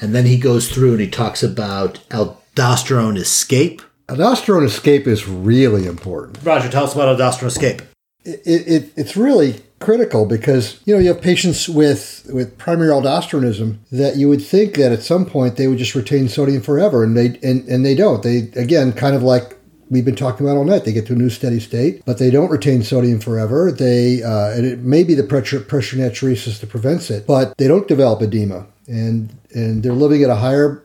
[0.00, 3.82] And then he goes through and he talks about aldosterone escape.
[4.08, 6.38] Aldosterone escape is really important.
[6.44, 7.82] Roger tell us about aldosterone escape.
[8.24, 13.76] It, it, it's really critical because you know you have patients with with primary aldosteronism
[13.92, 17.16] that you would think that at some point they would just retain sodium forever and
[17.16, 18.22] they and, and they don't.
[18.22, 19.55] They again kind of like
[19.90, 20.84] we've been talking about all night.
[20.84, 23.70] They get to a new steady state, but they don't retain sodium forever.
[23.72, 27.68] They uh, and it may be the pressure pressure natriuresis that prevents it, but they
[27.68, 30.82] don't develop edema, and and they're living at a higher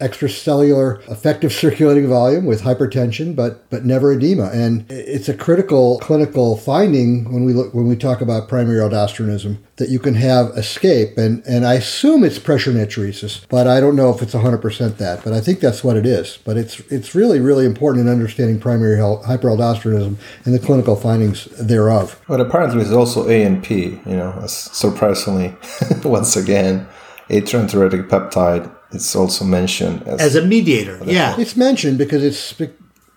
[0.00, 4.50] extracellular effective circulating volume with hypertension, but but never edema.
[4.52, 9.58] And it's a critical clinical finding when we look when we talk about primary aldosteronism
[9.76, 11.16] that you can have escape.
[11.16, 15.22] And and I assume it's pressure natriuresis, but I don't know if it's 100% that.
[15.22, 16.38] But I think that's what it is.
[16.44, 22.20] But it's it's really really important in understanding primary hyperaldosteronism and the clinical findings thereof.
[22.26, 23.70] But apparently, it's also ANP.
[24.06, 25.54] You know, surprisingly,
[26.04, 26.86] once again,
[27.28, 31.00] a natriuretic peptide it's also mentioned as, as a mediator.
[31.04, 32.58] Yeah, it's mentioned because it's.
[32.58, 32.70] You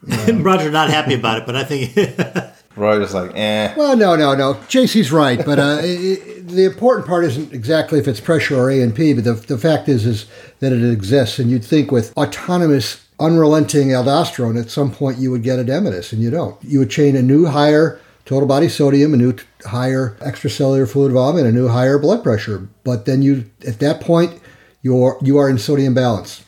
[0.34, 0.42] know.
[0.42, 1.96] Roger not happy about it, but I think.
[2.76, 3.74] Roger's like, eh.
[3.78, 4.56] Well, no, no, no.
[4.56, 9.16] JC's right, but uh, it, the important part isn't exactly if it's pressure or ANP,
[9.16, 10.26] but the, the fact is is
[10.60, 15.44] that it exists, and you'd think with autonomous, unrelenting aldosterone, at some point you would
[15.44, 16.62] get edematous, and you don't.
[16.64, 21.12] You would chain a new higher total body sodium, a new t- higher extracellular fluid
[21.12, 22.68] volume, and a new higher blood pressure.
[22.84, 24.40] But then you, at that point,
[24.84, 26.46] you're you are in sodium balance.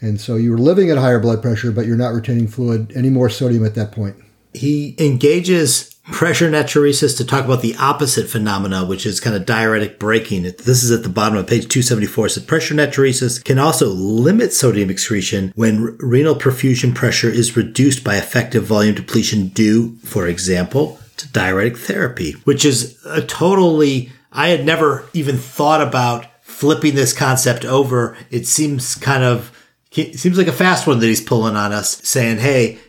[0.00, 3.30] And so you're living at higher blood pressure, but you're not retaining fluid any more
[3.30, 4.16] sodium at that point.
[4.54, 9.98] He engages pressure natriuresis to talk about the opposite phenomena, which is kind of diuretic
[9.98, 10.42] braking.
[10.42, 12.30] This is at the bottom of page 274.
[12.30, 18.16] So pressure natriuresis can also limit sodium excretion when renal perfusion pressure is reduced by
[18.16, 24.64] effective volume depletion due, for example, to diuretic therapy, which is a totally, I had
[24.64, 26.26] never even thought about
[26.58, 28.16] flipping this concept over.
[28.32, 29.52] It seems kind of,
[29.92, 32.80] it seems like a fast one that he's pulling on us saying, Hey,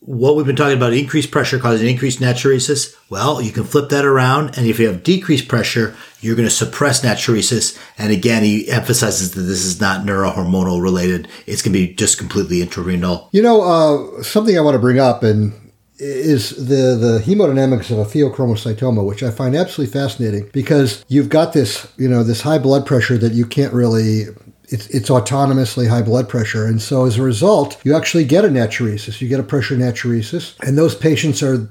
[0.00, 4.04] what we've been talking about increased pressure causing increased natriuresis well you can flip that
[4.04, 8.70] around and if you have decreased pressure you're going to suppress natriuresis and again he
[8.70, 11.26] emphasizes that this is not neurohormonal related.
[11.46, 15.00] It's going to be just completely intrarenal you know uh, something i want to bring
[15.00, 15.65] up and
[15.98, 21.52] is the, the hemodynamics of a pheochromocytoma, which I find absolutely fascinating because you've got
[21.52, 24.26] this, you know, this high blood pressure that you can't really
[24.68, 26.66] it's, it's autonomously high blood pressure.
[26.66, 29.20] And so as a result, you actually get a natriuresis.
[29.20, 30.58] You get a pressure natriuresis.
[30.60, 31.68] And those patients are,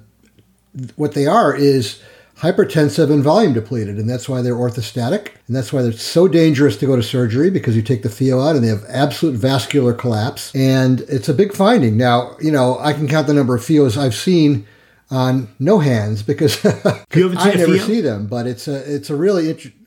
[0.96, 2.02] what they are is
[2.40, 3.98] hypertensive and volume depleted.
[3.98, 5.32] And that's why they're orthostatic.
[5.48, 8.46] And that's why they're so dangerous to go to surgery because you take the pheo
[8.46, 10.54] out and they have absolute vascular collapse.
[10.54, 11.98] And it's a big finding.
[11.98, 14.68] Now, you know, I can count the number of pheos I've seen
[15.10, 16.64] on no hands because
[17.46, 18.28] I never see them.
[18.28, 19.86] But it's a, it's a really interesting.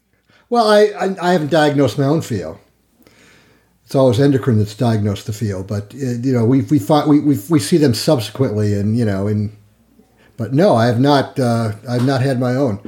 [0.50, 2.58] Well, I, I, I haven't diagnosed my own pheo
[3.88, 7.20] it's always endocrine that's diagnosed the pheo, but uh, you know we we find, we,
[7.20, 9.50] we we see them subsequently, and you know, in
[10.38, 12.80] but no, I have not uh, I've not had my own.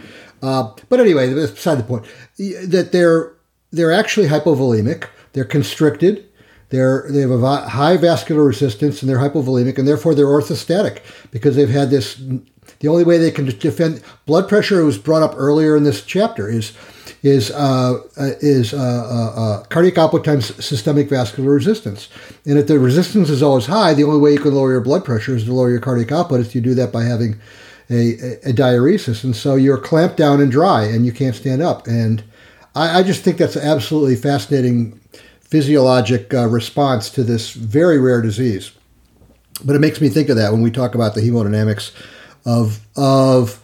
[0.43, 2.07] Uh, but anyway, that's beside the point.
[2.39, 3.35] That they're
[3.71, 5.09] they're actually hypovolemic.
[5.35, 6.27] They're constricted.
[6.71, 11.01] They're they have a high vascular resistance, and they're hypovolemic, and therefore they're orthostatic
[11.31, 12.23] because they've had this.
[12.79, 16.49] The only way they can defend blood pressure was brought up earlier in this chapter
[16.49, 16.73] is
[17.23, 18.77] is uh, uh is uh,
[19.37, 22.09] uh, cardiac output times systemic vascular resistance.
[22.47, 25.05] And if the resistance is always high, the only way you can lower your blood
[25.05, 26.41] pressure is to lower your cardiac output.
[26.41, 27.39] Is you do that by having
[27.91, 31.63] a, a, a diuresis, and so you're clamped down and dry, and you can't stand
[31.63, 31.87] up.
[31.87, 32.23] And
[32.75, 34.99] I, I just think that's absolutely fascinating
[35.41, 38.71] physiologic uh, response to this very rare disease.
[39.65, 41.93] But it makes me think of that when we talk about the hemodynamics
[42.47, 43.63] of of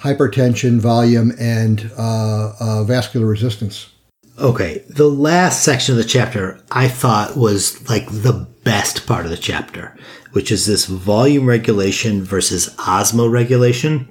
[0.00, 3.92] hypertension, volume, and uh, uh, vascular resistance.
[4.38, 9.30] Okay, the last section of the chapter I thought was like the best part of
[9.30, 9.94] the chapter,
[10.32, 14.08] which is this volume regulation versus osmoregulation.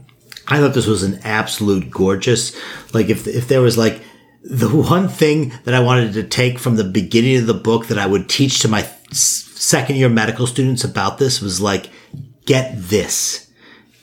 [0.47, 2.55] I thought this was an absolute gorgeous,
[2.93, 4.01] like if, if there was like
[4.43, 7.97] the one thing that I wanted to take from the beginning of the book that
[7.97, 11.89] I would teach to my second year medical students about this was like,
[12.45, 13.48] get this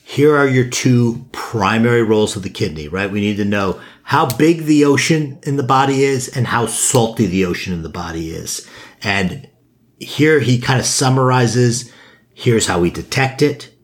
[0.08, 3.10] here are your two primary roles of the kidney, right?
[3.10, 7.26] We need to know how big the ocean in the body is and how salty
[7.26, 8.70] the ocean in the body is.
[9.02, 9.50] And
[9.98, 11.92] here he kind of summarizes,
[12.34, 13.74] here's how we detect it.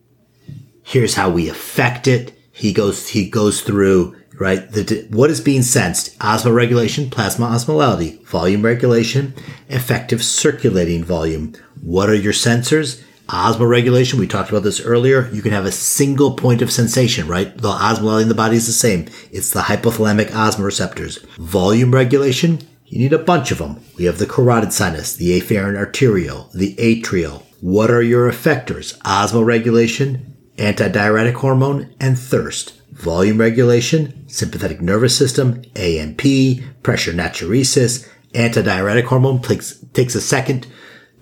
[0.81, 2.33] Here's how we affect it.
[2.53, 4.71] He goes, he goes through, right?
[4.71, 6.17] The, what is being sensed?
[6.19, 9.33] Osmoregulation, plasma osmolality, volume regulation,
[9.67, 11.53] effective circulating volume.
[11.81, 13.03] What are your sensors?
[13.29, 15.29] Osmoregulation, we talked about this earlier.
[15.31, 17.55] You can have a single point of sensation, right?
[17.57, 19.07] The osmolality in the body is the same.
[19.31, 21.25] It's the hypothalamic osmoreceptors.
[21.37, 23.81] Volume regulation, you need a bunch of them.
[23.97, 27.43] We have the carotid sinus, the afferent arteriole, the atrial.
[27.61, 28.97] What are your effectors?
[28.99, 30.25] Osmoregulation,
[30.57, 32.73] antidiuretic hormone, and thirst.
[32.91, 40.67] Volume regulation, sympathetic nervous system, ANP, pressure natriuresis, antidiuretic hormone takes, takes a second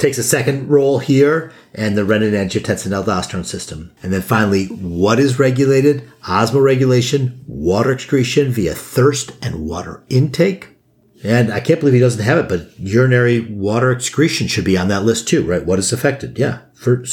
[0.01, 3.91] takes a second role here and the renin-angiotensin aldosterone system.
[4.01, 6.09] And then finally, what is regulated?
[6.23, 10.69] Osmoregulation, water excretion via thirst and water intake.
[11.23, 14.87] And I can't believe he doesn't have it, but urinary water excretion should be on
[14.87, 15.65] that list too, right?
[15.65, 16.39] What is affected?
[16.39, 17.05] Yeah, for,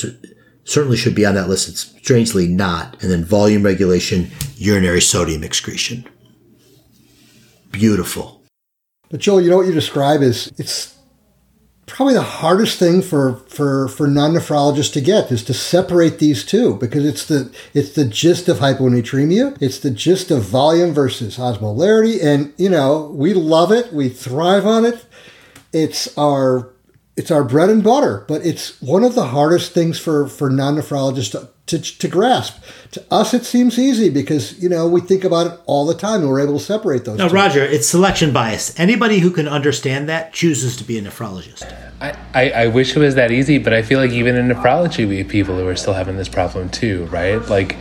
[0.65, 1.69] certainly should be on that list.
[1.69, 3.03] It's strangely not.
[3.03, 6.09] And then volume regulation, urinary sodium excretion.
[7.71, 8.43] Beautiful.
[9.11, 10.98] But Joel, you know what you describe is it's
[11.89, 16.77] probably the hardest thing for for for non-nephrologists to get is to separate these two
[16.77, 19.57] because it's the it's the gist of hyponatremia.
[19.61, 22.23] It's the gist of volume versus osmolarity.
[22.23, 23.93] And you know we love it.
[23.93, 25.05] We thrive on it.
[25.73, 26.71] It's our
[27.17, 31.33] it's our bread and butter but it's one of the hardest things for for non-nephrologists
[31.33, 32.63] to to, to grasp.
[32.93, 36.21] To us, it seems easy because you know we think about it all the time,
[36.23, 37.19] and we're able to separate those.
[37.19, 37.35] Now, two.
[37.35, 38.79] Roger, it's selection bias.
[38.79, 41.71] Anybody who can understand that chooses to be a nephrologist.
[42.01, 45.07] I, I, I wish it was that easy, but I feel like even in nephrology,
[45.07, 47.45] we have people who are still having this problem too, right?
[47.49, 47.77] Like,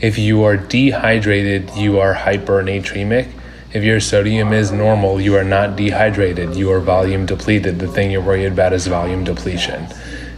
[0.00, 3.30] if you are dehydrated, you are hypernatremic.
[3.72, 6.54] If your sodium is normal, you are not dehydrated.
[6.54, 7.78] You are volume depleted.
[7.78, 9.86] The thing you're worried about is volume depletion.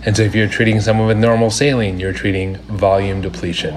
[0.07, 3.75] And so if you're treating someone with normal saline, you're treating volume depletion.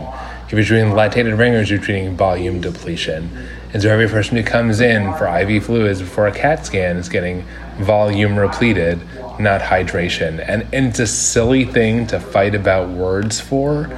[0.48, 3.30] If you're treating lactated Ringer's, you're treating volume depletion.
[3.74, 7.10] And so every person who comes in for IV fluids before a CAT scan is
[7.10, 7.46] getting
[7.80, 9.00] volume repleted,
[9.40, 10.44] not hydration.
[10.48, 13.90] And, and it's a silly thing to fight about words for,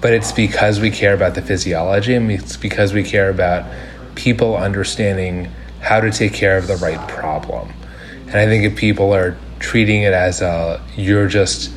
[0.00, 3.64] but it's because we care about the physiology and it's because we care about
[4.14, 5.50] people understanding
[5.80, 7.72] how to take care of the right problem.
[8.26, 11.72] And I think if people are treating it as a you're just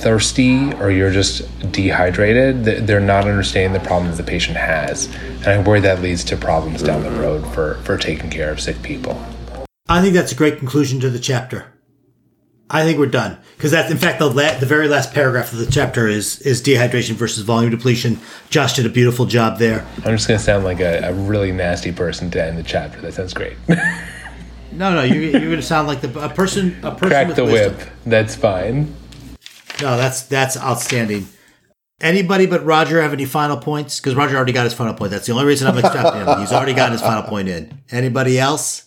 [0.00, 1.42] thirsty or you're just
[1.72, 5.06] dehydrated, they're not understanding the problem that the patient has.
[5.44, 7.20] And I worry that leads to problems down the mm-hmm.
[7.20, 9.22] road for, for taking care of sick people.
[9.88, 11.72] I think that's a great conclusion to the chapter.
[12.72, 15.58] I think we're done because that's in fact the la- the very last paragraph of
[15.58, 18.20] the chapter is is dehydration versus volume depletion.
[18.48, 19.84] Josh did a beautiful job there.
[20.04, 23.00] I'm just gonna sound like a, a really nasty person to end the chapter.
[23.00, 23.56] That sounds great.
[24.72, 27.44] no, no, you're, you're gonna sound like the a person a person crack with the
[27.44, 27.76] wisdom.
[27.76, 27.88] whip.
[28.06, 28.94] That's fine.
[29.80, 31.26] No, that's that's outstanding.
[32.00, 34.00] Anybody but Roger have any final points?
[34.00, 35.10] Because Roger already got his final point.
[35.10, 36.38] That's the only reason I'm accepting him.
[36.40, 37.82] He's already got his final point in.
[37.90, 38.84] Anybody else?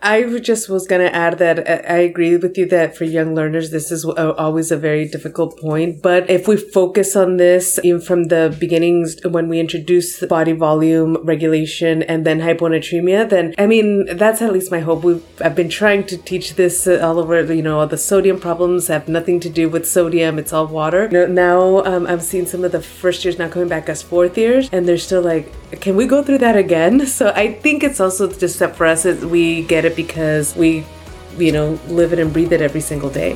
[0.00, 3.34] I just was going to add that uh, I agree with you that for young
[3.34, 6.02] learners, this is always a very difficult point.
[6.02, 11.16] But if we focus on this even from the beginnings, when we introduce body volume
[11.24, 15.02] regulation and then hyponatremia, then I mean, that's at least my hope.
[15.02, 18.86] We've, I've been trying to teach this all over, you know, all the sodium problems
[18.86, 20.38] have nothing to do with sodium.
[20.38, 21.08] It's all water.
[21.08, 24.68] Now um, I'm seeing some of the first years now coming back as fourth years
[24.72, 27.06] and they're still like, can we go through that again?
[27.18, 30.86] So I think it's also just that for us, we get it because we,
[31.36, 33.34] you know, live it and breathe it every single day.